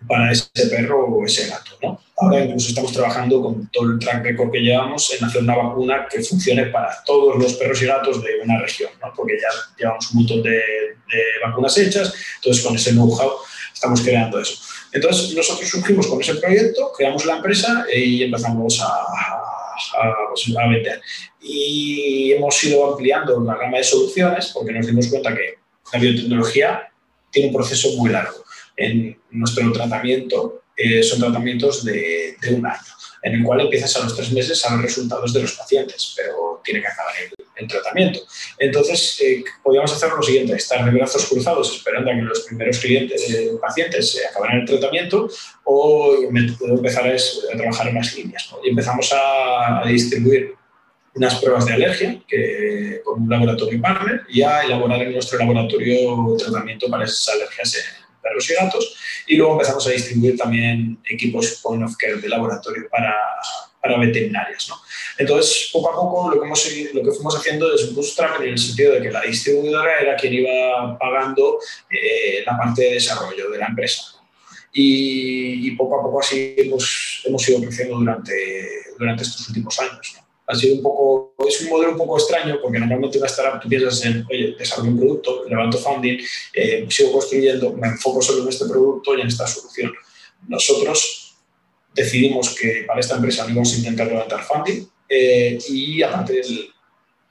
para 0.07 0.31
ese 0.31 0.67
perro 0.69 1.05
o 1.05 1.25
ese 1.25 1.47
gato. 1.47 1.99
Ahora 2.17 2.45
incluso 2.45 2.69
estamos 2.69 2.93
trabajando 2.93 3.41
con 3.41 3.69
todo 3.71 3.91
el 3.91 3.99
track 3.99 4.23
record 4.23 4.51
que 4.51 4.59
llevamos 4.59 5.13
en 5.13 5.25
hacer 5.25 5.41
una 5.41 5.55
vacuna 5.55 6.07
que 6.09 6.21
funcione 6.21 6.67
para 6.67 7.03
todos 7.05 7.37
los 7.37 7.53
perros 7.55 7.81
y 7.81 7.87
gatos 7.87 8.23
de 8.23 8.39
una 8.43 8.59
región, 8.61 8.91
¿no? 9.01 9.11
porque 9.15 9.33
ya 9.33 9.49
llevamos 9.77 10.11
un 10.11 10.17
montón 10.19 10.43
de, 10.43 10.61
vacunas 11.45 11.77
hechas, 11.77 12.13
entonces 12.37 12.63
con 12.63 12.75
ese 12.75 12.91
know-how 12.91 13.31
estamos 13.73 14.01
creando 14.01 14.39
eso. 14.39 14.57
Entonces 14.95 15.35
nosotros 15.35 15.69
surgimos 15.69 16.07
con 16.07 16.21
ese 16.21 16.35
proyecto, 16.35 16.91
creamos 16.97 17.25
la 17.25 17.35
empresa 17.35 17.85
y 17.93 18.23
empezamos 18.23 18.81
a, 18.81 20.29
pues, 20.29 20.57
a 20.57 20.67
vender. 20.67 21.01
Y 21.41 22.31
hemos 22.31 22.63
ido 22.63 22.91
ampliando 22.91 23.39
la 23.41 23.55
gama 23.55 23.77
de 23.77 23.83
soluciones 23.83 24.51
porque 24.53 24.71
nos 24.71 24.87
dimos 24.87 25.07
cuenta 25.07 25.35
que 25.35 25.55
la 25.93 25.99
biotecnología 25.99 26.89
tiene 27.29 27.49
un 27.49 27.55
proceso 27.55 27.89
muy 27.97 28.09
largo 28.09 28.45
en 28.77 29.17
nuestro 29.31 29.71
tratamiento 29.71 30.61
eh, 30.77 31.01
son 31.03 31.19
tratamientos 31.19 31.85
de, 31.85 32.35
un 32.49 32.65
año, 32.65 32.79
en 33.25 33.33
el 33.33 33.43
cual 33.43 33.61
empiezas 33.61 33.95
a 33.95 34.03
los 34.03 34.15
tres 34.15 34.31
meses 34.31 34.63
a 34.63 34.75
ver 34.75 34.85
resultados 34.85 35.33
de 35.33 35.41
los 35.41 35.53
pacientes, 35.53 36.13
pero 36.15 36.61
tiene 36.63 36.79
que 36.79 36.87
acabar 36.87 37.13
el, 37.55 37.67
tratamiento. 37.67 38.19
Entonces, 38.59 39.19
eh, 39.23 39.43
podríamos 39.63 39.91
hacer 39.91 40.09
lo 40.11 40.21
siguiente, 40.21 40.53
estar 40.53 40.85
de 40.85 40.91
brazos 40.91 41.25
cruzados 41.25 41.73
esperando 41.75 42.11
a 42.11 42.13
que 42.13 42.21
los 42.21 42.41
primeros 42.41 42.77
clientes, 42.77 43.29
eh, 43.31 43.51
pacientes 43.59 44.21
acabaran 44.29 44.59
el 44.59 44.65
tratamiento 44.67 45.27
o 45.63 46.17
empezar 46.21 47.07
a, 47.07 47.57
trabajar 47.57 47.87
en 47.87 47.95
más 47.95 48.15
líneas. 48.15 48.53
Y 48.63 48.69
empezamos 48.69 49.11
a, 49.11 49.83
distribuir 49.87 50.53
unas 51.15 51.35
pruebas 51.35 51.65
de 51.65 51.73
alergia 51.73 52.21
que, 52.27 53.01
con 53.03 53.23
un 53.23 53.29
laboratorio 53.29 53.81
partner 53.81 54.21
y 54.29 54.43
a 54.43 54.65
elaborar 54.65 55.01
en 55.01 55.13
nuestro 55.13 55.39
laboratorio 55.39 56.35
tratamiento 56.37 56.87
para 56.89 57.05
esas 57.05 57.29
alergias 57.29 57.77
perros 58.25 58.49
y 58.49 58.53
gatos. 58.53 58.95
Y 59.27 59.37
luego 59.37 59.53
empezamos 59.53 59.85
a 59.87 59.91
distribuir 59.91 60.37
también 60.37 60.97
equipos 61.05 61.59
point 61.61 61.83
of 61.83 61.95
care 61.97 62.15
de 62.15 62.27
laboratorio 62.27 62.89
para, 62.89 63.15
para 63.81 63.99
veterinarias. 63.99 64.67
¿no? 64.69 64.75
Entonces, 65.17 65.69
poco 65.71 65.89
a 65.91 65.95
poco 65.95 66.31
lo 66.31 66.41
que, 66.41 66.45
hemos, 66.45 66.71
lo 66.93 67.03
que 67.03 67.11
fuimos 67.11 67.35
haciendo 67.37 67.73
es 67.73 67.83
un 67.83 67.95
bootstrap 67.95 68.41
en 68.41 68.49
el 68.49 68.57
sentido 68.57 68.93
de 68.93 69.01
que 69.01 69.11
la 69.11 69.21
distribuidora 69.21 70.01
era 70.01 70.15
quien 70.15 70.33
iba 70.33 70.97
pagando 70.97 71.59
eh, 71.89 72.43
la 72.45 72.57
parte 72.57 72.81
de 72.81 72.93
desarrollo 72.95 73.49
de 73.49 73.57
la 73.59 73.67
empresa. 73.67 74.03
Y, 74.77 75.71
poco 75.77 75.99
a 75.99 76.03
poco 76.03 76.19
así 76.19 76.53
hemos, 76.57 77.21
hemos 77.23 77.47
ido 77.47 77.61
creciendo 77.61 77.97
durante, 77.97 78.33
durante 78.99 79.23
estos 79.23 79.47
últimos 79.47 79.79
años. 79.79 80.24
Ha 80.47 80.55
sido 80.55 80.75
un 80.75 80.83
poco, 80.83 81.35
es 81.47 81.61
un 81.61 81.69
modelo 81.69 81.91
un 81.91 81.97
poco 81.97 82.17
extraño 82.17 82.59
porque 82.61 82.79
normalmente 82.79 83.17
una 83.17 83.27
startup 83.27 83.61
tú 83.61 83.67
piensas 83.67 84.05
en, 84.05 84.25
oye, 84.29 84.55
desarrollo 84.57 84.91
un 84.91 84.99
producto, 84.99 85.43
levanto 85.47 85.77
funding, 85.77 86.19
eh, 86.53 86.85
sigo 86.89 87.13
construyendo, 87.13 87.73
me 87.73 87.87
enfoco 87.87 88.21
solo 88.21 88.43
en 88.43 88.49
este 88.49 88.65
producto 88.65 89.17
y 89.17 89.21
en 89.21 89.27
esta 89.27 89.47
solución. 89.47 89.93
Nosotros 90.47 91.35
decidimos 91.93 92.53
que 92.55 92.83
para 92.85 92.99
esta 92.99 93.15
empresa 93.15 93.45
íbamos 93.49 93.73
a 93.73 93.77
intentar 93.77 94.07
levantar 94.07 94.43
funding 94.43 94.87
eh, 95.09 95.57
y 95.69 96.03
aparte 96.03 96.39
el, 96.39 96.69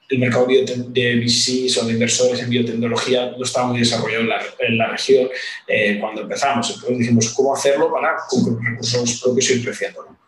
el 0.09 0.19
mercado 0.19 0.47
de 0.47 1.15
VCs 1.15 1.77
o 1.77 1.85
de 1.85 1.93
inversores 1.93 2.39
en 2.41 2.49
biotecnología 2.49 3.31
no 3.37 3.43
estaba 3.43 3.67
muy 3.67 3.79
desarrollado 3.79 4.21
en 4.23 4.29
la, 4.29 4.41
en 4.59 4.77
la 4.77 4.87
región 4.89 5.29
eh, 5.67 5.97
cuando 5.99 6.21
empezamos. 6.21 6.69
Entonces 6.69 6.99
dijimos, 6.99 7.33
¿cómo 7.33 7.53
hacerlo 7.53 7.91
para 7.91 8.15
con 8.29 8.63
recursos 8.63 9.21
propios 9.21 9.49
ir 9.51 9.63
creciendo? 9.63 10.03
¿no? 10.03 10.24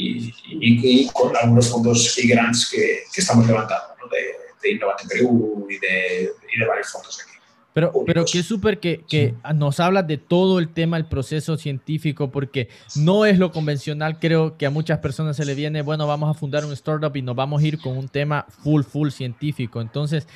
Y, 0.00 1.06
con 1.12 1.36
algunos 1.36 1.68
fondos 1.68 2.18
y 2.18 2.28
grants 2.28 2.70
que, 2.70 3.02
que 3.12 3.20
estamos 3.20 3.46
levantando, 3.46 4.08
de, 4.10 4.18
de 4.62 4.74
Innovate 4.74 5.06
Perú 5.08 5.66
y 5.68 5.78
de, 5.78 6.30
y 6.54 6.58
de 6.58 6.66
varios 6.66 6.90
fondos 6.90 7.20
aquí. 7.20 7.30
Pero, 7.72 7.92
pero 8.04 8.24
qué 8.24 8.42
súper 8.42 8.80
que, 8.80 9.04
que 9.08 9.34
nos 9.54 9.78
hablas 9.78 10.04
de 10.06 10.18
todo 10.18 10.58
el 10.58 10.70
tema, 10.70 10.96
el 10.96 11.06
proceso 11.06 11.56
científico, 11.56 12.30
porque 12.32 12.68
no 12.96 13.26
es 13.26 13.38
lo 13.38 13.52
convencional. 13.52 14.18
Creo 14.18 14.56
que 14.56 14.66
a 14.66 14.70
muchas 14.70 14.98
personas 14.98 15.36
se 15.36 15.44
le 15.44 15.54
viene, 15.54 15.82
bueno, 15.82 16.08
vamos 16.08 16.34
a 16.34 16.38
fundar 16.38 16.64
un 16.64 16.72
startup 16.72 17.16
y 17.16 17.22
nos 17.22 17.36
vamos 17.36 17.62
a 17.62 17.66
ir 17.66 17.78
con 17.78 17.96
un 17.96 18.08
tema 18.08 18.44
full, 18.48 18.82
full 18.82 19.10
científico. 19.10 19.80
Entonces, 19.80 20.26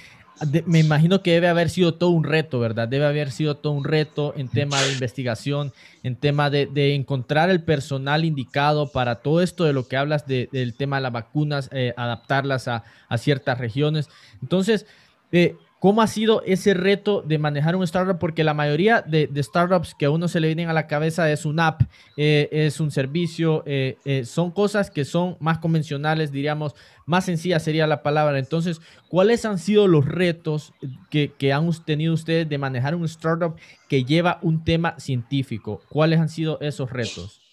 me 0.66 0.81
imagino 0.81 1.23
que 1.23 1.33
debe 1.33 1.49
haber 1.49 1.70
sido 1.70 1.94
todo 1.94 2.11
un 2.11 2.25
reto, 2.25 2.59
¿verdad? 2.59 2.88
Debe 2.88 3.07
haber 3.07 3.31
sido 3.31 3.57
todo 3.57 3.73
un 3.73 3.85
reto 3.85 4.35
en 4.37 4.49
tema 4.49 4.81
de 4.83 4.92
investigación, 4.92 5.73
en 6.03 6.16
tema 6.16 6.51
de, 6.51 6.94
encontrar 6.94 7.51
el 7.51 7.62
personal 7.62 8.25
indicado 8.25 8.90
para 8.90 9.16
todo 9.16 9.42
esto 9.42 9.64
de 9.64 9.73
lo 9.73 9.87
que 9.87 9.97
hablas 9.97 10.27
del 10.27 10.75
tema 10.77 10.97
de 10.97 11.03
las 11.03 11.12
vacunas, 11.12 11.68
eh, 11.73 11.94
adaptarlas 11.97 12.68
a, 12.68 12.85
a, 13.09 13.18
ciertas 13.18 13.59
regiones. 13.59 14.09
Entonces, 14.42 14.87
eh, 15.31 15.57
¿Cómo 15.85 16.01
ha 16.01 16.07
sido 16.07 16.42
ese 16.47 16.73
reto 16.73 17.20
de 17.20 17.37
manejar 17.37 17.77
un 17.77 17.83
startup? 17.83 18.18
Porque 18.18 18.42
la 18.42 18.55
mayoría 18.55 19.03
de, 19.03 19.29
startups 19.42 19.94
que 19.94 20.07
a 20.07 20.11
uno 20.11 20.29
se 20.29 20.40
le 20.40 20.47
vienen 20.47 20.70
a 20.70 20.73
la 20.73 20.87
cabeza 20.87 21.31
es 21.31 21.44
un 21.44 21.61
app, 21.61 21.83
eh, 22.16 22.49
es 22.51 22.81
un 22.81 22.90
servicio, 22.90 23.62
eh, 23.66 23.99
eh, 24.07 24.25
son 24.25 24.51
cosas 24.51 24.90
que 24.90 25.05
son 25.05 25.37
más 25.40 25.59
convencionales, 25.59 26.33
diríamos, 26.33 26.75
más 27.05 27.27
sencillas 27.27 27.62
sería 27.62 27.87
la 27.87 28.03
palabra. 28.03 28.38
Entonces, 28.38 28.81
¿cuáles 29.11 29.44
han 29.44 29.59
sido 29.59 29.87
los 29.87 30.07
retos 30.07 30.73
que, 31.11 31.35
que 31.37 31.53
han 31.53 31.70
tenido 31.85 32.14
ustedes 32.14 32.49
de 32.49 32.57
manejar 32.57 32.94
un 32.94 33.05
startup 33.05 33.57
que 33.87 34.07
lleva 34.07 34.38
un 34.40 34.64
tema 34.64 34.99
científico? 34.99 35.83
¿Cuáles 35.90 36.18
han 36.18 36.31
sido 36.31 36.59
esos 36.62 36.90
retos? 36.90 37.43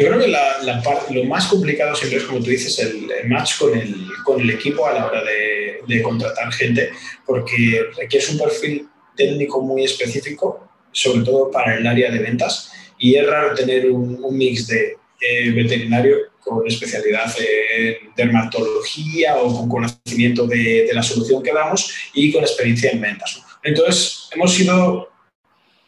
Yo 0.00 0.06
creo 0.06 0.18
que 0.18 0.28
la, 0.28 0.62
la 0.62 0.82
lo 1.10 1.24
más 1.24 1.46
complicado 1.48 1.94
siempre 1.94 2.20
es, 2.20 2.24
como 2.24 2.38
tú 2.38 2.48
dices, 2.48 2.78
el, 2.78 3.28
match 3.28 3.58
con 3.58 3.76
el, 3.76 4.06
con 4.24 4.40
el, 4.40 4.48
equipo 4.48 4.86
a 4.86 4.94
la 4.94 5.06
hora 5.06 5.22
de, 5.22 5.80
de, 5.86 6.02
contratar 6.02 6.50
gente, 6.54 6.90
porque 7.26 7.84
requiere 7.98 8.26
un 8.30 8.38
perfil 8.38 8.88
técnico 9.14 9.60
muy 9.60 9.84
específico, 9.84 10.66
sobre 10.90 11.22
todo 11.22 11.50
para 11.50 11.76
el 11.76 11.86
área 11.86 12.10
de 12.10 12.18
ventas, 12.18 12.72
y 12.98 13.16
es 13.16 13.26
raro 13.26 13.54
tener 13.54 13.90
un, 13.90 14.24
un 14.24 14.38
mix 14.38 14.68
de 14.68 14.96
eh, 15.20 15.50
veterinario 15.50 16.16
con 16.40 16.66
especialidad 16.66 17.30
en 17.38 18.14
dermatología 18.16 19.36
o 19.36 19.54
con 19.54 19.68
conocimiento 19.68 20.46
de, 20.46 20.86
de, 20.86 20.94
la 20.94 21.02
solución 21.02 21.42
que 21.42 21.52
damos 21.52 21.94
y 22.14 22.32
con 22.32 22.40
experiencia 22.42 22.90
en 22.90 23.02
ventas. 23.02 23.42
Entonces, 23.62 24.30
hemos 24.32 24.58
ido 24.58 25.09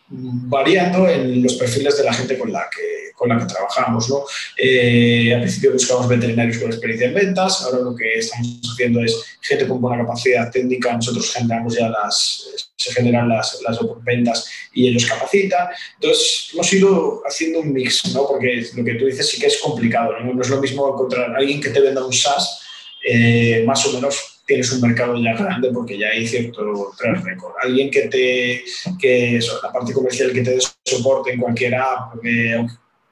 variando 0.09 1.09
en 1.09 1.43
los 1.43 1.55
perfiles 1.55 1.97
de 1.97 2.05
la 2.05 2.13
gente 2.13 2.39
con 2.39 2.53
la 2.53 2.69
que 2.71 3.03
con 3.23 3.29
la 3.29 3.39
que 3.39 3.53
trabajamos. 3.53 4.11
¿no? 4.11 4.25
Eh, 4.59 5.33
al 5.33 5.43
principio 5.43 5.73
buscamos 5.73 6.09
veterinarios 6.09 6.59
con 6.59 6.71
experiencia 6.71 7.07
en 7.07 7.15
ventas, 7.15 7.63
ahora 7.63 7.79
lo 7.79 7.95
que 7.95 8.19
estamos 8.19 8.61
haciendo 8.73 9.01
es 9.01 9.39
gente 9.41 9.69
con 9.69 9.81
buena 9.81 10.03
capacidad 10.03 10.51
técnica, 10.51 10.93
nosotros 10.93 11.33
generamos 11.33 11.77
ya 11.77 11.89
las, 11.89 12.73
se 12.77 12.93
generan 12.93 13.29
las, 13.29 13.61
las 13.63 13.79
ventas 14.03 14.51
y 14.75 14.89
ellos 14.89 15.07
capacitan. 15.07 15.69
Entonces, 15.95 16.51
hemos 16.53 16.73
ido 16.73 17.23
haciendo 17.25 17.61
un 17.61 17.73
mix, 17.73 18.13
¿no? 18.13 18.27
porque 18.27 18.67
lo 18.75 18.85
que 18.85 18.95
tú 18.95 19.07
dices 19.07 19.29
sí 19.29 19.39
que 19.39 19.47
es 19.47 19.59
complicado, 19.59 20.19
no, 20.19 20.43
es 20.43 20.49
lo 20.49 20.61
mismo 20.61 20.89
encontrar 20.89 21.31
a 21.33 21.37
alguien 21.37 21.61
que 21.61 21.71
te 21.71 21.81
venda 21.81 22.05
un 22.05 22.13
SaaS, 22.13 22.61
eh, 23.09 23.63
más 23.67 23.87
o 23.87 23.93
menos 23.93 24.32
tienes 24.47 24.73
un 24.73 24.81
mercado 24.81 25.17
ya 25.17 25.35
grande 25.35 25.71
porque 25.73 25.99
ya 25.99 26.09
hay 26.09 26.27
cierto 26.27 26.93
track 26.99 27.25
record. 27.25 27.53
Alguien 27.63 27.91
que 27.91 28.03
te, 28.09 28.65
que 29.01 29.37
eso, 29.37 29.61
la 29.63 29.73
parte 29.73 29.93
comercial 29.93 30.33
que 30.33 30.43
te 30.43 30.51
dé 30.53 30.59
soporte 30.85 31.33
en 31.33 31.41
cualquier 31.41 31.75
app, 31.77 32.13
aunque 32.13 32.67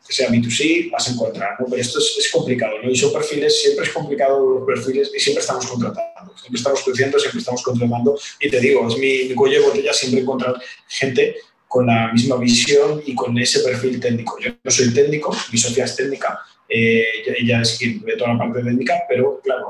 que 0.06 0.14
sea 0.14 0.30
B2C, 0.30 0.90
vas 0.90 1.08
a 1.08 1.12
encontrar, 1.12 1.60
¿no? 1.60 1.66
Pero 1.68 1.80
esto 1.80 1.98
es, 1.98 2.16
es, 2.18 2.32
complicado, 2.32 2.72
¿no? 2.82 2.90
Y 2.90 2.96
son 2.96 3.12
perfiles, 3.12 3.60
siempre 3.60 3.84
es 3.84 3.92
complicado 3.92 4.58
los 4.58 4.66
perfiles 4.66 5.12
y 5.14 5.20
siempre 5.20 5.40
estamos 5.40 5.66
contratando, 5.66 6.36
siempre 6.36 6.58
estamos 6.58 6.82
creciendo, 6.82 7.18
siempre 7.18 7.38
estamos 7.38 7.62
contratando 7.62 8.18
y 8.40 8.50
te 8.50 8.60
digo, 8.60 8.88
es 8.88 8.96
mi, 8.96 9.28
mi 9.28 9.34
cuello 9.34 9.60
de 9.60 9.66
botella 9.66 9.92
siempre 9.92 10.20
encontrar 10.20 10.54
gente 10.88 11.36
con 11.68 11.86
la 11.86 12.12
misma 12.12 12.36
visión 12.36 13.00
y 13.06 13.14
con 13.14 13.38
ese 13.38 13.60
perfil 13.60 14.00
técnico. 14.00 14.36
Yo 14.40 14.50
no 14.64 14.70
soy 14.70 14.92
técnico, 14.92 15.36
mi 15.52 15.58
socia 15.58 15.84
es 15.84 15.94
técnica, 15.94 16.40
eh, 16.70 17.04
es 17.26 17.78
quien 17.78 18.00
ve 18.02 18.16
toda 18.16 18.34
la 18.34 18.38
parte 18.38 18.62
técnica, 18.62 18.94
pero 19.08 19.40
claro, 19.42 19.66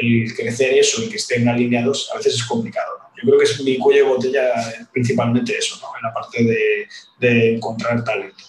el, 0.00 0.34
crecer 0.34 0.72
eso 0.74 1.02
y 1.02 1.10
que 1.10 1.16
estén 1.16 1.48
alineados 1.48 2.10
a 2.14 2.16
veces 2.16 2.34
es 2.36 2.44
complicado. 2.44 2.88
Yo 3.16 3.28
creo 3.28 3.38
que 3.38 3.44
es 3.44 3.60
mi 3.62 3.76
cuello 3.76 4.04
de 4.04 4.10
botella 4.10 4.42
principalmente 4.92 5.56
eso, 5.56 5.78
¿no? 5.82 5.88
en 5.96 6.02
la 6.02 6.14
parte 6.14 6.86
de, 7.20 7.54
encontrar 7.54 8.02
talento. 8.02 8.44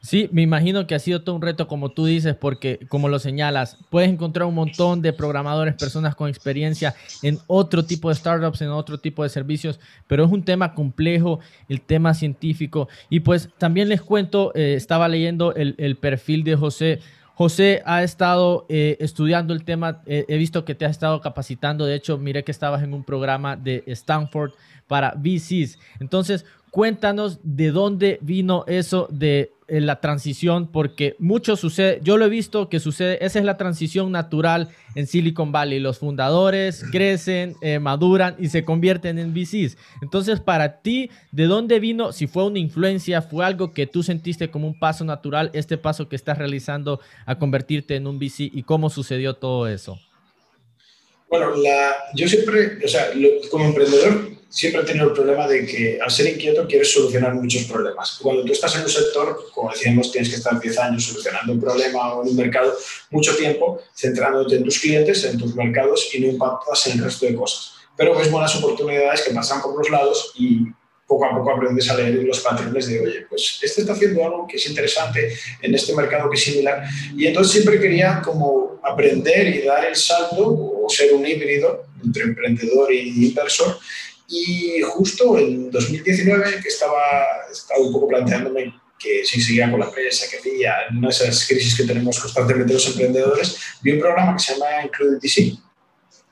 Sí, 0.00 0.26
me 0.32 0.40
imagino 0.40 0.86
que 0.86 0.94
ha 0.94 0.98
sido 0.98 1.20
todo 1.20 1.36
un 1.36 1.42
reto, 1.42 1.68
como 1.68 1.90
tú 1.90 2.06
dices, 2.06 2.34
porque 2.34 2.78
como 2.88 3.10
lo 3.10 3.18
señalas, 3.18 3.76
puedes 3.90 4.08
encontrar 4.08 4.46
un 4.46 4.54
montón 4.54 5.02
de 5.02 5.12
programadores, 5.12 5.74
personas 5.74 6.14
con 6.14 6.30
experiencia 6.30 6.94
en 7.22 7.38
otro 7.46 7.84
tipo 7.84 8.08
de 8.08 8.14
startups, 8.14 8.62
en 8.62 8.70
otro 8.70 8.96
tipo 8.96 9.22
de 9.22 9.28
servicios, 9.28 9.78
pero 10.06 10.24
es 10.24 10.30
un 10.30 10.44
tema 10.44 10.72
complejo, 10.72 11.40
el 11.68 11.82
tema 11.82 12.14
científico. 12.14 12.88
Y 13.10 13.20
pues 13.20 13.50
también 13.58 13.90
les 13.90 14.00
cuento, 14.00 14.52
eh, 14.54 14.74
estaba 14.74 15.08
leyendo 15.08 15.54
el, 15.54 15.96
perfil 15.96 16.42
de 16.42 16.56
José. 16.56 17.00
José 17.38 17.82
ha 17.86 18.02
estado 18.02 18.66
eh, 18.68 18.96
estudiando 18.98 19.54
el 19.54 19.62
tema, 19.62 20.02
eh, 20.06 20.24
he 20.26 20.36
visto 20.38 20.64
que 20.64 20.74
te 20.74 20.84
has 20.84 20.90
estado 20.90 21.20
capacitando, 21.20 21.86
de 21.86 21.94
hecho, 21.94 22.18
miré 22.18 22.42
que 22.42 22.50
estabas 22.50 22.82
en 22.82 22.92
un 22.92 23.04
programa 23.04 23.54
de 23.54 23.84
Stanford 23.86 24.50
para 24.88 25.14
VCs. 25.16 25.78
Entonces, 26.00 26.44
cuéntanos 26.70 27.40
de 27.42 27.70
dónde 27.70 28.18
vino 28.22 28.64
eso 28.66 29.08
de 29.10 29.52
eh, 29.70 29.82
la 29.82 30.00
transición, 30.00 30.68
porque 30.68 31.14
mucho 31.18 31.54
sucede, 31.54 32.00
yo 32.02 32.16
lo 32.16 32.24
he 32.24 32.30
visto 32.30 32.70
que 32.70 32.80
sucede, 32.80 33.22
esa 33.22 33.38
es 33.38 33.44
la 33.44 33.58
transición 33.58 34.10
natural 34.10 34.70
en 34.94 35.06
Silicon 35.06 35.52
Valley, 35.52 35.78
los 35.78 35.98
fundadores 35.98 36.84
crecen, 36.90 37.54
eh, 37.60 37.78
maduran 37.78 38.34
y 38.38 38.48
se 38.48 38.64
convierten 38.64 39.18
en 39.18 39.34
VCs. 39.34 39.76
Entonces, 40.00 40.40
para 40.40 40.80
ti, 40.80 41.10
¿de 41.32 41.44
dónde 41.44 41.80
vino? 41.80 42.12
Si 42.12 42.26
fue 42.26 42.46
una 42.46 42.58
influencia, 42.58 43.20
fue 43.20 43.44
algo 43.44 43.72
que 43.74 43.86
tú 43.86 44.02
sentiste 44.02 44.50
como 44.50 44.66
un 44.66 44.78
paso 44.78 45.04
natural, 45.04 45.50
este 45.52 45.76
paso 45.76 46.08
que 46.08 46.16
estás 46.16 46.38
realizando 46.38 47.00
a 47.26 47.38
convertirte 47.38 47.96
en 47.96 48.06
un 48.06 48.18
VC 48.18 48.50
y 48.52 48.62
cómo 48.62 48.88
sucedió 48.88 49.34
todo 49.34 49.68
eso. 49.68 49.98
Bueno, 51.28 51.54
la, 51.56 51.94
yo 52.14 52.26
siempre, 52.26 52.78
o 52.84 52.88
sea, 52.88 53.12
como 53.50 53.66
emprendedor, 53.66 54.30
siempre 54.48 54.80
he 54.80 54.84
tenido 54.84 55.08
el 55.08 55.12
problema 55.12 55.46
de 55.46 55.66
que 55.66 55.98
al 56.02 56.10
ser 56.10 56.26
inquieto 56.26 56.66
quieres 56.66 56.92
solucionar 56.92 57.34
muchos 57.34 57.64
problemas. 57.64 58.18
Cuando 58.22 58.44
tú 58.44 58.52
estás 58.52 58.74
en 58.76 58.82
un 58.82 58.88
sector, 58.88 59.38
como 59.54 59.70
decíamos, 59.70 60.10
tienes 60.10 60.30
que 60.30 60.36
estar 60.36 60.58
10 60.58 60.78
años 60.78 61.04
solucionando 61.04 61.52
un 61.52 61.60
problema 61.60 62.14
o 62.14 62.22
en 62.22 62.30
un 62.30 62.36
mercado, 62.36 62.74
mucho 63.10 63.36
tiempo 63.36 63.80
centrándote 63.94 64.56
en 64.56 64.64
tus 64.64 64.78
clientes, 64.78 65.24
en 65.24 65.38
tus 65.38 65.54
mercados 65.54 66.08
y 66.14 66.20
no 66.20 66.28
impactas 66.28 66.86
en 66.86 66.98
el 66.98 67.04
resto 67.04 67.26
de 67.26 67.34
cosas. 67.34 67.74
Pero 67.96 68.16
ves 68.16 68.30
buenas 68.30 68.54
oportunidades 68.56 69.22
que 69.22 69.34
pasan 69.34 69.60
por 69.60 69.76
los 69.76 69.90
lados 69.90 70.32
y 70.36 70.60
poco 71.06 71.24
a 71.24 71.34
poco 71.34 71.50
aprendes 71.50 71.90
a 71.90 71.96
leer 71.96 72.22
los 72.22 72.40
patrones 72.40 72.86
de, 72.86 73.00
oye, 73.00 73.26
pues 73.28 73.58
este 73.62 73.80
está 73.80 73.94
haciendo 73.94 74.24
algo 74.24 74.46
que 74.46 74.56
es 74.56 74.68
interesante 74.68 75.32
en 75.62 75.74
este 75.74 75.94
mercado 75.94 76.28
que 76.30 76.36
es 76.36 76.44
similar. 76.44 76.84
Y 77.16 77.26
entonces 77.26 77.52
siempre 77.52 77.80
quería 77.80 78.20
como 78.22 78.78
aprender 78.82 79.48
y 79.48 79.62
dar 79.62 79.84
el 79.86 79.96
salto 79.96 80.77
ser 80.88 81.12
un 81.12 81.26
híbrido 81.26 81.86
entre 82.04 82.24
emprendedor 82.24 82.92
y 82.92 83.26
inversor 83.26 83.78
y 84.28 84.82
justo 84.82 85.38
en 85.38 85.70
2019, 85.70 86.60
que 86.62 86.68
estaba, 86.68 87.00
estaba 87.50 87.80
un 87.80 87.92
poco 87.92 88.08
planteándome 88.08 88.74
que 88.98 89.24
si 89.24 89.40
seguía 89.40 89.70
con 89.70 89.80
la 89.80 89.86
empresa, 89.86 90.26
que 90.30 90.36
hacía, 90.36 90.74
en 90.90 90.98
una 90.98 91.08
de 91.08 91.14
esas 91.14 91.46
crisis 91.46 91.76
que 91.76 91.84
tenemos 91.84 92.18
constantemente 92.18 92.74
los 92.74 92.86
emprendedores, 92.88 93.56
vi 93.80 93.92
un 93.92 94.00
programa 94.00 94.36
que 94.36 94.42
se 94.42 94.52
llama 94.52 94.84
Included 94.84 95.18
VC, 95.22 95.56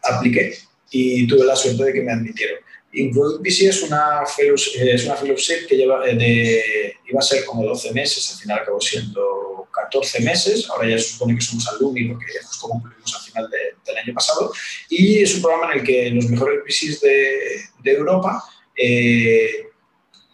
apliqué 0.02 0.58
y 0.90 1.26
tuve 1.26 1.46
la 1.46 1.56
suerte 1.56 1.84
de 1.84 1.92
que 1.92 2.02
me 2.02 2.12
admitieron. 2.12 2.58
Included 2.92 3.40
VC 3.40 3.68
es 3.68 3.82
una, 3.82 4.20
es 4.24 5.04
una 5.06 5.16
fellowship 5.16 5.66
que 5.66 5.76
lleva 5.76 6.06
eh, 6.06 6.16
de, 6.16 6.96
iba 7.08 7.20
a 7.20 7.22
ser 7.22 7.44
como 7.46 7.64
12 7.64 7.92
meses, 7.92 8.30
al 8.32 8.38
final 8.40 8.58
acabó 8.58 8.80
siendo 8.80 9.55
14 9.76 10.20
meses, 10.22 10.68
ahora 10.70 10.88
ya 10.88 10.98
se 10.98 11.10
supone 11.10 11.34
que 11.34 11.40
somos 11.42 11.68
alumni 11.68 12.08
porque 12.08 12.26
justo 12.42 12.68
cumplimos 12.68 13.14
al 13.14 13.22
final 13.22 13.50
del 13.84 13.96
año 13.96 14.14
pasado, 14.14 14.52
y 14.88 15.22
es 15.22 15.34
un 15.34 15.42
programa 15.42 15.72
en 15.72 15.80
el 15.80 15.86
que 15.86 16.10
los 16.10 16.26
mejores 16.26 16.60
VCs 16.64 17.00
de, 17.00 17.38
de 17.82 17.92
Europa 17.92 18.42
eh, 18.76 19.68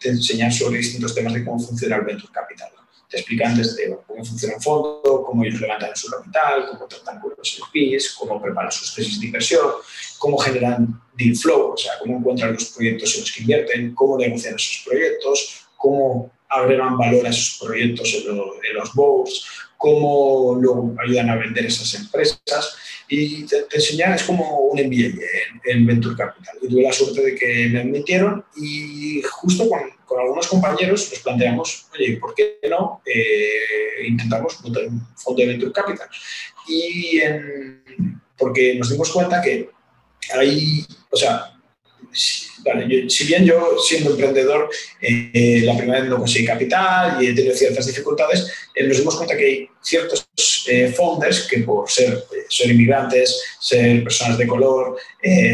te 0.00 0.08
enseñan 0.10 0.52
sobre 0.52 0.78
distintos 0.78 1.14
temas 1.14 1.34
de 1.34 1.44
cómo 1.44 1.58
funciona 1.60 1.96
el 1.96 2.02
Venture 2.02 2.32
Capital. 2.32 2.70
Te 3.08 3.18
explican 3.18 3.56
desde 3.56 3.94
cómo 4.06 4.24
funciona 4.24 4.56
un 4.56 4.62
fondo, 4.62 5.22
cómo 5.26 5.44
ellos 5.44 5.60
levantan 5.60 5.94
su 5.94 6.10
capital, 6.10 6.66
cómo 6.70 6.86
tratan 6.86 7.20
con 7.20 7.34
los 7.36 7.58
LPs, 7.58 8.14
cómo 8.14 8.40
preparan 8.40 8.72
sus 8.72 8.94
tesis 8.94 9.20
de 9.20 9.26
inversión, 9.26 9.66
cómo 10.18 10.38
generan 10.38 10.98
deal 11.14 11.36
flow, 11.36 11.72
o 11.72 11.76
sea, 11.76 11.92
cómo 11.98 12.16
encuentran 12.16 12.54
los 12.54 12.64
proyectos 12.70 13.14
en 13.14 13.20
los 13.20 13.32
que 13.32 13.40
invierten, 13.42 13.94
cómo 13.94 14.16
negocian 14.16 14.54
esos 14.54 14.82
proyectos, 14.86 15.66
cómo 15.76 16.32
agregan 16.52 16.98
valor 16.98 17.26
a 17.26 17.30
esos 17.30 17.58
proyectos 17.60 18.14
en, 18.14 18.30
en 18.30 18.76
los 18.76 18.92
boards, 18.94 19.46
cómo 19.76 20.58
luego 20.60 20.94
ayudan 21.04 21.30
a 21.30 21.36
vender 21.36 21.66
esas 21.66 21.92
empresas 21.94 22.76
y 23.08 23.44
te, 23.44 23.66
enseñan, 23.70 24.14
es 24.14 24.22
como 24.22 24.58
un 24.60 24.78
MBA 24.78 25.20
en, 25.64 25.86
Venture 25.86 26.16
Capital. 26.16 26.56
Y 26.62 26.68
tuve 26.68 26.82
la 26.82 26.92
suerte 26.92 27.20
de 27.20 27.34
que 27.34 27.68
me 27.68 27.80
admitieron 27.80 28.44
y 28.56 29.22
justo 29.22 29.68
con, 29.68 29.80
con 30.06 30.20
algunos 30.20 30.46
compañeros 30.46 31.10
nos 31.10 31.18
planteamos, 31.20 31.86
oye, 31.92 32.16
¿por 32.16 32.34
qué 32.34 32.58
no 32.70 33.02
eh, 33.04 34.06
intentamos 34.06 34.60
montar 34.62 34.84
un 34.86 35.06
fondo 35.16 35.42
de 35.42 35.48
Venture 35.48 35.72
Capital? 35.72 36.08
Y 36.68 37.20
porque 38.38 38.76
nos 38.76 38.90
dimos 38.90 39.10
cuenta 39.10 39.42
que 39.42 39.68
hay, 40.32 40.86
o 41.10 41.16
sea, 41.16 41.52
si 42.12 43.24
bien 43.24 43.44
yo 43.44 43.76
siendo 43.78 44.10
emprendedor 44.10 44.70
eh, 45.00 45.62
la 45.64 45.76
primera 45.76 46.00
vez 46.00 46.10
no 46.10 46.18
conseguí 46.18 46.44
capital 46.44 47.22
y 47.22 47.28
he 47.28 47.34
tenido 47.34 47.54
ciertas 47.54 47.86
dificultades, 47.86 48.50
eh, 48.74 48.86
nos 48.86 48.98
dimos 48.98 49.16
cuenta 49.16 49.36
que 49.36 49.44
hay 49.44 49.68
ciertos 49.80 50.28
eh, 50.68 50.92
founders 50.96 51.46
que 51.48 51.58
por 51.58 51.90
ser, 51.90 52.24
ser 52.48 52.70
inmigrantes, 52.70 53.42
ser 53.60 54.02
personas 54.04 54.38
de 54.38 54.46
color, 54.46 54.96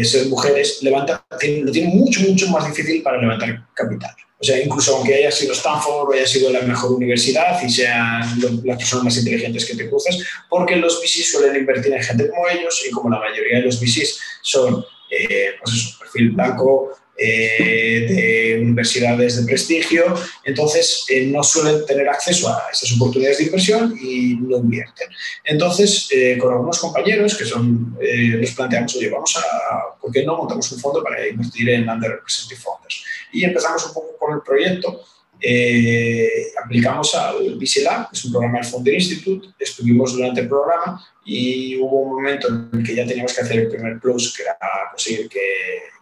ser 0.03 0.27
mujeres, 0.27 0.81
levantan, 0.81 1.21
lo 1.29 1.71
tienen 1.71 1.95
mucho, 1.97 2.21
mucho 2.21 2.47
más 2.49 2.67
difícil 2.67 3.01
para 3.01 3.19
levantar 3.19 3.67
capital. 3.73 4.15
O 4.41 4.43
sea, 4.43 4.57
incluso 4.63 4.95
aunque 4.95 5.15
haya 5.15 5.31
sido 5.31 5.51
Stanford 5.51 6.09
o 6.09 6.13
haya 6.13 6.25
sido 6.25 6.49
la 6.49 6.61
mejor 6.61 6.93
universidad 6.93 7.61
y 7.61 7.69
sean 7.69 8.21
las 8.63 8.77
personas 8.77 9.03
más 9.03 9.17
inteligentes 9.17 9.65
que 9.65 9.75
te 9.75 9.89
cruces, 9.89 10.25
porque 10.49 10.77
los 10.77 11.01
VCs 11.01 11.31
suelen 11.31 11.57
invertir 11.57 11.91
en 11.91 12.01
gente 12.01 12.29
como 12.29 12.47
ellos 12.47 12.81
y 12.87 12.91
como 12.91 13.09
la 13.09 13.19
mayoría 13.19 13.57
de 13.57 13.65
los 13.65 13.81
VCs 13.81 14.17
son 14.41 14.85
eh, 15.09 15.55
pues 15.61 15.97
perfil 15.99 16.31
blanco, 16.31 16.91
eh, 17.17 18.05
de 18.07 18.61
universidades 18.61 19.37
de 19.37 19.45
prestigio, 19.45 20.05
entonces 20.45 21.03
eh, 21.09 21.25
no 21.25 21.43
suelen 21.43 21.85
tener 21.85 22.07
acceso 22.07 22.47
a 22.47 22.63
esas 22.71 22.93
oportunidades 22.93 23.39
de 23.39 23.43
inversión 23.45 23.97
y 24.01 24.35
no 24.35 24.57
invierten. 24.57 25.09
Entonces, 25.43 26.07
con 26.39 26.53
algunos 26.53 26.79
compañeros 26.79 27.35
que 27.35 27.43
son, 27.43 27.97
nos 28.39 28.51
planteamos, 28.51 28.95
oye, 28.95 29.09
vamos 29.09 29.35
a, 29.35 29.99
¿por 29.99 30.11
qué 30.13 30.23
no 30.23 30.37
montamos 30.37 30.71
un 30.71 30.79
fondo 30.79 31.03
para 31.03 31.27
invertir 31.27 31.69
en 31.69 31.89
underrepresented 31.89 32.57
founders? 32.57 33.03
Y 33.33 33.43
empezamos 33.43 33.85
un 33.87 33.93
poco 33.93 34.17
con 34.17 34.35
el 34.35 34.41
proyecto 34.41 35.03
eh, 35.41 36.51
aplicamos 36.63 37.15
al 37.15 37.55
VC 37.55 37.83
que 37.83 38.13
es 38.13 38.25
un 38.25 38.31
programa 38.31 38.59
del 38.59 38.67
Founder 38.67 38.93
Institute, 38.93 39.47
estuvimos 39.57 40.13
durante 40.13 40.41
el 40.41 40.49
programa 40.49 41.05
y 41.23 41.77
hubo 41.77 42.01
un 42.01 42.09
momento 42.15 42.47
en 42.47 42.69
el 42.73 42.85
que 42.85 42.95
ya 42.95 43.05
teníamos 43.05 43.33
que 43.33 43.41
hacer 43.41 43.59
el 43.59 43.69
primer 43.69 43.99
plus, 43.99 44.35
que 44.35 44.43
era 44.43 44.57
conseguir 44.91 45.29
que, 45.29 45.39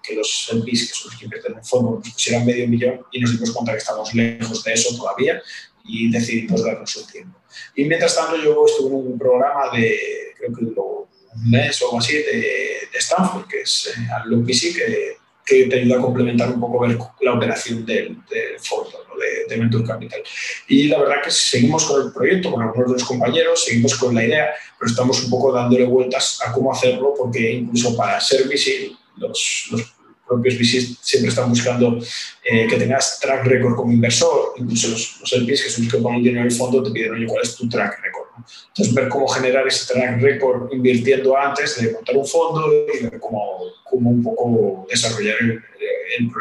que 0.02 0.16
los 0.16 0.50
LPs, 0.54 0.88
que 0.88 0.94
son 0.94 1.12
los 1.12 1.20
que 1.20 1.26
invierten 1.26 1.52
en 1.52 1.58
un 1.60 1.66
fondo, 1.66 2.02
nos 2.04 2.14
pusieran 2.14 2.46
medio 2.46 2.68
millón 2.68 3.02
y 3.12 3.20
nos 3.20 3.32
dimos 3.34 3.52
cuenta 3.52 3.74
que 3.74 3.80
estamos 3.80 4.14
lejos 4.14 4.64
de 4.64 4.74
eso 4.74 4.96
todavía 4.96 5.42
y 5.84 6.12
decidimos 6.12 6.64
darnos 6.64 6.96
un 6.96 7.08
tiempo. 7.08 7.40
Y 7.76 7.86
mientras 7.86 8.16
tanto 8.16 8.38
yo 8.38 8.66
estuve 8.66 8.90
en 8.90 9.08
un 9.14 9.20
programa 9.20 9.70
de, 9.76 10.00
creo 10.38 10.54
que 10.54 10.64
un 10.64 11.50
mes 11.50 11.82
o 11.82 11.86
algo 11.86 12.00
así, 12.00 12.14
de, 12.14 12.88
de 12.92 12.98
Stanford, 12.98 13.48
que 13.48 13.62
es 13.62 13.94
eh, 13.96 14.08
al 14.12 14.30
VC, 14.30 14.74
que 14.74 15.18
que 15.48 15.66
te 15.66 15.80
ayuda 15.80 15.98
a 15.98 16.02
complementar 16.02 16.50
un 16.50 16.60
poco 16.60 16.86
la 17.22 17.34
operación 17.34 17.86
del, 17.86 18.18
fondo, 18.60 19.06
de, 19.18 19.56
de, 19.56 19.62
Venture 19.62 19.86
Capital. 19.86 20.22
Y 20.68 20.90
la 20.90 21.00
verdad 21.00 21.24
que 21.24 21.32
seguimos 21.32 21.86
con 21.86 22.06
el 22.06 22.12
proyecto, 22.12 22.52
con 22.52 22.62
algunos 22.62 22.92
de 22.92 22.94
los 23.00 23.06
compañeros, 23.06 23.64
seguimos 23.64 23.96
con 23.96 24.14
la 24.14 24.26
idea, 24.26 24.50
pero 24.78 24.92
estamos 24.92 25.24
un 25.24 25.30
poco 25.30 25.54
dándole 25.54 25.86
vueltas 25.86 26.40
a 26.46 26.52
cómo 26.52 26.74
hacerlo, 26.74 27.14
porque 27.18 27.54
incluso 27.54 27.96
para 27.96 28.20
ser 28.20 28.46
visible, 28.50 28.98
los, 29.16 29.70
los 29.72 29.96
propios 30.28 30.56
VCs 30.56 30.98
siempre 31.02 31.30
están 31.30 31.50
buscando 31.50 31.98
eh, 32.44 32.68
que 32.68 32.76
tengas 32.76 33.18
track 33.22 33.46
record 33.46 33.76
como 33.78 33.94
inversor, 33.94 34.54
incluso 34.58 34.90
los, 34.90 35.22
los 35.22 35.32
LPs, 35.32 35.64
que 35.64 35.70
son 35.70 35.86
los 35.86 35.94
que 35.94 36.02
ponen 36.02 36.24
dinero 36.24 36.42
en 36.42 36.48
el 36.48 36.54
fondo, 36.54 36.84
te 36.84 36.92
piden, 36.92 37.14
oye, 37.14 37.26
¿cuál 37.26 37.44
es 37.44 37.56
tu 37.56 37.70
track 37.70 38.04
record? 38.04 38.27
Entonces, 38.70 38.94
ver 38.94 39.10
cómo 39.10 39.28
generar 39.28 39.68
ese 39.68 39.94
track 39.94 40.22
record 40.22 40.74
invirtiendo 40.74 41.38
antes 41.38 41.82
de 41.82 41.92
montar 41.92 42.16
un 42.16 42.28
fondo 42.28 42.72
y 42.72 43.04
ver 43.04 43.20
cómo, 43.20 43.60
cómo 43.84 44.10
un 44.10 44.24
poco 44.24 44.86
desarrollar 44.90 45.36
el, 45.42 45.62
el, 46.20 46.32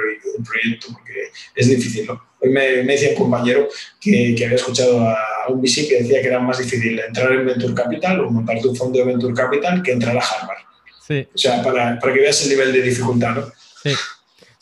proyecto, 0.44 0.88
porque 0.92 1.30
es 1.54 1.68
difícil, 1.68 2.06
¿no? 2.06 2.22
Hoy 2.40 2.50
me, 2.50 2.82
me, 2.82 2.92
decía 2.92 3.10
un 3.10 3.16
compañero 3.16 3.68
que, 4.00 4.34
que, 4.36 4.44
había 4.44 4.56
escuchado 4.56 5.00
a 5.00 5.16
un 5.48 5.60
VC 5.60 5.88
que 5.88 6.02
decía 6.02 6.20
que 6.20 6.28
era 6.28 6.38
más 6.38 6.58
difícil 6.58 6.98
entrar 7.00 7.32
en 7.32 7.46
Venture 7.46 7.74
Capital 7.74 8.20
o 8.20 8.30
montarte 8.30 8.68
un 8.68 8.76
fondo 8.76 8.98
de 8.98 9.04
Venture 9.04 9.34
Capital 9.34 9.82
que 9.82 9.92
entrar 9.92 10.16
a 10.16 10.20
Harvard. 10.20 10.58
Sí. 11.06 11.26
O 11.34 11.38
sea, 11.38 11.62
para, 11.62 11.98
para 11.98 12.12
que 12.12 12.20
veas 12.20 12.42
el 12.42 12.50
nivel 12.50 12.72
de 12.72 12.82
dificultad, 12.82 13.34
¿no? 13.34 13.52
Sí. 13.82 13.92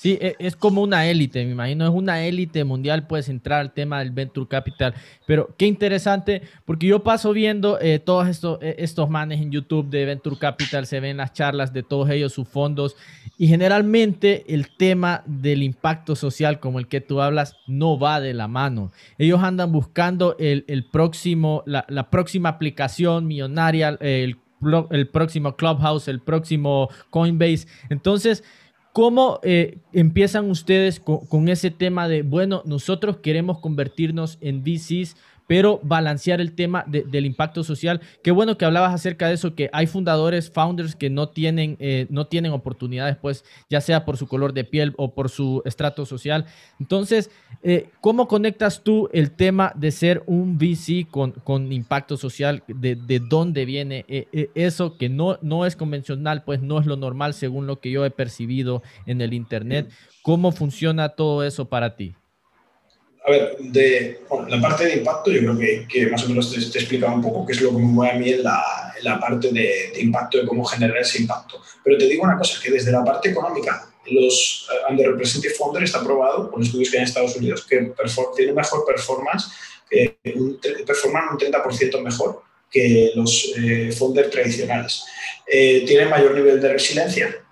Sí, 0.04 0.18
e, 0.20 0.36
es 0.38 0.54
como 0.54 0.82
una 0.82 1.06
élite, 1.06 1.42
me 1.46 1.52
imagino, 1.52 1.86
es 1.86 1.90
una 1.90 2.26
élite 2.26 2.62
mundial, 2.62 3.06
puedes 3.06 3.30
entrar 3.30 3.60
al 3.62 3.72
tema 3.72 4.00
del 4.00 4.10
Venture 4.10 4.46
Capital, 4.46 4.92
pero 5.26 5.54
qué 5.56 5.64
interesante, 5.64 6.42
porque 6.66 6.86
yo 6.86 7.02
paso 7.02 7.32
viendo 7.32 7.80
eh, 7.80 8.00
todos 8.00 8.28
estos, 8.28 8.58
e, 8.60 8.74
estos 8.80 9.08
manes 9.08 9.40
en 9.40 9.50
YouTube 9.50 9.88
de 9.88 10.04
Venture 10.04 10.36
Capital, 10.36 10.84
se 10.84 11.00
ven 11.00 11.16
las 11.16 11.32
charlas 11.32 11.72
de 11.72 11.82
todos 11.82 12.10
ellos, 12.10 12.34
sus 12.34 12.46
fondos, 12.46 12.96
y 13.38 13.46
generalmente 13.46 14.44
el 14.46 14.76
tema 14.76 15.22
del 15.24 15.62
impacto 15.62 16.16
social, 16.16 16.60
como 16.60 16.78
el 16.78 16.86
que 16.86 17.00
tú 17.00 17.22
hablas, 17.22 17.56
no 17.66 17.98
va 17.98 18.20
de 18.20 18.34
la 18.34 18.46
mano. 18.46 18.92
Ellos 19.16 19.42
andan 19.42 19.72
buscando 19.72 20.36
el, 20.38 20.66
el 20.68 20.84
próximo, 20.84 21.62
la, 21.64 21.86
la, 21.88 22.10
próxima 22.10 22.50
aplicación 22.50 23.26
millonaria, 23.26 23.96
el, 24.00 24.36
el 24.90 25.08
próximo 25.08 25.56
Clubhouse, 25.56 26.08
el 26.08 26.20
próximo 26.20 26.90
Coinbase. 27.08 27.66
Entonces, 27.88 28.44
¿Cómo 28.94 29.40
eh, 29.42 29.78
empiezan 29.92 30.48
ustedes 30.48 31.00
con, 31.00 31.48
ese 31.48 31.72
tema 31.72 32.06
de, 32.06 32.22
bueno, 32.22 32.62
nosotros 32.64 33.16
queremos 33.16 33.58
convertirnos 33.58 34.38
en 34.40 34.62
VCs, 34.62 35.16
pero 35.46 35.80
balancear 35.82 36.40
el 36.40 36.54
tema 36.54 36.84
del 36.86 37.26
impacto 37.26 37.64
social. 37.64 38.00
Qué 38.22 38.30
bueno 38.30 38.56
que 38.56 38.64
hablabas 38.64 38.94
acerca 38.94 39.28
de 39.28 39.34
eso, 39.34 39.54
que 39.54 39.70
hay 39.72 39.86
fundadores, 39.86 40.50
founders 40.50 40.96
que 40.96 41.10
no 41.10 41.28
tienen, 41.28 41.76
eh, 41.80 42.06
no 42.10 42.26
tienen 42.26 42.52
oportunidades, 42.52 43.16
pues, 43.16 43.44
ya 43.68 43.80
sea 43.80 44.04
por 44.04 44.16
su 44.16 44.26
color 44.26 44.52
de 44.52 44.64
piel 44.64 44.94
o 44.96 45.14
por 45.14 45.28
su 45.28 45.62
estrato 45.64 46.06
social. 46.06 46.46
Entonces, 46.80 47.30
eh, 47.62 47.88
¿cómo 48.00 48.28
conectas 48.28 48.82
tú 48.82 49.08
el 49.12 49.30
tema 49.30 49.72
de 49.74 49.90
ser 49.90 50.22
un 50.26 50.58
VC 50.58 51.06
con, 51.10 51.32
con 51.32 51.72
impacto 51.72 52.16
social? 52.16 52.62
De, 52.66 52.96
de 52.96 53.20
dónde 53.20 53.64
viene 53.64 54.04
eh, 54.08 54.50
eso 54.54 54.96
que 54.96 55.08
no, 55.08 55.38
no 55.42 55.66
es 55.66 55.76
convencional, 55.76 56.44
pues 56.44 56.62
no 56.62 56.78
es 56.78 56.86
lo 56.86 56.96
normal 56.96 57.34
según 57.34 57.66
lo 57.66 57.80
que 57.80 57.90
yo 57.90 58.04
he 58.04 58.10
percibido 58.10 58.82
en 59.06 59.20
el 59.20 59.34
Internet. 59.34 59.90
¿Cómo 60.22 60.52
funciona 60.52 61.10
todo 61.10 61.44
eso 61.44 61.66
para 61.66 61.96
ti? 61.96 62.14
A 63.26 63.30
ver, 63.30 63.56
de 63.58 64.20
la 64.48 64.60
parte 64.60 64.84
de 64.84 64.96
impacto, 64.96 65.30
yo 65.30 65.40
creo 65.40 65.86
que, 65.88 66.06
más 66.08 66.24
o 66.24 66.28
menos 66.28 66.52
te, 66.52 66.60
te, 66.60 66.78
he 66.78 66.82
explicado 66.82 67.14
un 67.14 67.22
poco 67.22 67.46
qué 67.46 67.52
es 67.52 67.60
lo 67.62 67.70
que 67.70 67.76
me 67.76 67.84
mueve 67.84 68.12
a 68.12 68.18
mí 68.18 68.30
en 68.30 68.42
la, 68.42 68.62
en 68.98 69.04
la 69.04 69.18
parte 69.18 69.50
de, 69.50 69.92
impacto, 69.98 70.38
de 70.38 70.46
cómo 70.46 70.62
generar 70.64 70.98
ese 70.98 71.22
impacto. 71.22 71.62
Pero 71.82 71.96
te 71.96 72.06
digo 72.06 72.22
una 72.22 72.36
cosa, 72.36 72.60
que 72.62 72.70
desde 72.70 72.92
la 72.92 73.02
parte 73.02 73.30
económica, 73.30 73.88
los 74.06 74.68
uh, 74.68 74.92
Underrepresented 74.92 75.54
Founder 75.56 75.82
está 75.82 76.04
probado 76.04 76.50
por 76.50 76.62
estudios 76.62 76.90
que 76.90 76.98
hay 76.98 77.02
en 77.02 77.08
Estados 77.08 77.36
Unidos 77.36 77.64
que 77.66 77.92
tiene 78.36 78.52
mejor 78.52 78.84
performance, 78.84 79.46
que 79.88 80.18
un, 80.34 80.60
performan 80.86 81.30
un 81.30 81.38
30% 81.38 82.02
mejor 82.02 82.42
que 82.70 83.12
los 83.14 83.54
eh, 83.56 83.90
Founder 83.96 84.28
tradicionales. 84.28 85.04
Eh, 85.46 85.84
tienen 85.86 86.10
mayor 86.10 86.34
nivel 86.34 86.60
de 86.60 86.72
resiliencia, 86.72 87.43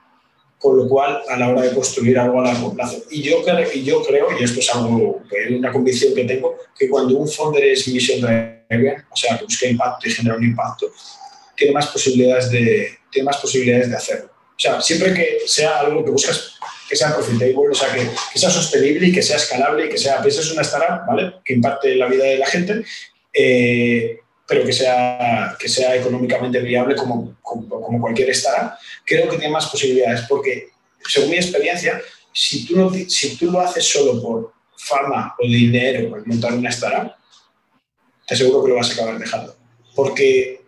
con 0.62 0.77
lo 0.77 0.88
cual 0.88 1.20
a 1.29 1.37
la 1.37 1.48
hora 1.48 1.62
de 1.62 1.75
construir 1.75 2.16
algo 2.16 2.40
a 2.40 2.44
largo 2.44 2.72
plazo. 2.72 3.03
Y 3.11 3.20
yo, 3.20 3.42
y 3.75 3.83
yo 3.83 4.01
creo, 4.05 4.29
y 4.38 4.44
esto 4.44 4.61
es 4.61 4.72
algo, 4.72 5.20
una 5.51 5.72
convicción 5.72 6.14
que 6.14 6.22
tengo, 6.22 6.57
que 6.79 6.88
cuando 6.88 7.16
un 7.16 7.29
founder 7.29 7.64
es 7.64 7.88
mission 7.88 8.20
driven, 8.20 9.05
o 9.11 9.16
sea, 9.16 9.37
que 9.37 9.44
busca 9.44 9.66
impacto 9.66 10.09
y 10.09 10.12
genera 10.12 10.37
un 10.37 10.44
impacto, 10.44 10.87
tiene 11.57 11.72
más 11.72 11.88
posibilidades 11.88 12.48
de, 12.53 12.96
tiene 13.11 13.27
más 13.27 13.38
posibilidades 13.38 13.90
de 13.90 13.96
hacerlo. 13.96 14.27
O 14.27 14.61
sea, 14.62 14.81
siempre 14.81 15.12
que 15.12 15.38
sea 15.46 15.81
algo 15.81 16.05
que 16.05 16.12
buscas 16.12 16.55
que 16.88 16.94
sea 16.94 17.12
profitable, 17.12 17.55
o 17.57 17.75
sea, 17.75 17.92
que, 17.92 18.09
que 18.33 18.38
sea 18.38 18.51
sostenible 18.51 19.09
y 19.09 19.12
que 19.12 19.22
sea 19.22 19.38
escalable 19.38 19.87
y 19.87 19.88
que 19.88 19.98
sea, 19.98 20.22
pienses 20.22 20.53
una 20.53 20.62
startup, 20.62 21.09
¿vale? 21.09 21.33
Que 21.44 21.55
impacte 21.55 21.96
la 21.96 22.07
vida 22.07 22.25
de 22.25 22.38
la 22.38 22.46
gente, 22.46 22.85
eh, 23.33 24.20
pero 24.47 24.65
que 24.65 24.73
sea, 24.73 25.57
que 25.59 25.69
sea 25.69 25.97
económicamente 25.97 26.61
viable 26.61 26.97
como, 26.97 27.37
como, 27.43 27.69
como, 27.69 28.01
cualquier 28.01 28.31
startup, 28.31 28.73
creo 29.05 29.29
que 29.29 29.37
tiene 29.37 29.53
más 29.53 29.67
posibilidades, 29.67 30.23
porque 30.29 30.69
según 31.09 31.31
mi 31.31 31.37
experiencia, 31.37 32.01
si 32.33 32.67
tú, 32.67 32.77
no, 32.77 32.91
si 32.93 33.37
tú 33.37 33.51
lo 33.51 33.61
haces 33.61 33.85
solo 33.85 34.21
por 34.21 34.53
fama 34.77 35.35
o 35.39 35.47
dinero, 35.47 36.11
por 36.11 36.27
montar 36.27 36.55
una 36.55 36.71
startup, 36.71 37.13
te 38.27 38.35
aseguro 38.35 38.63
que 38.63 38.71
lo 38.71 38.77
vas 38.77 38.91
a 38.91 38.95
acabar 38.95 39.19
dejando. 39.19 39.57
Porque 39.95 40.63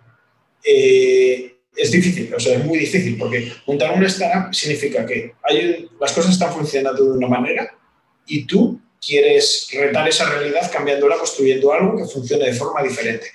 eh, 0.65 1.57
es 1.77 1.91
difícil, 1.91 2.33
o 2.35 2.41
sea, 2.41 2.57
es 2.57 2.65
muy 2.65 2.79
difícil, 2.79 3.19
porque 3.19 3.53
montar 3.67 3.97
una 3.97 4.07
startup 4.07 4.55
significa 4.55 5.05
que 5.05 5.35
hay, 5.43 5.89
las 6.01 6.13
cosas 6.13 6.33
están 6.33 6.53
funcionando 6.53 7.05
de 7.05 7.19
una 7.19 7.29
manera 7.29 7.75
y 8.27 8.47
tú 8.47 8.81
quieres 9.05 9.69
retar 9.73 10.09
esa 10.09 10.29
realidad 10.29 10.71
cambiándola, 10.73 11.19
construyendo 11.19 11.73
algo 11.73 11.97
que 11.97 12.05
funcione 12.05 12.47
de 12.47 12.55
forma 12.55 12.83
diferente. 12.83 13.27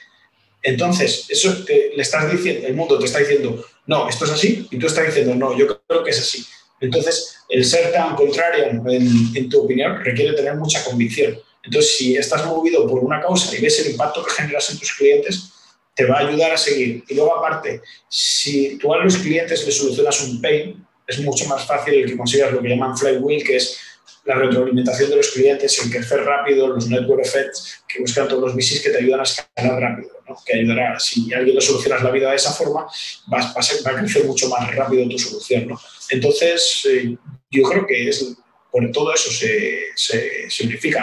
Entonces, 0.62 1.26
eso 1.30 1.64
te, 1.66 1.92
le 1.96 2.02
estás 2.02 2.32
diciendo, 2.32 2.68
el 2.68 2.76
mundo 2.76 3.00
te 3.00 3.06
está 3.06 3.20
diciendo, 3.20 3.64
no, 3.88 4.10
esto 4.10 4.26
es 4.26 4.32
así, 4.32 4.68
y 4.70 4.78
tú 4.78 4.88
estás 4.88 5.06
diciendo, 5.06 5.36
no, 5.36 5.58
yo 5.58 5.82
creo 5.88 6.04
que 6.04 6.12
es 6.12 6.20
así. 6.20 6.46
Entonces, 6.82 7.38
el 7.50 7.66
ser 7.66 7.92
tan 7.92 8.16
contrario 8.16 8.66
en, 8.66 9.50
tu 9.50 9.64
opinión 9.64 10.04
requiere 10.04 10.34
tener 10.34 10.56
mucha 10.56 10.84
convicción. 10.84 11.38
Entonces, 11.64 11.98
si 11.98 12.16
estás 12.16 12.46
movido 12.46 12.88
por 12.88 13.04
una 13.04 13.20
causa 13.20 13.56
y 13.56 13.62
ves 13.62 13.80
el 13.80 13.92
impacto 13.92 14.24
que 14.24 14.32
generas 14.32 14.70
en 14.70 14.80
tus 14.80 14.94
clientes, 14.94 15.52
te 15.96 16.06
va 16.06 16.20
a 16.20 16.28
ayudar 16.28 16.52
a 16.52 16.58
seguir. 16.58 17.04
Y 17.08 17.16
luego, 17.16 17.36
aparte, 17.36 17.82
si 18.08 18.78
tú 18.78 18.94
a 18.94 19.04
los 19.04 19.18
clientes 19.18 19.66
les 19.66 19.78
solucionas 19.78 20.22
un 20.22 20.42
pain, 20.42 20.86
es 21.06 21.20
mucho 21.20 21.46
más 21.46 21.66
fácil 21.66 21.96
el 21.96 22.06
que 22.06 22.18
consigas 22.18 22.54
lo 22.54 22.62
que 22.62 22.70
llaman 22.70 22.98
flywheel, 22.98 23.44
que 23.44 23.58
es 23.58 23.78
la 24.26 24.36
retroalimentación 24.36 25.10
de 25.10 25.16
los 25.16 25.30
clientes, 25.30 25.84
el 25.84 25.92
crecer 25.92 26.24
rápido, 26.24 26.68
los 26.68 26.88
network 26.88 27.26
effects 27.26 27.84
que 27.88 28.00
buscan 28.00 28.28
todos 28.28 28.44
los 28.44 28.56
VCs 28.56 28.82
que 28.82 28.90
te 28.92 29.00
ayudan 29.00 29.22
a 29.22 29.24
escalar 29.24 29.82
rápido, 29.82 30.12
que 30.46 30.58
ayudará, 30.58 31.00
si 31.00 31.34
alguien 31.34 31.56
le 31.56 31.62
solucionas 31.62 32.04
la 32.04 32.12
vida 32.12 32.30
de 32.30 32.36
esa 32.36 32.52
forma, 32.52 32.86
vas, 33.28 33.54
vas 33.54 33.84
va 33.86 33.92
a 33.92 34.00
crecer 34.00 34.26
mucho 34.26 34.50
más 34.50 34.74
rápido 34.76 35.08
tu 35.10 35.18
solución. 35.18 35.70
Entonces, 36.10 36.88
eh, 36.90 37.16
yo 37.52 37.64
creo 37.64 37.86
que 37.86 38.10
es, 38.10 38.36
por 38.72 38.92
todo 38.92 39.14
eso 39.14 39.32
se, 39.32 39.80
se. 39.96 40.50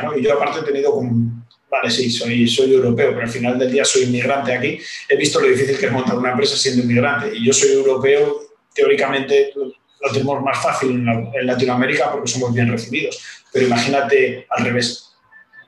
¿no? 0.03 0.17
Y 0.17 0.23
yo 0.23 0.35
aparte 0.35 0.61
he 0.61 0.63
tenido 0.63 0.93
como, 0.93 1.45
vale, 1.71 1.91
sí, 1.91 2.11
soy, 2.11 2.49
soy 2.49 2.75
europeo, 2.75 3.11
pero 3.11 3.23
al 3.23 3.29
final 3.29 3.59
del 3.59 3.73
día 3.73 3.85
soy 3.85 4.05
inmigrante 4.05 4.53
aquí, 4.53 4.79
he 5.09 5.17
visto 5.17 5.41
lo 5.41 5.49
difícil 5.49 5.79
que 5.79 5.87
es 5.87 5.93
montar 5.93 6.17
una 6.17 6.31
empresa 6.31 6.57
siendo 6.57 6.83
inmigrante 6.83 7.37
y 7.37 7.45
yo 7.45 7.53
soy 7.53 7.71
europeo, 7.71 8.41
teóricamente 8.75 9.53
lo 9.55 10.13
tenemos 10.13 10.43
más 10.43 10.63
fácil 10.63 10.91
en, 10.91 11.47
Latinoamérica 11.47 12.13
porque 12.13 12.31
somos 12.31 12.55
bien 12.55 12.71
recibidos. 12.71 13.19
Pero 13.53 13.67
imagínate 13.67 14.47
al 14.51 14.65
revés, 14.65 15.16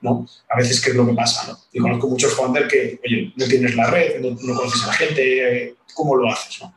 ¿no? 0.01 0.27
A 0.49 0.59
veces, 0.59 0.81
¿qué 0.81 0.91
es 0.91 0.97
lo 0.97 1.07
que 1.07 1.15
pasa? 1.15 1.51
¿no? 1.51 1.59
Y 1.73 1.79
conozco 1.79 2.09
muchos 2.09 2.33
founders 2.35 2.71
que, 2.71 3.01
oye, 3.05 3.33
no 3.37 3.47
tienes 3.47 3.75
la 3.75 3.91
red, 3.91 4.21
no, 4.21 4.31
no 4.31 4.55
conoces 4.55 4.85
a 4.85 4.89
la 4.89 4.93
gente, 4.93 5.77
¿cómo 5.95 6.17
lo 6.17 6.31
haces? 6.31 6.61
¿no? 6.61 6.75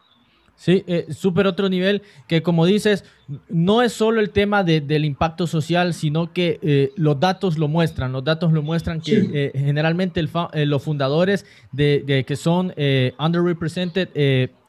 Sí, 0.61 0.83
eh, 0.85 1.07
súper 1.11 1.47
otro 1.47 1.69
nivel 1.69 2.03
que 2.27 2.43
como 2.43 2.67
dices, 2.67 3.03
no 3.49 3.81
es 3.81 3.93
solo 3.93 4.19
el 4.19 4.31
tema 4.31 4.63
de, 4.63 4.81
del 4.81 5.05
impacto 5.05 5.47
social, 5.47 5.93
sino 5.93 6.33
que 6.33 6.59
eh, 6.61 6.91
los 6.95 7.19
datos 7.19 7.57
lo 7.57 7.67
muestran. 7.67 8.11
Los 8.11 8.23
datos 8.23 8.51
lo 8.51 8.61
muestran 8.61 9.01
que 9.01 9.21
sí. 9.21 9.29
eh, 9.33 9.51
generalmente 9.55 10.19
el 10.19 10.29
eh, 10.53 10.65
los 10.65 10.83
fundadores 10.83 11.45
de, 11.71 12.03
de, 12.05 12.23
que 12.25 12.35
son 12.35 12.73
eh, 12.75 13.13
underrepresented 13.19 14.09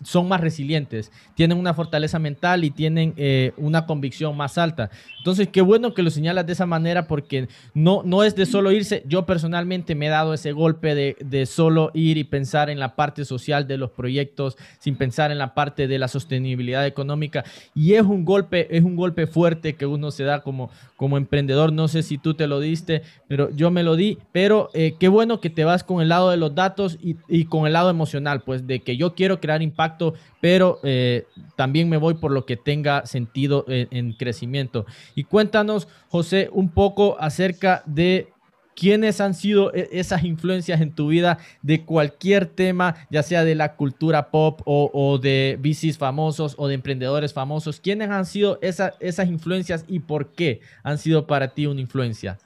son 0.05 0.27
más 0.27 0.41
resilientes, 0.41 1.13
tienen 1.37 1.57
una 1.57 1.75
fortaleza 1.75 2.19
mental 2.19 2.65
y 2.65 2.71
tienen 2.71 3.15
una 3.57 3.87
convicción 3.87 4.37
más 4.37 4.59
alta. 4.59 4.91
Entonces, 5.19 5.47
qué 5.47 5.61
bueno 5.61 5.95
que 5.95 6.03
lo 6.03 6.11
señalas 6.11 6.45
de 6.45 6.55
esa 6.55 6.67
manera 6.67 7.07
porque 7.07 7.47
no, 7.73 8.03
no 8.05 8.25
es 8.25 8.35
de 8.35 8.45
solo 8.45 8.73
irse. 8.73 9.05
Yo 9.07 9.27
personalmente 9.27 9.95
me 9.95 10.07
he 10.07 10.09
dado 10.09 10.35
ese 10.35 10.51
golpe 10.51 10.97
de, 10.97 11.17
de 11.21 11.47
solo 11.47 11.93
ir 11.95 12.19
y 12.19 12.25
pensar 12.25 12.69
en 12.69 12.81
la 12.81 12.97
parte 12.97 13.25
social 13.25 13.69
de 13.69 13.77
los 13.79 13.93
proyectos 13.93 14.57
sin 14.81 14.97
pensar 14.97 15.31
en 15.31 15.39
la 15.39 15.55
parte 15.55 15.87
de 15.87 16.01
la 16.01 16.09
sostenibilidad 16.09 16.85
económica. 16.85 17.45
Y 17.73 17.95
es 17.95 18.03
un 18.03 18.25
golpe, 18.25 18.52
es 18.53 18.85
un 18.85 18.97
golpe 18.97 19.27
fuerte 19.27 19.75
que 19.75 19.87
uno 19.87 20.11
se 20.11 20.25
da 20.25 20.43
como, 20.43 20.71
como 20.97 21.17
emprendedor. 21.17 21.73
No 21.73 21.89
sé 21.89 22.03
si 22.03 22.19
tú 22.19 22.35
te 22.35 22.47
lo 22.47 22.61
diste, 22.61 23.03
pero 23.29 23.51
yo 23.51 23.71
me 23.71 23.83
lo 23.83 23.97
di. 23.97 24.19
Pero 24.33 24.71
eh, 24.75 24.95
qué 24.99 25.09
bueno 25.09 25.41
que 25.41 25.51
te 25.51 25.65
vas 25.65 25.85
con 25.85 26.01
el 26.03 26.09
lado 26.09 26.31
de 26.31 26.37
los 26.37 26.55
datos 26.55 26.99
y, 27.03 27.17
y, 27.29 27.47
con 27.47 27.67
el 27.67 27.73
lado 27.73 27.91
emocional, 27.91 28.43
pues 28.43 28.67
de 28.67 28.81
que 28.81 28.97
yo 28.97 29.15
quiero 29.15 29.41
crear 29.41 29.63
impacto, 29.63 30.15
pero 30.41 30.79
eh, 30.83 31.27
también 31.57 31.89
me 31.89 31.97
voy 31.97 32.15
por 32.15 32.31
lo 32.31 32.47
que 32.47 32.57
tenga 32.57 33.07
sentido 33.07 33.65
en, 33.69 33.89
en 33.91 34.13
crecimiento. 34.13 34.87
Y 35.15 35.25
cuéntanos, 35.25 35.89
José, 36.09 36.49
un 36.53 36.69
poco 36.69 37.17
acerca 37.19 37.83
de 37.87 38.33
¿Quiénes 38.75 39.21
han 39.21 39.35
sido 39.35 39.73
e-, 39.75 39.89
esas 39.93 40.25
influencias 40.25 40.81
en 40.81 40.93
tu 40.93 41.09
vida 41.09 41.39
de 41.63 41.85
cualquier 41.85 42.47
tema, 42.47 42.97
ya 43.11 43.23
sea 43.23 43.45
de 43.45 43.55
la 43.55 43.77
cultura 43.77 44.31
pop 44.31 44.61
o, 44.65 45.19
de 45.19 45.59
VCs 45.61 45.99
famosos 45.99 46.55
o 46.59 46.69
de 46.69 46.75
emprendedores 46.75 47.33
famosos? 47.33 47.81
¿Quiénes 47.81 48.11
han 48.11 48.27
sido 48.27 48.59
esa, 48.63 48.95
esas 49.01 49.29
influencias 49.29 49.85
y 49.89 50.01
por 50.01 50.33
qué 50.33 50.61
han 50.83 50.99
sido 50.99 51.27
para 51.27 51.55
ti 51.55 51.67
una 51.67 51.81
influencia? 51.81 52.39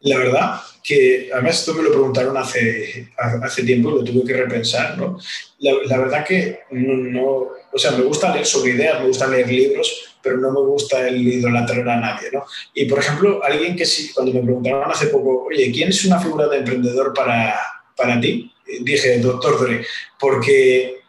La 0.00 0.18
verdad 0.18 0.60
que, 0.82 1.28
además 1.32 1.58
esto 1.58 1.74
me 1.74 1.82
lo 1.82 1.90
preguntaron 1.90 2.36
hace, 2.36 3.08
hace 3.16 3.62
tiempo 3.64 3.90
y 3.90 3.94
lo 3.94 4.04
tuve 4.04 4.24
que 4.24 4.36
repensar, 4.36 4.96
¿no? 4.96 5.18
La, 5.58 5.98
verdad 5.98 6.24
que 6.24 6.60
no, 6.70 6.94
no, 6.94 7.24
o 7.72 7.78
sea, 7.78 7.90
me 7.90 8.04
gusta 8.04 8.32
leer 8.32 8.46
sobre 8.46 8.72
ideas, 8.72 9.00
me 9.00 9.08
gusta 9.08 9.26
leer 9.26 9.50
libros, 9.50 10.16
pero 10.22 10.38
no 10.38 10.52
me 10.52 10.60
gusta 10.60 11.08
el 11.08 11.26
idolatrar 11.26 11.88
a 11.88 12.00
nadie, 12.00 12.28
¿no? 12.32 12.44
Y, 12.74 12.86
por 12.86 13.00
ejemplo, 13.00 13.42
alguien 13.44 13.76
que 13.76 13.84
sí, 13.84 14.12
cuando 14.14 14.32
me 14.32 14.40
preguntaron 14.40 14.90
hace 14.90 15.08
poco, 15.08 15.44
oye, 15.44 15.70
¿quién 15.72 15.88
es 15.88 16.04
una 16.04 16.20
figura 16.20 16.48
de 16.48 16.58
emprendedor 16.58 17.12
para, 17.12 17.58
para 17.96 18.20
ti? 18.20 18.50
Dije, 18.80 19.18
doctor 19.18 19.60
Dre, 19.60 19.84
porque 20.18 21.00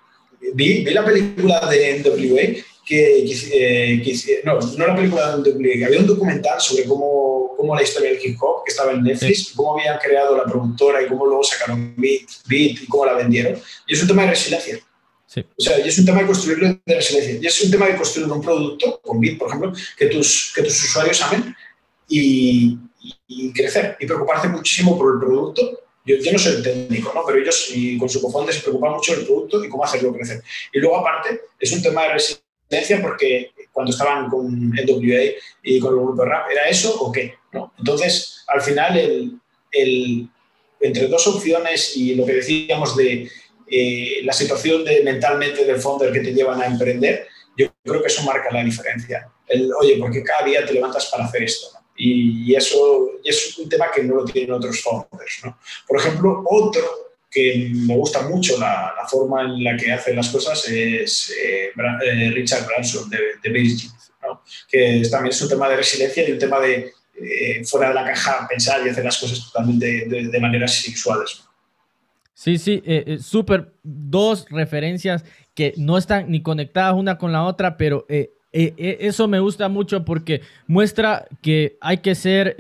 vi, 0.54 0.84
vi 0.84 0.91
la 0.91 1.06
película 1.06 1.60
de 1.69 1.99
NWA 1.99 2.63
que, 2.89 4.02
que, 4.04 4.41
no, 4.43 4.60
no 4.60 4.88
la 4.88 4.95
película 4.95 5.38
de 5.38 5.52
WA, 5.52 5.86
había 5.86 5.99
un 5.99 6.08
documental 6.08 6.60
sobre 6.60 6.86
cómo, 6.86 7.54
cómo 7.56 7.75
la 7.75 7.84
historia 7.84 8.10
del 8.10 8.19
hip 8.19 8.36
hop 8.41 8.63
que 8.65 8.71
estaba 8.71 8.93
en 8.93 9.04
Netflix, 9.04 9.54
cómo 9.56 9.78
habían 9.78 9.99
creado 9.99 10.36
la 10.36 10.45
productora 10.45 11.04
y 11.04 11.08
cómo 11.08 11.28
luego 11.28 11.43
sacaron 11.43 11.93
Beat, 11.95 12.23
Beat 12.47 12.82
y 12.82 12.88
cómo 12.88 13.06
la 13.06 13.13
vendieron. 13.13 13.62
Y 13.88 13.93
es 13.93 14.02
un 14.02 14.08
tema 14.08 14.23
de 14.23 14.30
resiliencia. 14.32 14.80
Sí. 15.28 15.41
O 15.41 15.62
sea, 15.62 15.80
y 15.80 15.88
es 15.88 15.99
un 15.99 16.06
tema 16.06 16.21
de 16.21 16.25
construirlo 16.25 16.67
de 16.84 16.95
resiliencia. 16.95 17.38
Y 17.39 17.45
es 17.45 17.62
un 17.63 17.69
tema 17.69 17.86
de 17.86 17.95
construir 17.95 18.32
un 18.32 18.41
producto, 18.41 18.99
con 19.02 19.19
Beat, 19.19 19.38
por 19.38 19.49
ejemplo, 19.49 19.73
que 19.95 20.08
tus, 20.08 20.52
que 20.56 20.63
tus 20.63 20.84
usuarios 20.86 21.21
amen 21.21 21.56
y, 22.08 22.76
y 23.28 23.53
crecer 23.53 23.97
y 23.99 24.07
preocuparse 24.07 24.47
muchísimo 24.47 24.97
por 24.97 25.13
el 25.13 25.20
producto 25.20 25.84
yo, 26.05 26.16
yo, 26.16 26.32
no 26.32 26.39
soy 26.39 26.63
técnico, 26.63 27.11
¿no? 27.13 27.22
pero 27.24 27.38
ellos 27.38 27.70
y 27.72 27.95
con 27.99 28.09
su 28.09 28.20
cofonde 28.20 28.51
se 28.51 28.61
preocupan 28.61 28.93
mucho 28.93 29.16
del 29.16 29.26
producto 29.26 29.63
y 29.63 29.70
cómo 29.70 29.84
hacerlo 29.84 30.11
crecer. 30.11 30.41
Y 30.74 30.80
luego, 30.80 30.97
aparte, 30.97 31.41
es 31.59 31.72
un 31.72 31.84
tema 31.84 32.03
de 32.03 32.13
resiliencia 32.13 32.49
porque 33.01 33.51
cuando 33.72 33.91
estaban 33.91 34.30
con 34.30 34.70
NWA 34.70 35.24
y 35.63 35.80
con 35.80 35.93
el 35.93 35.99
grupo 35.99 36.24
de 36.24 36.30
rap, 36.30 36.49
¿era 36.51 36.67
eso 36.70 36.95
o 36.99 37.11
qué? 37.11 37.36
¿no? 37.51 37.74
Entonces, 37.78 38.43
al 38.47 38.61
final, 38.61 38.97
el, 38.97 39.39
el, 39.72 40.30
entre 40.80 41.07
dos 41.07 41.28
opciones 41.28 41.95
y 41.97 42.15
lo 42.15 42.26
que 42.26 42.34
decíamos 42.34 42.95
de 42.95 43.30
eh, 43.72 44.22
la 44.24 44.34
situación 44.34 44.84
de, 44.84 45.03
mentalmente 45.03 45.65
del 45.65 45.80
founder 45.80 46.11
que 46.11 46.22
te 46.22 46.34
llevan 46.34 46.61
a 46.61 46.65
emprender, 46.65 47.28
yo 47.57 47.67
creo 47.84 48.01
que 48.01 48.07
eso 48.07 48.24
marca 48.24 48.51
la 48.51 48.63
diferencia. 48.63 49.32
El, 49.47 49.72
oye, 49.74 49.97
porque 49.99 50.24
cada 50.24 50.45
día 50.45 50.65
te 50.65 50.74
levantas 50.74 51.07
para 51.07 51.26
hacer 51.26 51.43
esto. 51.43 51.67
Y, 51.95 52.55
eso 52.55 53.11
es 53.24 53.57
un 53.57 53.67
tema 53.67 53.91
que 53.91 54.03
no 54.03 54.15
lo 54.15 54.26
tienen 54.26 54.53
otros 54.53 54.82
founders. 54.82 55.41
¿no? 55.43 55.59
Por 55.88 55.99
ejemplo, 55.99 56.43
otro 56.45 56.99
que 57.30 57.71
me 57.73 57.95
gusta 57.95 58.27
mucho 58.27 58.59
la, 58.59 58.93
forma 59.09 59.43
en 59.43 59.63
la 59.63 59.77
que 59.77 59.91
hacen 59.91 60.15
las 60.15 60.30
cosas 60.30 60.67
es 60.67 61.32
eh, 61.32 61.71
eh, 62.03 62.32
Richard 62.32 62.65
Branson 62.65 63.09
de, 63.09 63.17
de 63.41 63.49
Virgin, 63.49 63.91
¿no? 64.23 64.41
que 64.67 65.03
también 65.09 65.32
es 65.32 65.41
un 65.41 65.49
tema 65.49 65.69
de 65.69 65.77
resiliencia 65.77 66.27
y 66.27 66.32
un 66.32 66.39
tema 66.39 66.59
de 66.59 66.93
eh, 67.21 67.63
fuera 67.65 67.89
de 67.89 67.95
la 67.95 68.05
caja 68.05 68.47
pensar 68.49 68.86
y 68.86 68.89
hacer 68.89 69.03
las 69.03 69.17
cosas 69.17 69.45
totalmente 69.45 70.05
de, 70.07 70.27
de 70.27 70.39
maneras 70.39 70.73
sexuales. 70.73 71.43
Sí, 72.34 72.57
sí, 72.57 72.82
súper. 73.21 73.73
Dos 73.84 74.45
referencias 74.49 75.25
que 75.53 75.73
no 75.75 75.97
están 75.97 76.32
ni 76.32 76.41
conectadas 76.41 76.93
una 76.95 77.17
con 77.17 77.34
la 77.34 77.43
otra, 77.43 77.75
pero 77.75 78.07
eso 78.53 79.27
me 79.27 79.41
gusta 79.41 79.67
mucho 79.67 80.05
porque 80.05 80.41
muestra 80.65 81.27
que 81.41 81.77
hay 81.82 81.97
que 81.97 82.15
ser, 82.15 82.55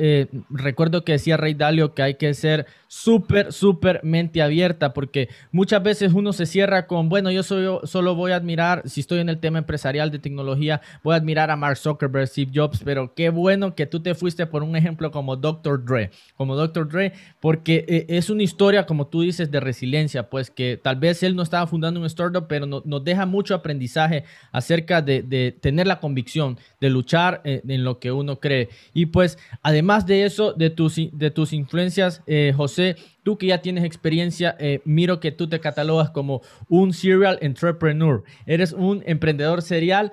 recuerdo 0.49 1.05
que 1.05 1.13
decía 1.13 1.37
Rey 1.37 1.53
Dalio, 1.53 1.93
que 1.93 2.01
hay 2.01 2.15
que 2.15 2.33
ser 2.33 2.65
súper, 2.89 3.53
súper 3.53 4.01
mente 4.03 4.41
abierta, 4.41 4.93
porque 4.93 5.29
muchas 5.51 5.81
veces 5.83 6.11
uno 6.11 6.33
se 6.33 6.47
cierra 6.47 6.87
con, 6.87 7.07
bueno, 7.07 7.29
yo 7.31 7.43
soy, 7.43 7.67
solo 7.83 8.15
voy 8.15 8.31
a 8.31 8.35
admirar, 8.35 8.81
si 8.85 8.99
estoy 8.99 9.19
en 9.19 9.29
el 9.29 9.37
tema 9.37 9.59
empresarial 9.59 10.09
de 10.11 10.19
tecnología, 10.19 10.81
voy 11.03 11.13
a 11.13 11.17
admirar 11.17 11.51
a 11.51 11.55
Mark 11.55 11.77
Zuckerberg, 11.77 12.27
Steve 12.27 12.51
Jobs, 12.53 12.81
pero 12.83 13.13
qué 13.13 13.29
bueno 13.29 13.75
que 13.75 13.85
tú 13.85 14.01
te 14.01 14.15
fuiste 14.15 14.47
por 14.47 14.63
un 14.63 14.75
ejemplo 14.75 15.11
como 15.11 15.35
Dr. 15.35 15.85
Dre, 15.85 16.09
como 16.35 16.55
Dr. 16.55 16.89
Dre, 16.89 17.13
porque 17.39 18.05
es 18.09 18.29
una 18.31 18.43
historia, 18.43 18.85
como 18.87 19.07
tú 19.07 19.21
dices, 19.21 19.51
de 19.51 19.59
resiliencia, 19.59 20.29
pues 20.29 20.49
que 20.49 20.79
tal 20.81 20.95
vez 20.95 21.21
él 21.21 21.35
no 21.35 21.43
estaba 21.43 21.67
fundando 21.67 21.99
un 21.99 22.07
startup, 22.07 22.47
pero 22.49 22.65
nos 22.65 23.03
deja 23.03 23.25
mucho 23.27 23.53
aprendizaje 23.53 24.23
acerca 24.51 25.01
de, 25.01 25.21
de 25.21 25.51
tener 25.51 25.85
la 25.85 25.99
convicción, 25.99 26.57
de 26.81 26.89
luchar 26.89 27.41
eh, 27.43 27.61
en, 27.67 27.83
lo 27.83 27.99
que 27.99 28.11
uno 28.11 28.39
cree. 28.39 28.69
Y 28.93 29.07
pues, 29.07 29.37
además 29.61 30.05
de 30.05 30.25
eso, 30.25 30.53
de 30.53 30.69
tus, 30.69 30.95
de 31.11 31.31
tus 31.31 31.53
influencias, 31.53 32.21
eh, 32.25 32.53
José, 32.55 32.78
tú 33.23 33.37
que 33.37 33.47
ya 33.47 33.61
tienes 33.61 33.83
experiencia, 33.83 34.55
eh, 34.59 34.81
miro 34.85 35.19
que 35.19 35.31
tú 35.31 35.47
te 35.47 35.59
catalogas 35.59 36.09
como 36.09 36.41
un 36.67 36.93
serial 36.93 37.37
entrepreneur. 37.41 38.23
Eres 38.45 38.73
un 38.73 39.03
emprendedor 39.05 39.61
serial. 39.61 40.11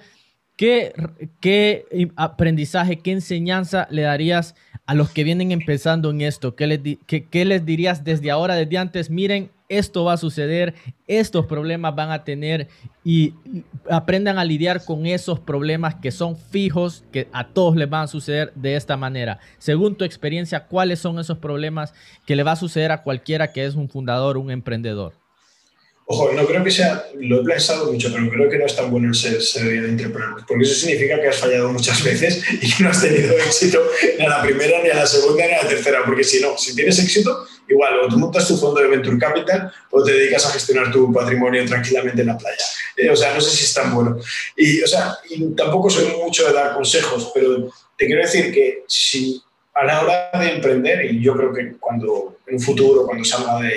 ¿Qué, 0.56 0.92
qué 1.40 2.10
aprendizaje, 2.16 3.00
qué 3.00 3.12
enseñanza 3.12 3.86
le 3.90 4.02
darías 4.02 4.54
a 4.86 4.94
los 4.94 5.10
que 5.10 5.24
vienen 5.24 5.52
empezando 5.52 6.10
en 6.10 6.22
esto? 6.22 6.56
¿Qué 6.56 6.66
les, 6.66 6.80
qué 7.06 7.44
les 7.44 7.66
dirías 7.66 8.04
desde 8.04 8.30
ahora, 8.30 8.54
desde 8.54 8.78
antes? 8.78 9.10
Miren, 9.10 9.50
esto 9.68 10.04
va 10.04 10.14
a 10.14 10.16
suceder, 10.16 10.74
estos 11.06 11.46
problemas 11.46 11.94
van 11.94 12.10
a 12.10 12.24
tener 12.24 12.68
y 13.04 13.34
aprendan 13.90 14.38
a 14.38 14.44
lidiar 14.44 14.84
con 14.84 15.06
esos 15.06 15.40
problemas 15.40 15.96
que 15.96 16.10
son 16.10 16.36
fijos, 16.36 17.04
que 17.12 17.28
a 17.32 17.48
todos 17.48 17.76
les 17.76 17.88
van 17.88 18.04
a 18.04 18.06
suceder 18.08 18.52
de 18.54 18.76
esta 18.76 18.96
manera. 18.96 19.38
Según 19.58 19.96
tu 19.96 20.04
experiencia, 20.04 20.66
¿cuáles 20.66 20.98
son 20.98 21.18
esos 21.18 21.38
problemas 21.38 21.94
que 22.26 22.36
le 22.36 22.42
va 22.42 22.52
a 22.52 22.56
suceder 22.56 22.92
a 22.92 23.02
cualquiera 23.02 23.52
que 23.52 23.64
es 23.64 23.74
un 23.74 23.88
fundador, 23.88 24.36
un 24.36 24.50
emprendedor? 24.50 25.14
Ojo, 26.08 26.32
no 26.32 26.46
creo 26.46 26.62
que 26.62 26.70
sea, 26.70 27.04
lo 27.18 27.42
he 27.42 27.44
pensado 27.44 27.90
mucho, 27.92 28.12
pero 28.12 28.30
creo 28.30 28.48
que 28.48 28.58
no 28.58 28.66
es 28.66 28.76
tan 28.76 28.92
bueno 28.92 29.12
ser, 29.12 29.42
ser 29.42 29.64
de 29.64 30.08
porque 30.46 30.62
eso 30.62 30.74
significa 30.74 31.20
que 31.20 31.26
has 31.26 31.38
fallado 31.38 31.72
muchas 31.72 32.00
veces 32.04 32.44
y 32.62 32.72
que 32.72 32.84
no 32.84 32.90
has 32.90 33.02
tenido 33.02 33.36
éxito 33.44 33.82
ni 34.16 34.24
a 34.24 34.28
la 34.28 34.42
primera, 34.42 34.80
ni 34.84 34.90
a 34.90 34.94
la 34.94 35.06
segunda, 35.06 35.44
ni 35.44 35.54
a 35.54 35.64
la 35.64 35.68
tercera, 35.68 36.04
porque 36.06 36.22
si 36.22 36.40
no, 36.40 36.56
si 36.56 36.76
tienes 36.76 37.00
éxito, 37.00 37.44
igual, 37.68 38.00
o 38.00 38.08
tú 38.08 38.18
montas 38.18 38.46
tu 38.48 38.56
fondo 38.56 38.80
de 38.80 38.88
Venture 38.88 39.18
Capital 39.18 39.72
o 39.90 40.02
te 40.02 40.12
dedicas 40.12 40.46
a 40.46 40.50
gestionar 40.50 40.90
tu 40.90 41.12
patrimonio 41.12 41.64
tranquilamente 41.66 42.22
en 42.22 42.28
la 42.28 42.38
playa. 42.38 42.64
Eh, 42.96 43.10
o 43.10 43.16
sea, 43.16 43.34
no 43.34 43.40
sé 43.40 43.50
si 43.50 43.64
es 43.64 43.74
tan 43.74 43.94
bueno. 43.94 44.18
Y, 44.56 44.82
o 44.82 44.86
sea, 44.86 45.16
y 45.28 45.54
tampoco 45.54 45.90
soy 45.90 46.06
mucho 46.16 46.46
de 46.46 46.52
dar 46.52 46.74
consejos, 46.74 47.30
pero 47.34 47.70
te 47.96 48.06
quiero 48.06 48.22
decir 48.22 48.52
que 48.52 48.84
si 48.86 49.42
a 49.74 49.84
la 49.84 50.02
hora 50.02 50.30
de 50.40 50.52
emprender, 50.52 51.04
y 51.04 51.20
yo 51.20 51.36
creo 51.36 51.52
que 51.52 51.76
cuando 51.78 52.38
en 52.46 52.54
un 52.54 52.60
futuro, 52.60 53.04
cuando 53.04 53.24
salga 53.24 53.60
de 53.60 53.74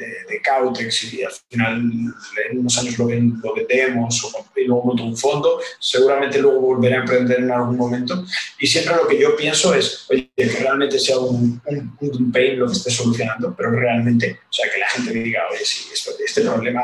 de, 0.00 0.40
Cautex 0.42 1.12
y 1.12 1.22
al 1.22 1.32
final 1.48 1.78
en 1.78 2.58
unos 2.58 2.78
años 2.78 2.98
lo, 2.98 3.08
lo 3.08 3.54
vendemos 3.54 4.24
o, 4.24 4.46
y 4.56 4.64
luego 4.64 4.84
monto 4.84 5.04
un 5.04 5.16
fondo, 5.16 5.60
seguramente 5.78 6.38
luego 6.38 6.60
volveré 6.60 6.96
a 6.96 7.00
emprender 7.00 7.38
en 7.40 7.50
algún 7.50 7.76
momento. 7.76 8.24
Y 8.58 8.66
siempre 8.66 8.96
lo 8.96 9.06
que 9.06 9.18
yo 9.18 9.36
pienso 9.36 9.74
es, 9.74 10.06
oye, 10.10 10.30
que 10.36 10.46
realmente 10.46 10.98
sea 10.98 11.18
un, 11.18 11.60
un, 12.00 12.32
pain 12.32 12.58
lo 12.58 12.66
que 12.66 12.72
esté 12.72 12.90
solucionando, 12.90 13.54
pero 13.56 13.70
realmente, 13.70 14.40
o 14.48 14.52
sea, 14.52 14.70
que 14.70 14.78
la 14.78 14.88
gente 14.88 15.12
diga, 15.12 15.42
oye, 15.50 15.64
sí, 15.64 15.88
esto, 15.92 16.10
este 16.24 16.42
problema 16.42 16.82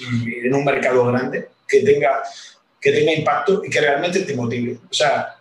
en 0.00 0.54
un 0.54 0.64
mercado 0.64 1.06
grande, 1.06 1.48
que 1.66 1.80
tenga, 1.80 2.22
que 2.80 2.92
tenga 2.92 3.12
impacto 3.12 3.62
y 3.64 3.70
que 3.70 3.80
realmente 3.80 4.20
te 4.20 4.34
motive. 4.34 4.78
O 4.90 4.94
sea, 4.94 5.37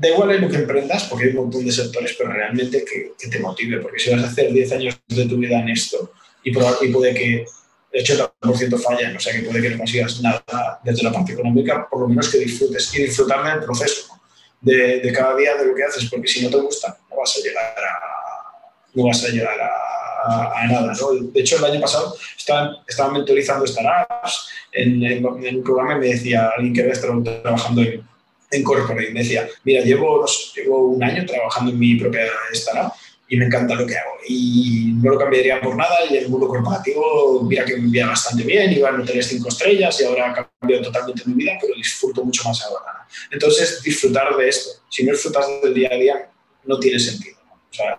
da 0.00 0.08
igual 0.08 0.30
en 0.30 0.40
lo 0.40 0.48
que 0.48 0.56
emprendas, 0.56 1.04
porque 1.04 1.26
hay 1.26 1.30
un 1.30 1.44
montón 1.44 1.64
de 1.64 1.70
sectores, 1.70 2.14
pero 2.16 2.32
realmente 2.32 2.84
que, 2.84 3.12
te 3.28 3.38
motive, 3.38 3.80
porque 3.80 3.98
si 3.98 4.10
vas 4.10 4.22
a 4.24 4.28
hacer 4.28 4.50
10 4.50 4.72
años 4.72 4.98
de 5.06 5.26
tu 5.26 5.36
vida 5.36 5.60
en 5.60 5.68
esto 5.68 6.12
y, 6.42 6.52
puede 6.52 7.14
que 7.14 7.44
el 7.92 8.04
80% 8.06 8.80
fallen, 8.80 9.16
o 9.16 9.20
sea 9.20 9.34
que 9.34 9.42
puede 9.42 9.60
que 9.60 9.70
no 9.70 9.78
consigas 9.78 10.20
nada 10.22 10.80
desde 10.82 11.02
la 11.02 11.12
parte 11.12 11.32
económica, 11.32 11.86
por 11.90 12.00
lo 12.00 12.08
menos 12.08 12.30
que 12.30 12.38
disfrutes 12.38 12.94
y 12.94 13.02
disfrutar 13.02 13.44
del 13.44 13.64
proceso 13.64 14.18
de, 14.62 15.12
cada 15.14 15.36
día 15.36 15.56
de 15.56 15.66
lo 15.66 15.74
que 15.74 15.84
haces, 15.84 16.08
porque 16.08 16.28
si 16.28 16.42
no 16.42 16.50
te 16.50 16.56
gusta, 16.56 16.96
no 17.10 17.16
vas 17.16 17.36
a 17.36 17.40
llegar 17.40 17.64
a, 17.66 18.94
no 18.94 19.04
vas 19.04 19.22
a, 19.22 19.28
llegar 19.28 19.60
a, 19.60 20.66
nada. 20.66 20.94
De 21.32 21.40
hecho, 21.40 21.58
el 21.58 21.64
año 21.64 21.80
pasado 21.80 22.16
estaban, 22.38 22.76
estaban 22.88 23.12
mentorizando 23.12 23.66
startups 23.66 24.48
en, 24.72 25.24
un 25.24 25.62
programa 25.64 25.98
me 25.98 26.06
decía 26.06 26.52
alguien 26.56 26.72
que 26.72 26.82
había 26.82 26.94
trabajando 27.42 27.82
en 27.82 28.04
en 28.50 29.14
decía, 29.14 29.48
mira, 29.64 29.82
llevo, 29.82 30.24
llevo 30.54 30.88
un 30.88 31.02
año 31.02 31.24
trabajando 31.24 31.70
en 31.70 31.78
mi 31.78 31.94
propia 31.96 32.26
startup 32.52 32.92
y 33.28 33.36
me 33.36 33.46
encanta 33.46 33.76
lo 33.76 33.86
que 33.86 33.96
hago. 33.96 34.16
Y 34.28 34.92
no 34.96 35.12
lo 35.12 35.18
cambiaría 35.18 35.60
por 35.60 35.76
nada. 35.76 35.96
Y 36.10 36.16
el 36.16 36.28
mundo 36.28 36.48
corporativo, 36.48 37.44
mira 37.44 37.64
que 37.64 37.76
me 37.76 37.84
envía 37.84 38.08
bastante 38.08 38.42
bien, 38.42 38.72
iba 38.72 38.90
a 38.90 39.04
tener 39.04 39.22
cinco 39.22 39.48
estrellas 39.48 40.00
y 40.00 40.04
ahora 40.04 40.30
ha 40.32 40.50
cambiado 40.58 40.84
totalmente 40.84 41.22
mi 41.26 41.34
vida, 41.34 41.52
pero 41.60 41.74
disfruto 41.74 42.24
mucho 42.24 42.42
más 42.48 42.60
ahora. 42.64 43.06
Entonces, 43.30 43.82
disfrutar 43.82 44.36
de 44.36 44.48
esto. 44.48 44.82
Si 44.88 45.04
no 45.04 45.12
disfrutas 45.12 45.46
del 45.62 45.74
día 45.74 45.90
a 45.92 45.96
día, 45.96 46.30
no 46.64 46.78
tiene 46.80 46.98
sentido. 46.98 47.38
O 47.70 47.72
sea, 47.72 47.96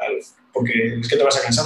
porque 0.52 0.98
es 1.00 1.08
que 1.08 1.16
te 1.16 1.24
vas 1.24 1.38
a 1.38 1.44
cansar. 1.44 1.66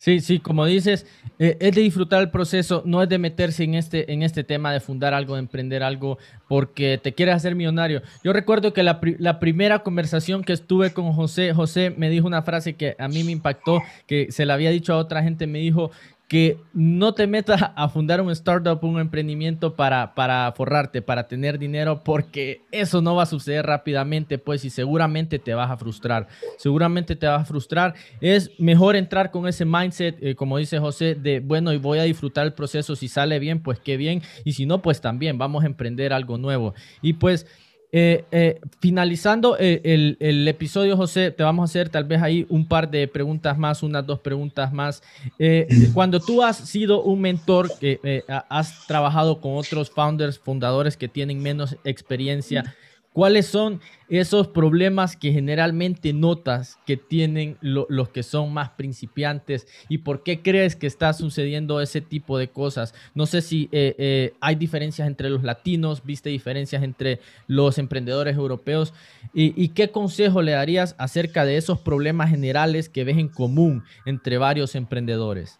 Sí, 0.00 0.20
sí, 0.20 0.38
como 0.38 0.64
dices, 0.64 1.06
eh, 1.40 1.56
es 1.60 1.74
de 1.74 1.80
disfrutar 1.80 2.22
el 2.22 2.30
proceso, 2.30 2.82
no 2.86 3.02
es 3.02 3.08
de 3.08 3.18
meterse 3.18 3.64
en 3.64 3.74
este, 3.74 4.12
en 4.12 4.22
este 4.22 4.44
tema 4.44 4.72
de 4.72 4.78
fundar 4.78 5.12
algo, 5.12 5.34
de 5.34 5.40
emprender 5.40 5.82
algo, 5.82 6.18
porque 6.46 7.00
te 7.02 7.14
quieres 7.14 7.34
hacer 7.34 7.56
millonario. 7.56 8.02
Yo 8.22 8.32
recuerdo 8.32 8.72
que 8.72 8.84
la, 8.84 9.00
la, 9.18 9.40
primera 9.40 9.80
conversación 9.80 10.44
que 10.44 10.52
estuve 10.52 10.92
con 10.92 11.12
José, 11.12 11.52
José 11.52 11.90
me 11.90 12.10
dijo 12.10 12.28
una 12.28 12.42
frase 12.42 12.74
que 12.74 12.94
a 12.96 13.08
mí 13.08 13.24
me 13.24 13.32
impactó, 13.32 13.82
que 14.06 14.30
se 14.30 14.46
la 14.46 14.54
había 14.54 14.70
dicho 14.70 14.92
a 14.92 14.98
otra 14.98 15.24
gente, 15.24 15.48
me 15.48 15.58
dijo, 15.58 15.90
que 16.28 16.60
no 16.74 17.14
te 17.14 17.26
metas 17.26 17.62
a 17.74 17.88
fundar 17.88 18.20
un 18.20 18.30
startup, 18.30 18.78
un 18.84 19.00
emprendimiento 19.00 19.74
para, 19.74 20.14
para 20.14 20.52
forrarte, 20.52 21.00
para 21.00 21.26
tener 21.26 21.58
dinero, 21.58 22.04
porque 22.04 22.60
eso 22.70 23.00
no 23.00 23.14
va 23.14 23.22
a 23.22 23.26
suceder 23.26 23.64
rápidamente, 23.64 24.36
pues, 24.36 24.62
y 24.66 24.70
seguramente 24.70 25.38
te 25.38 25.54
vas 25.54 25.70
a 25.70 25.78
frustrar. 25.78 26.28
Seguramente 26.58 27.16
te 27.16 27.26
vas 27.26 27.42
a 27.42 27.44
frustrar. 27.46 27.94
Es 28.20 28.50
mejor 28.60 28.94
entrar 28.94 29.30
con 29.30 29.48
ese 29.48 29.64
mindset, 29.64 30.22
eh, 30.22 30.34
como 30.34 30.58
dice 30.58 30.78
José, 30.78 31.14
de, 31.14 31.40
bueno, 31.40 31.72
y 31.72 31.78
voy 31.78 31.98
a 31.98 32.02
disfrutar 32.02 32.44
el 32.44 32.52
proceso. 32.52 32.94
Si 32.94 33.08
sale 33.08 33.38
bien, 33.38 33.62
pues 33.62 33.80
qué 33.80 33.96
bien. 33.96 34.20
Y 34.44 34.52
si 34.52 34.66
no, 34.66 34.82
pues 34.82 35.00
también 35.00 35.38
vamos 35.38 35.64
a 35.64 35.66
emprender 35.66 36.12
algo 36.12 36.36
nuevo. 36.36 36.74
Y 37.00 37.14
pues 37.14 37.46
Eh, 37.90 38.26
eh, 38.30 38.60
finalizando 38.80 39.56
eh, 39.58 39.80
el, 40.20 40.46
episodio, 40.46 40.94
José, 40.94 41.30
te 41.30 41.42
vamos 41.42 41.62
a 41.62 41.70
hacer 41.70 41.88
tal 41.88 42.04
vez 42.04 42.20
ahí 42.20 42.46
un 42.50 42.68
par 42.68 42.90
de 42.90 43.08
preguntas 43.08 43.56
más, 43.56 43.82
unas 43.82 44.04
dos 44.04 44.20
preguntas 44.20 44.72
más. 44.72 45.02
cuando 45.94 46.20
tú 46.20 46.42
has 46.42 46.58
sido 46.58 47.02
un 47.02 47.20
mentor, 47.20 47.70
que 47.78 48.24
has 48.48 48.86
trabajado 48.86 49.40
con 49.40 49.56
otros 49.56 49.90
founders, 49.90 50.38
fundadores 50.38 50.96
que 50.96 51.08
tienen 51.08 51.40
menos 51.40 51.76
experiencia, 51.84 52.74
¿Cuáles 53.18 53.48
son 53.48 53.80
esos 54.08 54.46
problemas 54.46 55.16
que 55.16 55.32
generalmente 55.32 56.12
notas 56.12 56.78
que 56.86 56.96
tienen 56.96 57.56
los 57.60 58.10
que 58.10 58.22
son 58.22 58.54
más 58.54 58.70
principiantes 58.70 59.66
y 59.88 59.98
por 59.98 60.22
qué 60.22 60.40
crees 60.40 60.76
que 60.76 60.86
está 60.86 61.12
sucediendo 61.12 61.80
ese 61.80 62.00
tipo 62.00 62.38
de 62.38 62.46
cosas? 62.46 62.94
No 63.16 63.26
sé 63.26 63.42
si 63.42 63.68
eh, 63.72 63.96
eh, 63.98 64.34
hay 64.40 64.54
diferencias 64.54 65.08
entre 65.08 65.30
los 65.30 65.42
latinos, 65.42 66.04
viste 66.04 66.30
diferencias 66.30 66.84
entre 66.84 67.18
los 67.48 67.78
emprendedores 67.78 68.36
europeos 68.36 68.94
y, 69.34 69.70
qué 69.70 69.90
consejo 69.90 70.40
le 70.40 70.52
darías 70.52 70.94
acerca 70.96 71.44
de 71.44 71.56
esos 71.56 71.80
problemas 71.80 72.30
generales 72.30 72.88
que 72.88 73.02
ves 73.02 73.18
en 73.18 73.26
común 73.26 73.82
entre 74.06 74.38
varios 74.38 74.76
emprendedores 74.76 75.57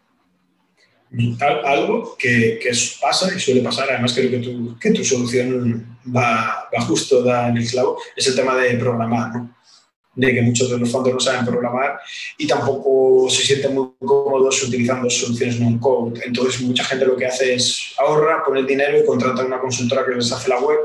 algo 1.65 2.17
que, 2.19 2.59
que, 2.63 2.71
pasa 3.01 3.35
y 3.35 3.41
suele 3.41 3.63
pasar, 3.63 3.91
además 3.91 4.13
creo 4.13 4.31
que 4.31 4.39
tu, 4.39 4.79
que 4.79 4.91
tu 4.91 5.05
solución 5.05 5.99
va, 6.15 6.69
va 6.75 6.81
justo 6.83 7.23
da 7.23 7.49
en 7.49 7.57
el 7.57 7.69
clavo, 7.69 7.99
es 8.17 8.27
el 8.27 8.37
tema 8.37 8.57
de 8.57 8.75
programar, 8.75 9.35
¿no? 9.35 9.59
de 10.19 10.35
que 10.35 10.43
muchos 10.43 10.69
de 10.69 10.79
los 10.79 10.91
fondos 10.91 11.15
no 11.15 11.21
saben 11.21 11.47
programar 11.47 12.01
y 12.37 12.47
tampoco 12.47 13.31
se 13.31 13.43
sienten 13.43 13.73
muy 13.73 13.91
cómodos 14.01 14.61
utilizando 14.65 15.09
soluciones 15.09 15.61
non-code. 15.61 16.21
Entonces, 16.27 16.61
mucha 16.63 16.83
gente 16.85 17.07
lo 17.07 17.17
que 17.17 17.27
hace 17.27 17.55
es 17.55 17.95
ahorra, 17.97 18.43
pone 18.45 18.65
dinero 18.65 18.99
y 18.99 19.07
contrata 19.07 19.45
una 19.45 19.61
consultora 19.61 20.05
que 20.05 20.17
les 20.17 20.33
hace 20.33 20.49
la 20.49 20.59
web, 20.59 20.79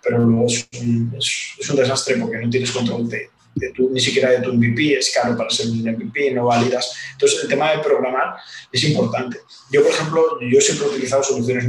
pero 0.00 0.18
luego 0.18 0.46
es 0.46 0.68
un, 0.80 1.12
es 1.18 1.68
un 1.68 1.76
desastre 1.76 2.16
porque 2.16 2.38
no 2.38 2.48
tienes 2.48 2.70
control 2.70 3.08
de, 3.08 3.28
ni 3.78 4.00
siquiera 4.00 4.30
de 4.30 4.40
tu 4.40 4.52
MVP, 4.52 4.98
es 4.98 5.10
caro 5.10 5.36
para 5.36 5.50
ser 5.50 5.68
un 5.68 5.80
MVP, 5.80 6.32
no 6.32 6.46
validas. 6.46 6.94
Entonces, 7.12 7.42
el 7.42 7.48
tema 7.48 7.72
de 7.72 7.78
programar 7.78 8.36
es 8.70 8.84
importante. 8.84 9.38
Yo, 9.70 9.82
por 9.82 9.90
ejemplo, 9.90 10.38
yo 10.40 10.60
siempre 10.60 10.86
he 10.86 10.90
utilizado 10.90 11.22
soluciones 11.22 11.64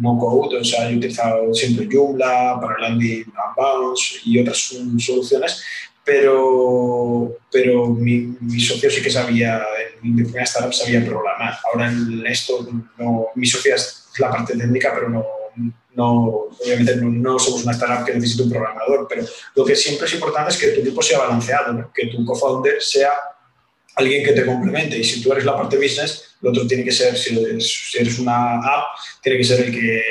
no, 0.00 0.18
code, 0.18 0.58
o 0.58 0.64
sea, 0.64 0.90
he 0.90 0.96
utilizado 0.96 1.54
siempre 1.54 1.88
Joomla 1.90 2.58
para 2.60 2.78
landing 2.80 3.24
bounce 3.56 4.20
y 4.24 4.40
otras 4.40 4.58
soluciones, 4.98 5.62
pero, 6.04 7.36
pero 7.50 7.88
mi, 7.88 8.36
mi, 8.40 8.60
socio 8.60 8.90
sí 8.90 9.00
que 9.00 9.10
sabía, 9.10 9.62
en 10.02 10.14
mi 10.14 10.22
primera 10.22 10.44
startup 10.44 10.74
sabía 10.74 11.04
programar. 11.04 11.54
Ahora 11.72 11.90
en 11.90 12.26
esto, 12.26 12.68
no, 12.98 13.26
mi 13.36 13.46
socio 13.46 13.74
es 13.74 14.08
la 14.18 14.30
parte 14.30 14.56
técnica, 14.56 14.92
pero 14.94 15.08
no 15.08 15.24
no, 15.94 16.48
obviamente 16.60 16.96
no, 16.96 17.38
somos 17.38 17.62
una 17.64 17.72
startup 17.72 18.04
que 18.04 18.14
necesite 18.14 18.42
un 18.42 18.50
programador, 18.50 19.06
pero 19.08 19.24
lo 19.54 19.64
que 19.64 19.76
siempre 19.76 20.06
es 20.06 20.14
importante 20.14 20.50
es 20.50 20.58
que 20.58 20.68
tu 20.68 20.80
equipo 20.80 21.02
sea 21.02 21.18
balanceado, 21.18 21.90
que 21.94 22.08
tu 22.08 22.24
co-founder 22.24 22.82
sea 22.82 23.12
alguien 23.96 24.24
que 24.24 24.32
te 24.32 24.44
complemente. 24.44 24.98
Y 24.98 25.04
si 25.04 25.22
tú 25.22 25.32
eres 25.32 25.44
la 25.44 25.56
parte 25.56 25.76
business, 25.76 26.36
lo 26.40 26.50
otro 26.50 26.66
tiene 26.66 26.84
que 26.84 26.92
ser, 26.92 27.16
si 27.16 27.38
eres, 27.98 28.18
una 28.18 28.56
app, 28.56 28.86
tiene 29.22 29.38
que 29.38 29.44
ser 29.44 29.60
el 29.60 29.72
que, 29.72 30.02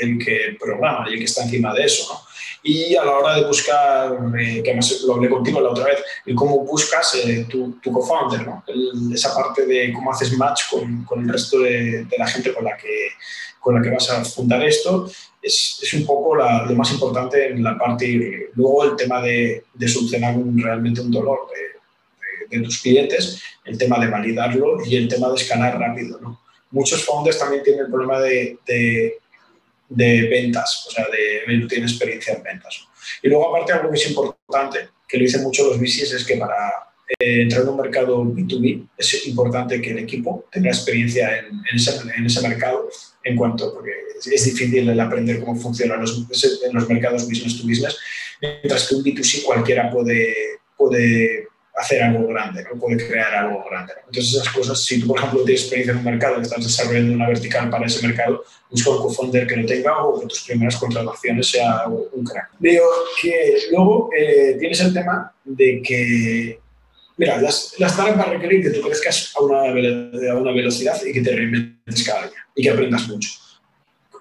el, 0.00 0.18
que 0.24 0.56
programa 0.58 1.06
y 1.08 1.14
el 1.14 1.18
que 1.18 1.24
está 1.24 1.42
encima 1.42 1.74
de 1.74 1.84
eso. 1.84 2.12
¿no? 2.12 2.20
Y 2.62 2.94
a 2.94 3.04
la 3.04 3.12
hora 3.12 3.36
de 3.36 3.46
buscar, 3.46 4.12
eh, 4.38 4.62
que 4.62 4.70
además 4.70 5.02
lo 5.06 5.14
hablé 5.14 5.28
contigo 5.28 5.60
la 5.60 5.70
otra 5.70 5.84
vez, 5.84 6.02
y 6.26 6.34
cómo 6.34 6.64
buscas 6.64 7.14
eh, 7.16 7.46
tu, 7.48 7.78
tu 7.82 7.90
co-founder, 7.90 8.46
¿no? 8.46 8.64
esa 9.14 9.34
parte 9.34 9.66
de 9.66 9.92
cómo 9.92 10.12
haces 10.12 10.36
match 10.36 10.70
con, 10.70 11.04
con 11.04 11.22
el 11.22 11.28
resto 11.28 11.58
de, 11.58 12.04
de, 12.04 12.18
la 12.18 12.26
gente 12.26 12.52
con 12.52 12.64
la 12.64 12.76
que 12.76 13.10
con 13.60 13.74
la 13.74 13.82
que 13.82 13.90
vas 13.90 14.10
a 14.10 14.24
fundar 14.24 14.62
esto, 14.64 15.10
es, 15.42 15.78
es 15.82 15.94
un 15.94 16.04
poco 16.04 16.34
lo 16.34 16.74
más 16.74 16.90
importante 16.92 17.48
en 17.48 17.62
la 17.62 17.78
parte. 17.78 18.50
Luego 18.54 18.84
el 18.84 18.96
tema 18.96 19.22
de, 19.22 19.64
de 19.74 19.88
solucionar 19.88 20.36
realmente 20.56 21.00
un 21.00 21.10
dolor 21.10 21.40
de, 22.50 22.56
de, 22.56 22.64
tus 22.64 22.80
clientes, 22.80 23.42
el 23.64 23.78
tema 23.78 23.98
de 23.98 24.08
validarlo 24.08 24.84
y 24.84 24.96
el 24.96 25.08
tema 25.08 25.28
de 25.28 25.36
escalar 25.36 25.78
rápido. 25.78 26.18
¿no? 26.20 26.40
Muchos 26.70 27.04
founders 27.04 27.38
también 27.38 27.62
tienen 27.62 27.84
el 27.84 27.90
problema 27.90 28.20
de, 28.20 28.58
de 29.90 30.28
ventas, 30.28 30.86
o 30.88 30.90
sea, 30.90 31.06
de 31.06 31.56
no 31.56 31.66
tienen 31.66 31.88
experiencia 31.88 32.34
en 32.34 32.42
ventas. 32.42 32.86
Y 33.22 33.28
luego 33.28 33.48
aparte 33.48 33.72
algo 33.72 33.90
que 33.90 33.96
es 33.96 34.08
importante, 34.08 34.88
que 35.06 35.18
lo 35.18 35.24
dicen 35.24 35.42
mucho 35.42 35.64
los 35.64 35.78
VCs, 35.78 36.12
es 36.12 36.24
que 36.24 36.36
para 36.36 36.90
eh, 37.18 37.42
entrar 37.42 37.62
en 37.62 37.68
un 37.68 37.76
mercado 37.76 38.24
B2B, 38.24 38.86
es 38.96 39.26
importante 39.26 39.82
que 39.82 39.90
el 39.90 39.98
equipo 39.98 40.46
tenga 40.50 40.70
experiencia 40.70 41.38
en, 41.38 41.46
en, 41.46 41.76
ese, 41.76 41.92
en 42.16 42.26
ese, 42.26 42.48
mercado 42.48 42.88
en 43.24 43.36
cuanto, 43.36 43.72
porque 43.74 43.92
es, 44.18 44.44
difícil 44.44 44.88
el 44.88 45.00
aprender 45.00 45.40
cómo 45.40 45.56
funcionan 45.56 46.00
los, 46.00 46.26
en 46.64 46.74
los 46.74 46.88
mercados 46.88 47.28
business 47.28 47.60
to 47.60 47.66
business, 47.66 47.96
mientras 48.40 48.88
que 48.88 48.94
un 48.94 49.04
B2C 49.04 49.42
cualquiera 49.44 49.90
puede, 49.90 50.34
puede 50.76 51.48
hacer 51.74 52.02
algo 52.02 52.26
grande, 52.28 52.64
¿no? 52.64 52.78
puede 52.78 53.06
crear 53.06 53.32
algo 53.34 53.64
grande. 53.68 53.92
Entonces 54.06 54.34
esas 54.34 54.48
cosas, 54.50 54.82
si 54.82 55.00
tú 55.00 55.08
por 55.08 55.18
ejemplo 55.18 55.44
tienes 55.44 55.62
experiencia 55.62 55.92
en 55.92 55.98
un 55.98 56.04
mercado 56.04 56.38
y 56.38 56.42
estás 56.42 56.64
desarrollando 56.64 57.14
una 57.14 57.28
vertical 57.28 57.70
para 57.70 57.86
ese 57.86 58.06
mercado, 58.06 58.44
busca 58.70 58.90
un 58.90 58.98
co-founder 58.98 59.46
que 59.46 59.56
lo 59.56 59.66
tenga 59.66 60.04
o 60.04 60.20
que 60.20 60.26
tus 60.26 60.42
primeras 60.42 60.76
contrataciones 60.76 61.46
sea 61.48 61.86
un 61.86 62.24
crack. 62.24 62.50
Digo 62.58 62.84
que 63.20 63.56
luego 63.70 64.10
eh, 64.16 64.56
tienes 64.58 64.80
el 64.80 64.92
tema 64.92 65.32
de 65.44 65.82
que 65.82 66.60
Mira, 67.20 67.38
las, 67.38 67.74
las 67.76 67.92
startups 67.92 68.16
van 68.16 68.30
a 68.30 68.32
requerir 68.32 68.62
que 68.62 68.70
tú 68.70 68.80
crezcas 68.80 69.34
a 69.36 69.42
una, 69.42 69.58
a 69.60 70.36
una 70.36 70.52
velocidad 70.52 70.98
y 71.04 71.12
que 71.12 71.20
te 71.20 71.36
reinventes 71.36 72.02
cada 72.02 72.22
día 72.22 72.46
y 72.54 72.62
que 72.62 72.70
aprendas 72.70 73.06
mucho. 73.08 73.28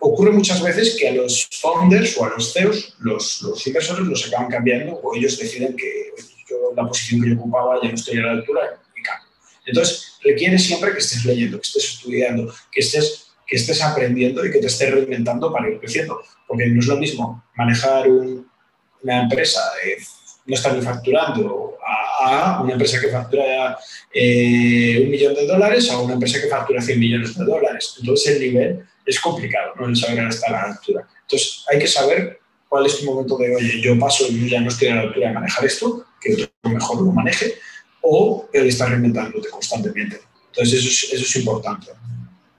Ocurre 0.01 0.31
muchas 0.31 0.61
veces 0.61 0.97
que 0.99 1.07
a 1.07 1.13
los 1.13 1.47
founders 1.61 2.17
o 2.17 2.25
a 2.25 2.31
los 2.31 2.51
CEOs, 2.51 2.97
los, 2.99 3.41
los 3.41 3.65
inversores 3.65 4.05
los 4.05 4.27
acaban 4.27 4.49
cambiando 4.49 4.95
o 4.95 5.15
ellos 5.15 5.39
deciden 5.39 5.77
que 5.77 6.11
yo, 6.49 6.73
la 6.75 6.85
posición 6.85 7.21
que 7.21 7.29
yo 7.29 7.35
ocupaba 7.37 7.79
ya 7.81 7.87
no 7.87 7.95
estoy 7.95 8.17
a 8.17 8.23
la 8.23 8.31
altura 8.31 8.81
y 8.93 9.01
cambio. 9.01 9.29
Entonces, 9.65 10.17
requiere 10.21 10.59
siempre 10.59 10.91
que 10.91 10.99
estés 10.99 11.23
leyendo, 11.23 11.57
que 11.57 11.67
estés 11.67 11.85
estudiando, 11.85 12.53
que 12.69 12.81
estés, 12.81 13.31
que 13.47 13.55
estés 13.55 13.81
aprendiendo 13.81 14.45
y 14.45 14.51
que 14.51 14.59
te 14.59 14.67
estés 14.67 14.91
reinventando 14.93 15.53
para 15.53 15.69
ir 15.69 15.79
creciendo. 15.79 16.21
Porque 16.45 16.67
no 16.67 16.81
es 16.81 16.87
lo 16.87 16.97
mismo 16.97 17.45
manejar 17.55 18.09
una 18.09 19.21
empresa 19.21 19.61
de 19.85 20.03
no 20.47 20.55
estar 20.55 20.81
facturando 20.81 21.77
a, 22.19 22.61
una 22.61 22.73
empresa 22.73 22.99
que 22.99 23.09
factura 23.09 23.77
eh, 24.13 25.01
un 25.03 25.09
millón 25.09 25.33
de 25.35 25.47
dólares 25.47 25.89
a 25.89 25.99
una 25.99 26.13
empresa 26.13 26.41
que 26.41 26.47
factura 26.47 26.81
100 26.81 26.99
millones 26.99 27.37
de 27.37 27.45
dólares. 27.45 27.95
Entonces 27.99 28.35
el 28.35 28.41
nivel 28.41 28.85
es 29.05 29.19
complicado, 29.19 29.73
¿no? 29.79 29.87
El 29.87 29.95
saber 29.95 30.27
estar 30.27 30.53
a 30.53 30.67
la 30.67 30.73
altura. 30.73 31.07
Entonces 31.21 31.63
hay 31.71 31.79
que 31.79 31.87
saber 31.87 32.39
cuál 32.67 32.85
es 32.85 32.99
tu 32.99 33.05
momento 33.05 33.37
de, 33.37 33.55
oye, 33.55 33.81
yo 33.81 33.97
paso 33.97 34.25
y 34.29 34.49
ya 34.49 34.61
no 34.61 34.69
estoy 34.69 34.89
a 34.89 34.95
la 34.95 35.01
altura 35.01 35.29
de 35.29 35.33
manejar 35.33 35.65
esto, 35.65 36.05
que 36.21 36.33
otro 36.33 36.49
mejor 36.63 37.01
lo 37.01 37.11
maneje, 37.11 37.55
o 38.01 38.47
el 38.53 38.67
estar 38.67 38.89
reinventándote 38.89 39.49
constantemente. 39.49 40.19
Entonces 40.51 40.79
eso 40.79 40.89
es, 40.89 41.13
eso 41.13 41.23
es 41.23 41.35
importante. 41.37 41.87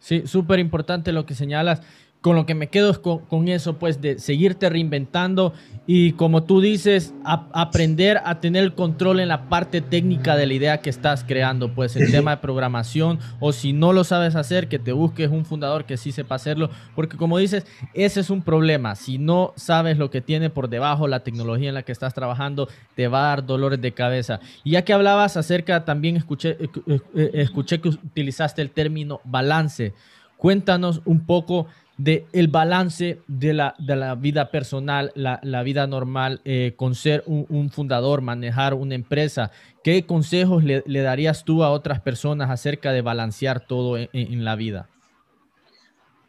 Sí, 0.01 0.23
súper 0.27 0.59
importante 0.59 1.13
lo 1.13 1.27
que 1.27 1.35
señalas 1.35 1.83
con 2.21 2.37
lo 2.37 2.45
que 2.45 2.55
me 2.55 2.69
quedo 2.69 2.91
es 2.91 2.99
con, 2.99 3.49
eso, 3.49 3.79
pues 3.79 4.01
de 4.03 4.19
seguirte 4.19 4.69
reinventando 4.69 5.55
y 5.87 6.13
como 6.13 6.43
tú 6.43 6.61
dices, 6.61 7.15
aprender 7.25 8.21
a 8.25 8.41
tener 8.41 8.63
el 8.63 8.75
control 8.75 9.21
en 9.21 9.29
la 9.29 9.49
parte 9.49 9.81
técnica 9.81 10.37
de 10.37 10.47
la 10.47 10.55
idea 10.55 10.81
que 10.83 10.91
estás 10.91 11.25
creando, 11.25 11.75
pues 11.75 11.97
el 11.97 12.11
tema 12.11 12.33
de 12.33 12.37
programación 12.37 13.19
o 13.41 13.53
si 13.53 13.73
no 13.73 13.95
lo 13.95 14.05
sabes 14.05 14.37
hacer, 14.37 14.69
que 14.69 14.79
te 14.79 14.93
busques 14.93 15.31
un 15.31 15.47
fundador 15.47 15.87
que 15.87 15.97
sí 15.97 16.13
sepa 16.13 16.35
hacerlo, 16.35 16.71
porque 16.95 17.17
como 17.17 17.39
dices, 17.39 17.67
ese 17.95 18.21
es 18.21 18.29
un 18.29 18.43
problema, 18.43 18.97
si 18.97 19.17
no 19.17 19.55
sabes 19.57 19.97
lo 19.97 20.11
que 20.11 20.21
tiene 20.21 20.51
por 20.51 20.69
debajo 20.69 21.09
la 21.09 21.21
tecnología 21.21 21.71
en 21.71 21.75
la 21.75 21.85
que 21.85 21.93
estás 21.93 22.13
trabajando, 22.13 22.69
te 22.95 23.09
va 23.09 23.25
a 23.25 23.29
dar 23.29 23.47
dolores 23.47 23.81
de 23.81 23.93
cabeza. 23.93 24.41
Y 24.63 24.73
ya 24.73 24.85
que 24.85 24.93
hablabas 24.93 25.39
acerca, 25.39 25.87
también 25.87 26.17
escuché, 26.17 26.57
eh, 26.61 27.01
eh, 27.15 27.31
escuché 27.35 27.81
que 27.81 27.89
utilizaste 27.89 28.61
el 28.61 28.71
término 28.71 29.21
balance. 29.25 29.95
Cuéntanos 30.37 31.03
un 31.05 31.27
poco 31.27 31.67
de 32.03 32.25
el 32.33 32.49
balance 32.49 33.19
de 33.27 33.53
la, 33.53 33.75
de 33.79 33.95
la 33.95 34.15
vida 34.15 34.51
personal, 34.51 35.13
la, 35.15 35.39
la 35.43 35.63
vida 35.63 35.87
normal, 35.87 36.41
eh, 36.47 36.73
con 36.77 36.95
ser 36.95 37.23
un, 37.27 37.71
fundador, 37.71 38.23
manejar 38.23 38.73
una 38.73 38.95
empresa. 38.95 39.51
¿Qué 39.85 40.07
consejos 40.07 40.65
le, 40.65 40.83
le, 40.87 41.03
darías 41.03 41.45
tú 41.45 41.63
a 41.63 41.71
otras 41.71 42.01
personas 42.01 42.49
acerca 42.49 42.93
de 42.93 43.03
balancear 43.03 43.67
todo 43.67 43.99
en, 43.99 44.09
en 44.13 44.45
la 44.47 44.57
vida? 44.57 44.89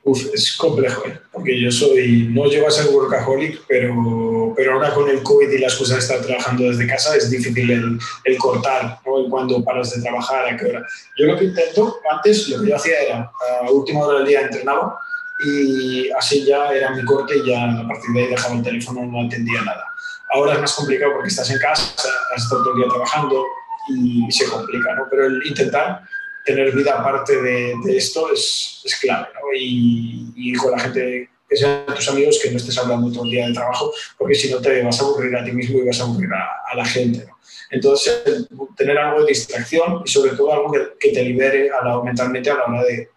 Uf, 0.04 0.26
es 0.34 0.58
complejo, 0.58 1.04
¿eh? 1.08 1.20
porque 1.32 1.62
yo 1.62 1.72
soy, 1.72 2.28
no 2.32 2.48
llego 2.48 2.68
a 2.68 2.72
ser 2.72 2.88
workaholic, 2.88 3.62
pero, 3.68 4.52
pero 4.56 4.74
ahora 4.74 4.94
con 4.94 5.08
el 5.08 5.22
COVID 5.22 5.50
y 5.50 5.60
las 5.60 5.76
cosas 5.76 5.98
de 5.98 6.00
estar 6.02 6.26
trabajando 6.26 6.64
desde 6.64 6.88
casa 6.88 7.16
es 7.16 7.30
difícil 7.30 7.70
el, 7.70 8.00
el 8.26 8.38
cortar, 8.38 9.00
¿no? 9.06 9.30
cuando 9.30 9.64
paras 9.64 9.96
de 9.96 10.02
trabajar, 10.02 10.48
a 10.48 10.58
qué 10.58 10.66
hora. 10.66 10.84
Yo 11.18 11.28
lo 11.28 11.38
que 11.38 11.46
intento, 11.46 11.98
antes 12.12 12.50
lo 12.50 12.62
que 12.62 12.70
yo 12.70 12.76
hacía 12.76 13.00
era, 13.00 13.32
a 13.64 13.72
última 13.72 14.00
hora 14.02 14.18
del 14.20 14.28
día 14.28 14.42
entrenaba, 14.42 14.98
y 15.44 16.12
así 16.12 16.46
ya 16.46 16.72
era 16.72 16.92
mi 16.92 17.04
corte 17.04 17.38
y 17.38 17.50
ya 17.50 17.72
a 17.72 17.88
partir 17.88 18.12
de 18.14 18.22
ahí 18.22 18.28
dejaba 18.28 18.56
el 18.56 18.64
teléfono, 18.64 19.06
no 19.06 19.26
atendía 19.26 19.62
nada. 19.62 19.86
Ahora 20.34 20.54
es 20.54 20.62
más 20.62 20.74
complicado 20.74 21.14
porque 21.14 21.30
estás 21.30 21.50
en 21.50 21.60
casa, 21.60 21.94
has 22.36 22.44
estado 22.44 22.64
todo 22.64 22.74
el 22.74 22.80
día 22.82 22.90
trabajando 22.90 23.46
y 23.90 24.32
se 24.32 24.46
complica, 24.46 24.96
¿no? 24.96 25.08
Pero 25.10 25.26
el 25.26 25.46
intentar 25.46 26.04
tener 26.46 26.74
vida 26.74 27.00
aparte 27.00 27.42
de, 27.42 27.76
de 27.84 27.98
esto 27.98 28.32
es, 28.32 28.82
es 28.84 28.96
clave, 29.00 29.28
¿no? 29.34 29.42
Y, 29.58 30.32
y, 30.36 30.54
con 30.54 30.72
la 30.72 30.80
gente 30.80 31.30
que 31.50 31.58
sean 31.58 31.86
tus 31.86 32.08
amigos, 32.08 32.40
que 32.42 32.50
no 32.50 32.58
estés 32.58 32.78
hablando 32.78 33.12
todo 33.12 33.26
el 33.26 33.32
día 33.32 33.48
de 33.48 33.54
trabajo, 33.54 33.92
porque 34.18 34.36
si 34.36 34.50
no 34.50 34.60
te 34.60 34.82
vas 34.84 35.02
a 35.02 35.04
aburrir 35.04 35.36
a 35.36 35.44
ti 35.44 35.52
mismo 35.52 35.80
y 35.80 35.86
vas 35.86 36.00
a 36.00 36.04
aburrir 36.04 36.30
a, 36.34 36.76
la 36.76 36.86
gente. 36.86 37.28
Entonces, 37.70 38.48
tener 38.78 38.98
algo 38.98 39.22
de 39.22 39.28
distracción 39.28 40.02
y 40.06 40.10
sobre 40.10 40.32
todo 40.32 40.54
algo 40.54 40.72
que, 40.72 41.12
te 41.12 41.24
libere 41.24 41.70
a 41.70 41.86
la, 41.86 42.02
mentalmente 42.02 42.50
a 42.50 42.56
la 42.56 42.66
hora 42.66 42.84
de 42.84 43.10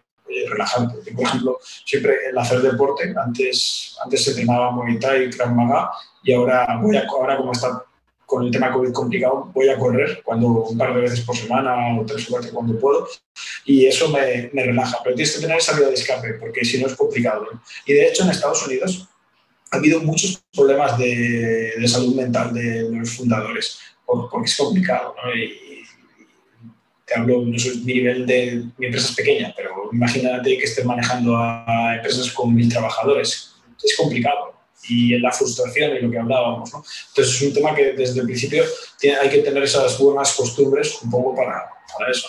relajarte. 0.49 1.11
Por 1.11 1.23
ejemplo, 1.23 1.59
siempre 1.85 2.15
el 2.29 2.37
hacer 2.37 2.61
deporte, 2.61 3.13
antes, 3.15 3.95
antes 4.03 4.23
se 4.23 4.31
entrenaba 4.31 4.71
Muay 4.71 4.99
Thai 4.99 5.29
Krav 5.29 5.53
Maga 5.53 5.91
y 6.23 6.33
ahora, 6.33 6.79
voy 6.81 6.97
a, 6.97 7.05
ahora 7.07 7.37
como 7.37 7.51
está 7.51 7.83
con 8.25 8.43
el 8.43 8.51
tema 8.51 8.71
COVID 8.71 8.91
complicado, 8.91 9.51
voy 9.53 9.69
a 9.69 9.77
correr 9.77 10.21
cuando 10.23 10.47
un 10.47 10.77
par 10.77 10.95
de 10.95 11.01
veces 11.01 11.21
por 11.21 11.35
semana 11.35 11.75
o 11.99 12.05
tres 12.05 12.27
o 12.27 12.31
cuatro 12.31 12.51
cuando 12.51 12.79
puedo 12.79 13.07
y 13.65 13.85
eso 13.85 14.09
me, 14.09 14.49
me 14.53 14.63
relaja. 14.63 14.97
Pero 15.03 15.15
tienes 15.15 15.35
que 15.35 15.41
tener 15.41 15.59
vía 15.77 15.87
de 15.87 15.93
escape 15.93 16.33
porque 16.39 16.65
si 16.65 16.81
no 16.81 16.87
es 16.87 16.95
complicado. 16.95 17.47
Y 17.85 17.93
de 17.93 18.07
hecho 18.07 18.23
en 18.23 18.31
Estados 18.31 18.65
Unidos 18.65 19.07
ha 19.71 19.77
habido 19.77 19.99
muchos 19.99 20.43
problemas 20.53 20.97
de, 20.97 21.73
de 21.77 21.87
salud 21.87 22.15
mental 22.15 22.53
de, 22.53 22.89
los 22.89 23.11
fundadores 23.11 23.79
porque 24.05 24.45
es 24.45 24.57
complicado. 24.57 25.15
¿no? 25.23 25.35
Y, 25.35 25.64
te 27.05 27.15
hablo, 27.15 27.41
no 27.45 27.59
soy, 27.59 27.77
mi 27.77 27.93
nivel 27.93 28.25
de 28.25 28.63
mi 28.77 28.87
empresa 28.87 29.09
es 29.09 29.15
pequeña, 29.15 29.53
pero 29.55 29.89
imagínate 29.91 30.57
que 30.57 30.63
estés 30.63 30.85
manejando 30.85 31.37
a 31.37 31.95
empresas 31.95 32.31
con 32.31 32.53
mil 32.53 32.67
trabajadores. 32.67 33.53
Es 33.83 33.95
complicado 33.95 34.55
y 34.87 35.17
la 35.19 35.31
frustración 35.31 35.95
y 35.95 35.99
lo 35.99 36.11
que 36.11 36.19
hablábamos. 36.19 36.71
¿no? 36.73 36.83
Entonces 37.09 37.35
es 37.35 37.41
un 37.41 37.53
tema 37.53 37.75
que 37.75 37.93
desde 37.93 38.19
el 38.19 38.25
principio 38.25 38.63
hay 39.21 39.29
que 39.29 39.39
tener 39.39 39.63
esas 39.63 39.97
buenas 39.99 40.33
costumbres 40.33 40.99
un 41.03 41.11
poco 41.11 41.35
para, 41.35 41.65
para 41.97 42.11
eso, 42.11 42.27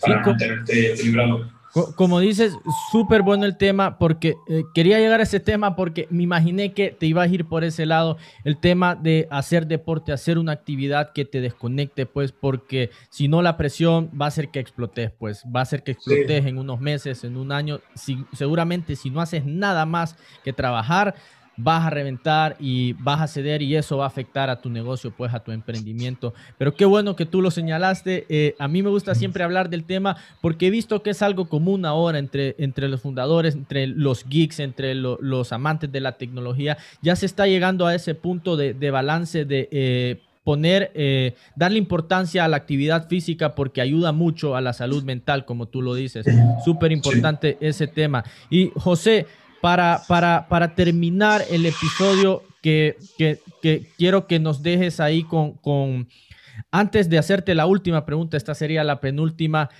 para 0.00 0.20
mantenerte 0.20 0.92
equilibrado. 0.92 1.53
Como 1.96 2.20
dices, 2.20 2.56
súper 2.92 3.22
bueno 3.22 3.44
el 3.46 3.56
tema 3.56 3.98
porque 3.98 4.36
eh, 4.48 4.62
quería 4.74 5.00
llegar 5.00 5.18
a 5.18 5.24
ese 5.24 5.40
tema 5.40 5.74
porque 5.74 6.06
me 6.08 6.22
imaginé 6.22 6.72
que 6.72 6.90
te 6.90 7.06
iba 7.06 7.22
a 7.22 7.26
ir 7.26 7.46
por 7.46 7.64
ese 7.64 7.84
lado, 7.84 8.16
el 8.44 8.58
tema 8.58 8.94
de 8.94 9.26
hacer 9.30 9.66
deporte, 9.66 10.12
hacer 10.12 10.38
una 10.38 10.52
actividad 10.52 11.12
que 11.12 11.24
te 11.24 11.40
desconecte, 11.40 12.06
pues 12.06 12.30
porque 12.30 12.90
si 13.10 13.26
no 13.26 13.42
la 13.42 13.56
presión 13.56 14.08
va 14.20 14.26
a 14.26 14.28
hacer 14.28 14.50
que 14.50 14.60
explotes, 14.60 15.10
pues 15.18 15.44
va 15.44 15.60
a 15.60 15.62
hacer 15.64 15.82
que 15.82 15.92
explotes 15.92 16.46
en 16.46 16.58
unos 16.58 16.80
meses, 16.80 17.24
en 17.24 17.36
un 17.36 17.50
año, 17.50 17.80
si, 17.94 18.24
seguramente 18.32 18.94
si 18.94 19.10
no 19.10 19.20
haces 19.20 19.44
nada 19.44 19.84
más 19.84 20.16
que 20.44 20.52
trabajar, 20.52 21.16
vas 21.56 21.86
a 21.86 21.90
reventar 21.90 22.56
y 22.58 22.94
vas 22.94 23.20
a 23.20 23.26
ceder 23.26 23.62
y 23.62 23.76
eso 23.76 23.98
va 23.98 24.04
a 24.04 24.08
afectar 24.08 24.50
a 24.50 24.60
tu 24.60 24.70
negocio, 24.70 25.12
pues 25.16 25.32
a 25.34 25.40
tu 25.40 25.52
emprendimiento. 25.52 26.34
Pero 26.58 26.74
qué 26.74 26.84
bueno 26.84 27.16
que 27.16 27.26
tú 27.26 27.40
lo 27.40 27.50
señalaste. 27.50 28.26
Eh, 28.28 28.54
a 28.58 28.68
mí 28.68 28.82
me 28.82 28.90
gusta 28.90 29.14
siempre 29.14 29.44
hablar 29.44 29.70
del 29.70 29.84
tema 29.84 30.16
porque 30.40 30.66
he 30.66 30.70
visto 30.70 31.02
que 31.02 31.10
es 31.10 31.22
algo 31.22 31.48
común 31.48 31.86
ahora 31.86 32.18
entre, 32.18 32.56
entre 32.58 32.88
los 32.88 33.00
fundadores, 33.00 33.54
entre 33.54 33.86
los 33.86 34.24
geeks, 34.28 34.60
entre 34.60 34.94
los 34.94 35.52
amantes 35.52 35.90
de 35.90 36.00
la 36.00 36.12
tecnología. 36.12 36.76
Ya 37.02 37.16
se 37.16 37.26
está 37.26 37.46
llegando 37.46 37.86
a 37.86 37.94
ese 37.94 38.14
punto 38.14 38.56
de, 38.56 38.90
balance 38.90 39.44
de... 39.44 39.68
Eh, 39.70 40.20
poner, 40.44 40.92
eh, 40.94 41.34
darle 41.56 41.78
importancia 41.78 42.44
a 42.44 42.48
la 42.48 42.58
actividad 42.58 43.08
física 43.08 43.54
porque 43.54 43.80
ayuda 43.80 44.12
mucho 44.12 44.54
a 44.54 44.60
la 44.60 44.74
salud 44.74 45.02
mental, 45.02 45.46
como 45.46 45.66
tú 45.66 45.80
lo 45.80 45.94
dices. 45.94 46.26
Súper 46.64 46.92
importante 46.92 47.56
ese 47.60 47.86
tema. 47.86 48.24
Y 48.50 48.70
José, 48.76 49.26
para, 49.64 50.02
para, 50.06 50.46
para 50.46 50.74
terminar 50.74 51.42
el 51.48 51.64
episodio, 51.64 52.42
que, 52.60 52.98
que, 53.16 53.40
quiero 53.96 54.26
que 54.26 54.38
nos 54.38 54.62
dejes 54.62 55.00
ahí 55.00 55.24
con, 55.24 55.52
con, 55.54 56.06
antes 56.70 57.08
de 57.08 57.16
hacerte 57.16 57.54
la 57.54 57.64
última 57.64 58.04
pregunta, 58.04 58.36
esta 58.36 58.54
sería 58.54 58.84
la 58.84 59.00
penúltima. 59.00 59.70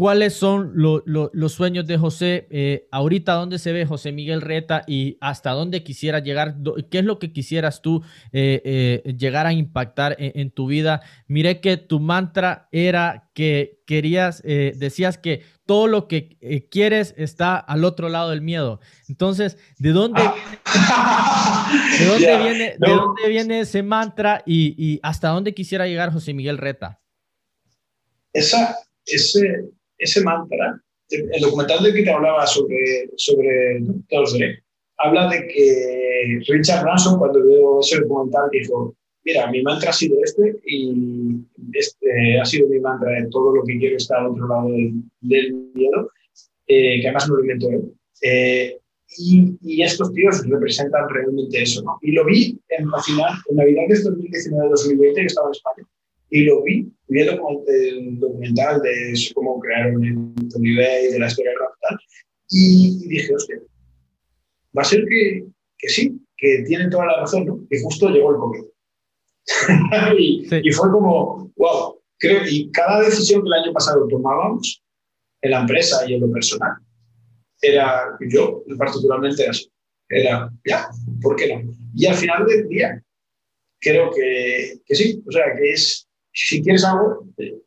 ¿Cuáles 0.00 0.32
son 0.32 0.72
los 0.74 1.52
sueños 1.52 1.86
de 1.86 1.98
José? 1.98 2.48
Eh, 2.50 2.88
ahorita, 2.90 3.34
¿dónde 3.34 3.58
se 3.58 3.70
ve 3.70 3.84
José 3.84 4.12
Miguel 4.12 4.40
Reta 4.40 4.82
y 4.86 5.18
hasta 5.20 5.50
dónde 5.50 5.82
quisiera 5.82 6.20
llegar? 6.20 6.56
¿Qué 6.90 7.00
es 7.00 7.04
lo 7.04 7.18
que 7.18 7.34
quisieras 7.34 7.82
tú 7.82 8.02
eh, 8.32 8.62
eh, 9.04 9.14
llegar 9.18 9.44
a 9.44 9.52
impactar 9.52 10.16
en, 10.18 10.52
tu 10.52 10.68
vida? 10.68 11.02
Miré 11.26 11.60
que 11.60 11.76
tu 11.76 12.00
mantra 12.00 12.66
era 12.72 13.28
que 13.34 13.82
querías, 13.86 14.42
decías 14.42 15.18
que 15.18 15.42
todo 15.66 15.86
lo 15.86 16.08
que 16.08 16.38
quieres 16.70 17.12
está 17.18 17.58
al 17.58 17.84
otro 17.84 18.08
lado 18.08 18.30
del 18.30 18.40
miedo. 18.40 18.80
Entonces, 19.06 19.58
¿de 19.76 19.90
dónde, 19.90 20.22
¿de 20.22 22.06
dónde, 22.06 22.38
viene, 22.42 22.76
¿de 22.78 22.90
dónde 22.90 23.28
viene 23.28 23.60
ese 23.60 23.82
mantra 23.82 24.42
y, 24.46 24.74
y, 24.78 24.98
hasta 25.02 25.28
dónde 25.28 25.52
quisiera 25.52 25.86
llegar 25.86 26.10
José 26.10 26.32
Miguel 26.32 26.56
Reta? 26.56 27.02
Esa, 28.32 28.78
ese, 29.04 29.72
ese 30.00 30.22
mantra, 30.22 30.80
el 31.10 31.40
documental 31.40 31.82
de 31.82 31.92
que 31.92 32.02
te 32.02 32.10
hablaba 32.10 32.46
sobre, 32.46 33.10
sobre 33.16 33.80
Dre, 33.80 34.62
habla 34.98 35.28
de 35.28 35.46
que 35.48 36.40
Richard 36.48 36.82
Branson, 36.82 37.18
cuando 37.18 37.44
vio 37.44 37.80
ese 37.80 38.00
documental, 38.00 38.48
dijo, 38.50 38.94
mira, 39.24 39.50
mi 39.50 39.62
mantra 39.62 39.90
ha 39.90 39.92
sido 39.92 40.16
este 40.22 40.56
y 40.66 41.36
este 41.72 42.40
ha 42.40 42.44
sido 42.44 42.68
mi 42.68 42.80
mantra 42.80 43.10
de 43.12 43.28
todo 43.30 43.54
lo 43.54 43.62
que 43.64 43.78
quiero 43.78 43.96
estar 43.96 44.20
al 44.20 44.28
otro 44.28 44.48
lado 44.48 44.68
del, 45.20 45.52
miedo, 45.74 46.10
eh, 46.66 47.00
que 47.00 47.06
además 47.06 47.28
no 47.28 47.36
lo 47.36 47.42
inventó 47.42 47.70
él. 47.70 47.92
Eh, 48.22 48.76
y, 49.18 49.58
y, 49.62 49.82
estos 49.82 50.12
tíos 50.12 50.46
representan 50.46 51.08
realmente 51.08 51.60
eso, 51.60 51.82
¿no? 51.82 51.98
Y 52.00 52.12
lo 52.12 52.24
vi 52.24 52.60
en, 52.68 52.86
al 52.94 53.02
final, 53.02 53.32
en 53.50 53.56
Navidad 53.56 53.82
de 53.88 53.94
2019-2020, 53.96 55.14
que 55.14 55.24
estaba 55.24 55.48
en 55.48 55.52
España, 55.52 55.88
y 56.30 56.44
lo 56.44 56.62
vi 56.62 56.90
viendo 57.08 57.40
como 57.40 57.64
el 57.66 58.18
documental 58.18 58.80
de 58.82 59.14
cómo 59.34 59.58
crearon 59.60 60.04
el 60.04 60.14
eBay, 60.54 61.12
de 61.12 61.18
la 61.18 61.26
historia 61.26 61.50
del 61.50 61.58
tal, 61.80 61.98
y, 62.48 63.08
dije, 63.08 63.34
hostia, 63.34 63.60
va 64.76 64.82
a 64.82 64.84
ser 64.84 65.04
que, 65.06 65.44
que, 65.76 65.88
sí, 65.88 66.20
que 66.36 66.64
tienen 66.66 66.90
toda 66.90 67.06
la 67.06 67.20
razón, 67.20 67.46
¿no? 67.46 67.66
Y 67.68 67.82
justo 67.82 68.08
llegó 68.10 68.30
el 68.30 68.36
COVID. 68.36 68.64
y, 70.18 70.68
y, 70.68 70.72
fue 70.72 70.90
como, 70.90 71.52
wow, 71.56 72.00
creo, 72.18 72.42
y 72.48 72.70
cada 72.70 73.02
decisión 73.02 73.42
que 73.42 73.48
el 73.48 73.64
año 73.64 73.72
pasado 73.72 74.06
tomábamos 74.08 74.82
en 75.42 75.50
la 75.50 75.60
empresa 75.60 76.08
y 76.08 76.14
en 76.14 76.20
lo 76.20 76.30
personal, 76.30 76.74
era, 77.60 78.16
yo 78.28 78.62
particularmente 78.78 79.42
era 79.42 79.50
así, 79.50 79.70
era, 80.08 80.50
ya, 80.64 80.88
¿por 81.20 81.36
qué 81.36 81.54
no? 81.54 81.72
Y 81.94 82.06
al 82.06 82.14
final 82.14 82.46
del 82.46 82.68
día, 82.68 83.02
creo 83.80 84.10
que, 84.12 84.80
que 84.84 84.94
sí, 84.94 85.22
o 85.26 85.32
sea, 85.32 85.44
que 85.56 85.72
es 85.72 86.08
si 86.32 86.62
quieres 86.62 86.84
algo, 86.84 87.26
eh, 87.38 87.58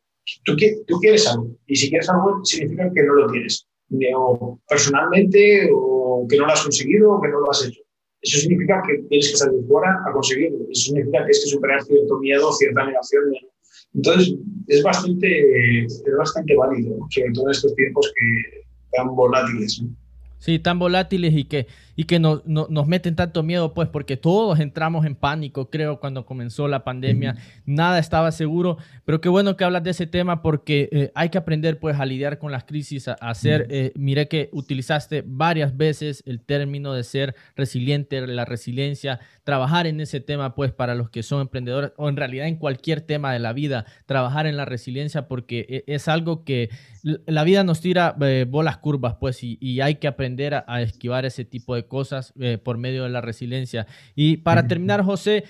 tú, 0.44 0.56
quieres 1.00 1.28
algo. 1.28 1.56
Y 1.68 1.76
si 1.76 1.90
quieres 1.90 2.10
algo, 2.10 2.44
significa 2.44 2.92
que 2.94 3.04
no 3.04 3.14
lo 3.14 3.32
tienes. 3.32 3.68
O 4.16 4.60
personalmente, 4.68 5.70
o 5.74 6.26
que 6.28 6.38
no 6.38 6.46
lo 6.46 6.54
has 6.54 6.64
conseguido, 6.64 7.14
o 7.14 7.22
que 7.22 7.30
no 7.30 7.40
lo 7.42 7.52
has 7.52 7.66
hecho. 7.66 7.82
Eso 8.22 8.40
significa 8.40 8.82
que 8.88 9.04
tienes 9.10 9.32
que 9.32 9.38
salir 9.38 9.62
fuera 9.68 10.02
a 10.08 10.12
conseguirlo. 10.14 10.60
Eso 10.72 10.86
significa 10.86 11.20
que 11.20 11.26
tienes 11.26 11.44
que 11.44 11.50
superar 11.50 11.84
cierto 11.84 12.20
miedo, 12.20 12.52
cierta 12.54 12.86
negación. 12.86 13.24
Entonces, 13.94 14.36
es 14.68 14.82
bastante, 14.82 15.84
es 15.86 16.04
bastante 16.18 16.56
válido, 16.56 16.98
sobre 17.10 17.32
todo 17.34 17.46
en 17.46 17.52
estos 17.52 17.76
tiempos 17.76 18.12
que 18.18 18.64
tan 18.94 19.16
volátiles. 19.16 19.84
Sí, 20.40 20.60
tan 20.60 20.80
volátiles 20.80 21.34
y 21.34 21.46
que 21.46 21.68
y 21.96 22.06
que 22.06 22.20
nos, 22.20 22.46
nos 22.46 22.88
meten 22.88 23.16
tanto 23.16 23.44
miedo, 23.44 23.74
pues 23.74 23.88
porque 23.90 24.18
todos 24.18 24.60
entramos 24.60 25.06
en 25.06 25.16
pánico, 25.16 25.70
creo, 25.70 26.00
cuando 26.00 26.26
comenzó 26.26 26.68
la 26.68 26.84
pandemia, 26.84 27.36
nada 27.66 28.00
estaba 28.00 28.32
seguro, 28.32 28.78
pero 29.06 29.22
qué 29.22 29.30
bueno 29.30 29.56
que 29.56 29.64
hablas 29.64 29.84
de 29.84 29.92
ese 29.92 30.08
tema 30.08 30.42
porque 30.42 30.90
eh, 30.92 31.12
hay 31.16 31.30
que 31.30 31.38
aprender 31.38 31.80
pues 31.80 32.00
a 32.00 32.06
lidiar 32.06 32.40
con 32.40 32.52
las 32.52 32.64
crisis, 32.64 33.08
a, 33.08 33.14
hacer, 33.14 33.68
eh, 33.70 33.92
miré 33.96 34.28
que 34.28 34.50
utilizaste 34.52 35.24
varias 35.26 35.78
veces 35.78 36.24
el 36.26 36.42
término 36.42 36.94
de 36.94 37.04
ser 37.04 37.36
resiliente, 37.56 38.26
la 38.26 38.46
resiliencia, 38.46 39.20
trabajar 39.44 39.88
en 39.88 40.00
ese 40.00 40.20
tema 40.20 40.56
pues 40.56 40.72
para 40.72 40.96
los 40.96 41.10
que 41.10 41.24
son 41.24 41.42
emprendedores 41.42 41.92
o 41.98 42.10
en 42.10 42.18
realidad 42.18 42.48
en 42.48 42.58
cualquier 42.58 43.02
tema 43.02 43.34
de 43.34 43.40
la 43.40 43.54
vida, 43.54 43.86
trabajar 44.06 44.48
en 44.48 44.58
la 44.58 44.66
resiliencia 44.66 45.28
porque 45.28 45.66
e, 45.70 45.94
es 45.94 46.08
algo 46.08 46.44
que 46.44 46.70
la 47.04 47.44
vida 47.44 47.64
nos 47.64 47.82
tira 47.82 48.16
eh, 48.22 48.46
bolas 48.50 48.78
curvas 48.78 49.16
pues 49.20 49.44
y, 49.44 49.58
y 49.62 49.82
hay 49.82 49.96
que 49.96 50.08
aprender 50.08 50.54
a, 50.56 50.66
a 50.68 50.82
esquivar 50.82 51.26
ese 51.26 51.46
tipo 51.46 51.76
de 51.76 51.83
cosas 51.88 52.34
eh, 52.40 52.58
por 52.58 52.78
medio 52.78 53.04
de 53.04 53.10
la 53.10 53.22
resiliencia. 53.22 53.88
Y 54.16 54.38
para 54.38 54.68
terminar, 54.68 55.04
José, 55.04 55.44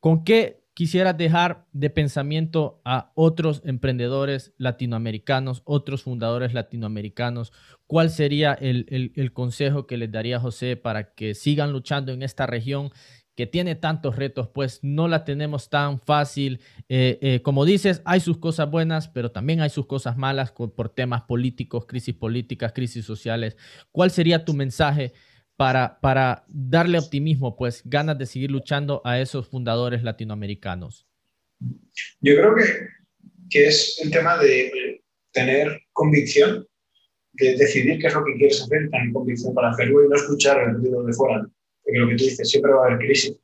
¿con 0.00 0.24
qué 0.24 0.60
quisieras 0.74 1.16
dejar 1.18 1.66
de 1.72 1.90
pensamiento 1.90 2.80
a 2.84 3.12
otros 3.14 3.60
emprendedores 3.64 4.54
latinoamericanos, 4.56 5.62
otros 5.64 6.02
fundadores 6.02 6.54
latinoamericanos? 6.54 7.52
¿Cuál 7.86 8.10
sería 8.10 8.54
el, 8.54 9.12
el, 9.14 9.32
consejo 9.32 9.86
que 9.86 9.96
les 9.96 10.10
daría 10.10 10.40
José 10.40 10.76
para 10.76 11.12
que 11.14 11.34
sigan 11.34 11.72
luchando 11.72 12.12
en 12.12 12.22
esta 12.22 12.46
región 12.46 12.92
que 13.40 13.46
tiene 13.46 13.74
tantos 13.74 14.16
retos, 14.16 14.48
pues 14.48 14.80
no 14.82 15.08
la 15.08 15.24
tenemos 15.24 15.70
tan 15.70 15.98
fácil. 15.98 16.60
Eh, 16.90 17.18
eh, 17.22 17.40
como 17.40 17.64
dices, 17.64 18.02
hay 18.04 18.20
sus 18.20 18.36
cosas 18.36 18.70
buenas, 18.70 19.08
pero 19.08 19.30
también 19.30 19.62
hay 19.62 19.70
sus 19.70 19.86
cosas 19.86 20.18
malas 20.18 20.52
por 20.52 20.90
temas 20.90 21.22
políticos, 21.22 21.86
crisis 21.86 22.14
políticas, 22.14 22.72
crisis 22.74 23.06
sociales. 23.06 23.56
¿Cuál 23.92 24.10
sería 24.10 24.44
tu 24.44 24.52
mensaje 24.52 25.14
para, 25.60 26.44
darle 26.48 26.98
optimismo, 26.98 27.54
pues 27.54 27.82
ganas 27.84 28.16
de 28.16 28.24
seguir 28.24 28.50
luchando 28.50 29.02
a 29.04 29.20
esos 29.20 29.46
fundadores 29.46 30.02
latinoamericanos? 30.02 31.06
Yo 32.22 32.34
creo 32.34 32.54
que, 32.54 32.64
que 33.50 33.66
es 33.66 34.00
el 34.02 34.10
tema 34.10 34.38
de 34.38 35.02
tener 35.32 35.82
convicción 35.92 36.66
de 37.34 37.56
decidir 37.58 37.98
qué 38.00 38.06
es 38.06 38.14
lo 38.14 38.24
que 38.24 38.36
quieres 38.36 38.62
hacer 38.62 38.88
tener 38.88 39.12
convicción 39.12 39.52
para 39.52 39.70
hacerlo 39.70 40.02
y 40.02 40.08
no 40.08 40.16
escuchar 40.16 40.66
el 40.66 40.76
ruido 40.76 41.02
de 41.04 41.12
fuera. 41.12 41.46
Porque 41.84 41.98
lo 41.98 42.08
que 42.08 42.16
tú 42.16 42.24
dices, 42.24 42.48
siempre 42.48 42.72
va 42.72 42.84
a 42.84 42.86
haber 42.86 42.98
crisis. 43.00 43.36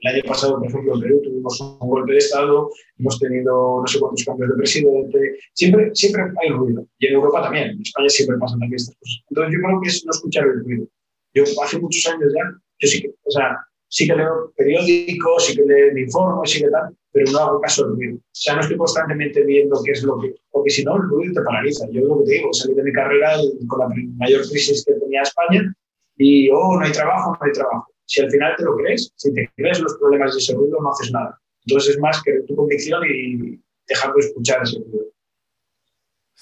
El 0.00 0.14
año 0.14 0.22
pasado, 0.26 0.58
por 0.58 0.68
ejemplo, 0.68 0.94
en 0.96 1.00
Perú 1.00 1.20
tuvimos 1.22 1.60
un 1.60 1.88
golpe 1.88 2.10
de 2.10 2.18
Estado, 2.18 2.70
hemos 2.98 3.20
tenido 3.20 3.80
no 3.80 3.86
sé 3.86 4.00
cuántos 4.00 4.24
cambios 4.24 4.50
de 4.50 4.56
presidente, 4.56 5.38
siempre, 5.52 5.92
siempre 5.94 6.24
hay 6.42 6.50
ruido. 6.50 6.84
Y 6.98 7.06
en 7.06 7.14
Europa 7.14 7.44
también, 7.44 7.70
en 7.70 7.82
España 7.82 8.08
siempre 8.08 8.36
pasan 8.38 8.58
también 8.58 8.80
estas 8.80 8.96
cosas. 8.96 9.22
Entonces 9.30 9.54
yo 9.54 9.64
creo 9.64 9.80
que 9.80 9.88
es 9.88 10.04
no 10.04 10.10
escuchar 10.10 10.44
el 10.44 10.64
ruido. 10.64 10.88
Yo 11.34 11.44
hace 11.62 11.78
muchos 11.78 12.06
años 12.06 12.32
ya, 12.34 12.42
yo 12.78 12.88
sí 12.88 13.02
que, 13.02 13.08
o 13.08 13.30
sea, 13.30 13.58
sí 13.88 14.06
que 14.06 14.14
leo 14.14 14.52
periódicos, 14.56 15.46
sí 15.46 15.54
que 15.54 15.64
leo, 15.64 15.92
me 15.94 16.00
informo, 16.02 16.44
sí 16.44 16.60
que 16.60 16.68
tal, 16.68 16.96
pero 17.12 17.30
no 17.30 17.38
hago 17.38 17.60
caso 17.60 17.86
del 17.86 17.96
ruido. 17.96 18.16
O 18.16 18.20
sea, 18.32 18.54
no 18.54 18.60
estoy 18.62 18.76
constantemente 18.76 19.44
viendo 19.44 19.80
qué 19.84 19.92
es 19.92 20.02
lo 20.02 20.18
que... 20.18 20.34
Porque 20.50 20.70
si 20.70 20.82
no, 20.84 20.96
el 20.96 21.02
ruido 21.02 21.34
te 21.34 21.42
paraliza. 21.42 21.86
Yo 21.90 22.02
lo 22.02 22.18
que 22.20 22.24
te 22.24 22.32
digo, 22.32 22.52
salí 22.52 22.74
de 22.74 22.82
mi 22.82 22.92
carrera 22.92 23.36
con 23.68 23.80
la 23.80 23.88
mayor 24.16 24.48
crisis 24.48 24.84
que 24.84 24.94
tenía 24.94 25.22
España 25.22 25.74
y, 26.16 26.50
oh, 26.50 26.78
no 26.78 26.84
hay 26.84 26.92
trabajo, 26.92 27.36
no 27.38 27.46
hay 27.46 27.52
trabajo. 27.52 27.86
Si 28.06 28.20
al 28.20 28.30
final 28.30 28.54
te 28.56 28.64
lo 28.64 28.76
crees, 28.76 29.12
si 29.16 29.32
te 29.32 29.48
crees 29.56 29.80
los 29.80 29.94
problemas 29.98 30.32
de 30.32 30.38
ese 30.38 30.54
ruido, 30.54 30.78
no 30.80 30.90
haces 30.90 31.12
nada. 31.12 31.38
Entonces 31.66 31.94
es 31.94 32.00
más 32.00 32.22
que 32.22 32.40
tu 32.46 32.56
convicción 32.56 33.02
y 33.06 33.60
dejando 33.86 34.16
de 34.16 34.26
escuchar 34.26 34.62
ese 34.62 34.78
ruido. 34.78 35.11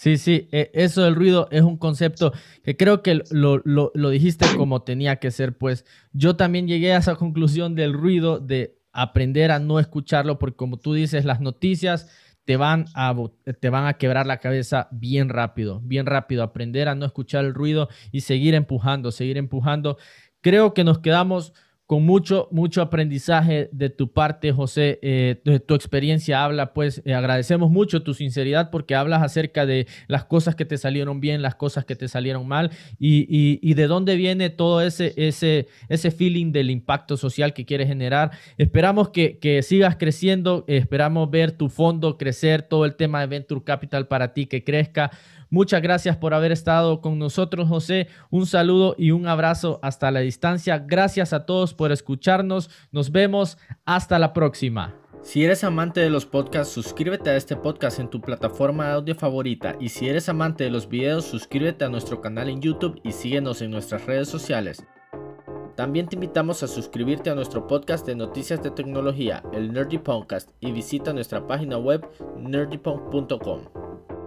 Sí, 0.01 0.17
sí, 0.17 0.49
e, 0.51 0.71
eso 0.73 1.03
del 1.03 1.15
ruido 1.15 1.47
es 1.51 1.61
un 1.61 1.77
concepto 1.77 2.33
que 2.65 2.75
creo 2.75 3.03
que 3.03 3.21
lo, 3.31 3.61
lo, 3.65 3.93
lo, 3.95 4.09
dijiste 4.09 4.47
como 4.57 4.81
tenía 4.81 5.17
que 5.17 5.31
ser, 5.31 5.59
pues 5.59 5.85
yo 6.15 6.37
también 6.37 6.67
llegué 6.67 6.95
a 6.95 6.97
esa 6.97 7.17
conclusión 7.17 7.75
del 7.75 7.93
ruido, 7.93 8.39
de 8.39 8.79
aprender 8.95 9.51
a 9.51 9.59
no 9.59 9.79
escucharlo, 9.79 10.39
porque 10.39 10.57
como 10.57 10.79
tú 10.79 10.95
dices, 10.95 11.27
las 11.27 11.43
noticias 11.43 12.09
te 12.47 12.57
van 12.57 12.87
a, 12.95 13.15
te 13.61 13.69
van 13.69 13.87
a 13.87 13.99
quebrar 13.99 14.27
la 14.27 14.39
cabeza 14.39 14.89
bien 14.91 15.29
rápido, 15.29 15.81
bien 15.81 16.07
rápido, 16.07 16.45
aprender 16.45 16.89
a 16.89 16.95
no 16.95 17.05
escuchar 17.05 17.45
el 17.45 17.53
ruido 17.53 17.91
y 18.11 18.23
seguir 18.23 18.55
empujando, 18.55 19.13
seguir 19.13 19.37
empujando. 19.37 19.99
Creo 20.41 20.73
que 20.73 20.83
nos 20.83 21.01
quedamos 21.01 21.53
con 21.91 22.05
mucho, 22.05 22.47
mucho 22.53 22.83
aprendizaje 22.83 23.69
de 23.73 23.91
tu 23.91 24.13
parte, 24.13 24.53
José. 24.53 25.01
Eh, 25.03 25.43
tu 25.67 25.75
experiencia 25.75 26.45
habla, 26.45 26.73
pues 26.73 27.03
eh, 27.05 27.15
agradecemos 27.15 27.69
mucho 27.69 28.05
tu 28.05 28.15
sinceridad 28.15 28.71
porque 28.71 28.95
hablas 28.95 29.25
acerca 29.25 29.67
de 29.67 29.89
las 30.07 30.25
cosas 30.25 30.55
que 30.55 30.65
te 30.65 30.79
salieron 30.79 31.19
bien, 31.19 31.43
las 31.43 31.57
cosas 31.57 31.85
que 31.85 31.97
te 31.97 32.07
salieron 32.07 32.47
mal 32.47 32.71
y, 33.01 33.75
de 33.75 33.87
dónde 33.89 34.15
viene 34.15 34.51
todo 34.51 34.83
ese, 34.83 35.15
ese, 35.17 35.67
ese 35.89 36.13
feeling 36.13 36.53
del 36.53 36.71
impacto 36.71 37.17
social 37.17 37.53
que 37.55 37.65
quieres 37.65 37.89
generar. 37.89 38.31
Esperamos 38.57 39.09
que 39.09 39.61
sigas 39.65 39.97
creciendo, 39.97 40.65
esperamos 40.69 41.29
ver 41.29 41.51
tu 41.51 41.69
fondo 41.69 42.19
crecer, 42.19 42.63
todo 42.63 42.85
el 42.85 42.95
tema 42.95 43.21
de 43.21 43.27
Venture 43.27 43.65
Capital 43.65 44.07
para 44.07 44.33
ti 44.33 44.47
que 44.47 44.63
crezca. 44.63 45.11
Muchas 45.51 45.83
gracias 45.83 46.17
por 46.17 46.33
haber 46.33 46.53
estado 46.53 47.01
con 47.01 47.19
nosotros, 47.19 47.69
José. 47.69 48.07
Un 48.31 48.47
saludo 48.47 48.95
y 48.97 49.11
un 49.11 49.27
abrazo 49.27 49.81
hasta 49.83 50.11
la 50.13 50.21
distancia. 50.21 50.79
Gracias 50.79 51.33
a 51.33 51.45
todos 51.45 51.75
por 51.75 51.91
escucharnos. 51.91 52.71
Nos 52.93 53.11
vemos. 53.11 53.59
Hasta 53.85 54.19
la 54.21 54.33
próxima. 54.33 54.95
Si 55.23 55.45
eres 55.45 55.65
amante 55.65 56.01
de 56.01 56.09
los 56.09 56.25
podcasts, 56.25 56.73
suscríbete 56.73 57.29
a 57.31 57.37
este 57.37 57.57
podcast 57.57 57.99
en 57.99 58.09
tu 58.09 58.21
plataforma 58.21 58.87
de 58.87 58.93
audio 58.93 59.15
favorita. 59.15 59.77
Y 59.79 59.91
si 59.91 60.09
eres 60.09 60.29
amante 60.29 60.65
de 60.65 60.71
los 60.71 60.89
videos, 60.89 61.27
suscríbete 61.27 61.85
a 61.85 61.91
nuestro 61.91 62.21
canal 62.21 62.49
en 62.49 62.63
YouTube 62.63 63.01
y 63.05 63.13
síguenos 63.13 63.61
en 63.61 63.71
nuestras 63.71 64.07
redes 64.07 64.29
sociales. 64.29 64.87
También 65.77 66.09
te 66.09 66.17
invitamos 66.17 66.63
a 66.63 66.69
suscribirte 66.69 67.29
a 67.31 67.35
nuestro 67.35 67.67
podcast 67.67 68.07
de 68.07 68.15
noticias 68.15 68.63
de 68.63 68.71
tecnología, 68.71 69.43
el 69.53 69.73
Nerdy 69.73 69.99
Podcast, 69.99 70.51
y 70.61 70.73
visita 70.73 71.13
nuestra 71.13 71.47
página 71.47 71.77
web 71.77 72.07
nerdypunk.com. 72.39 74.20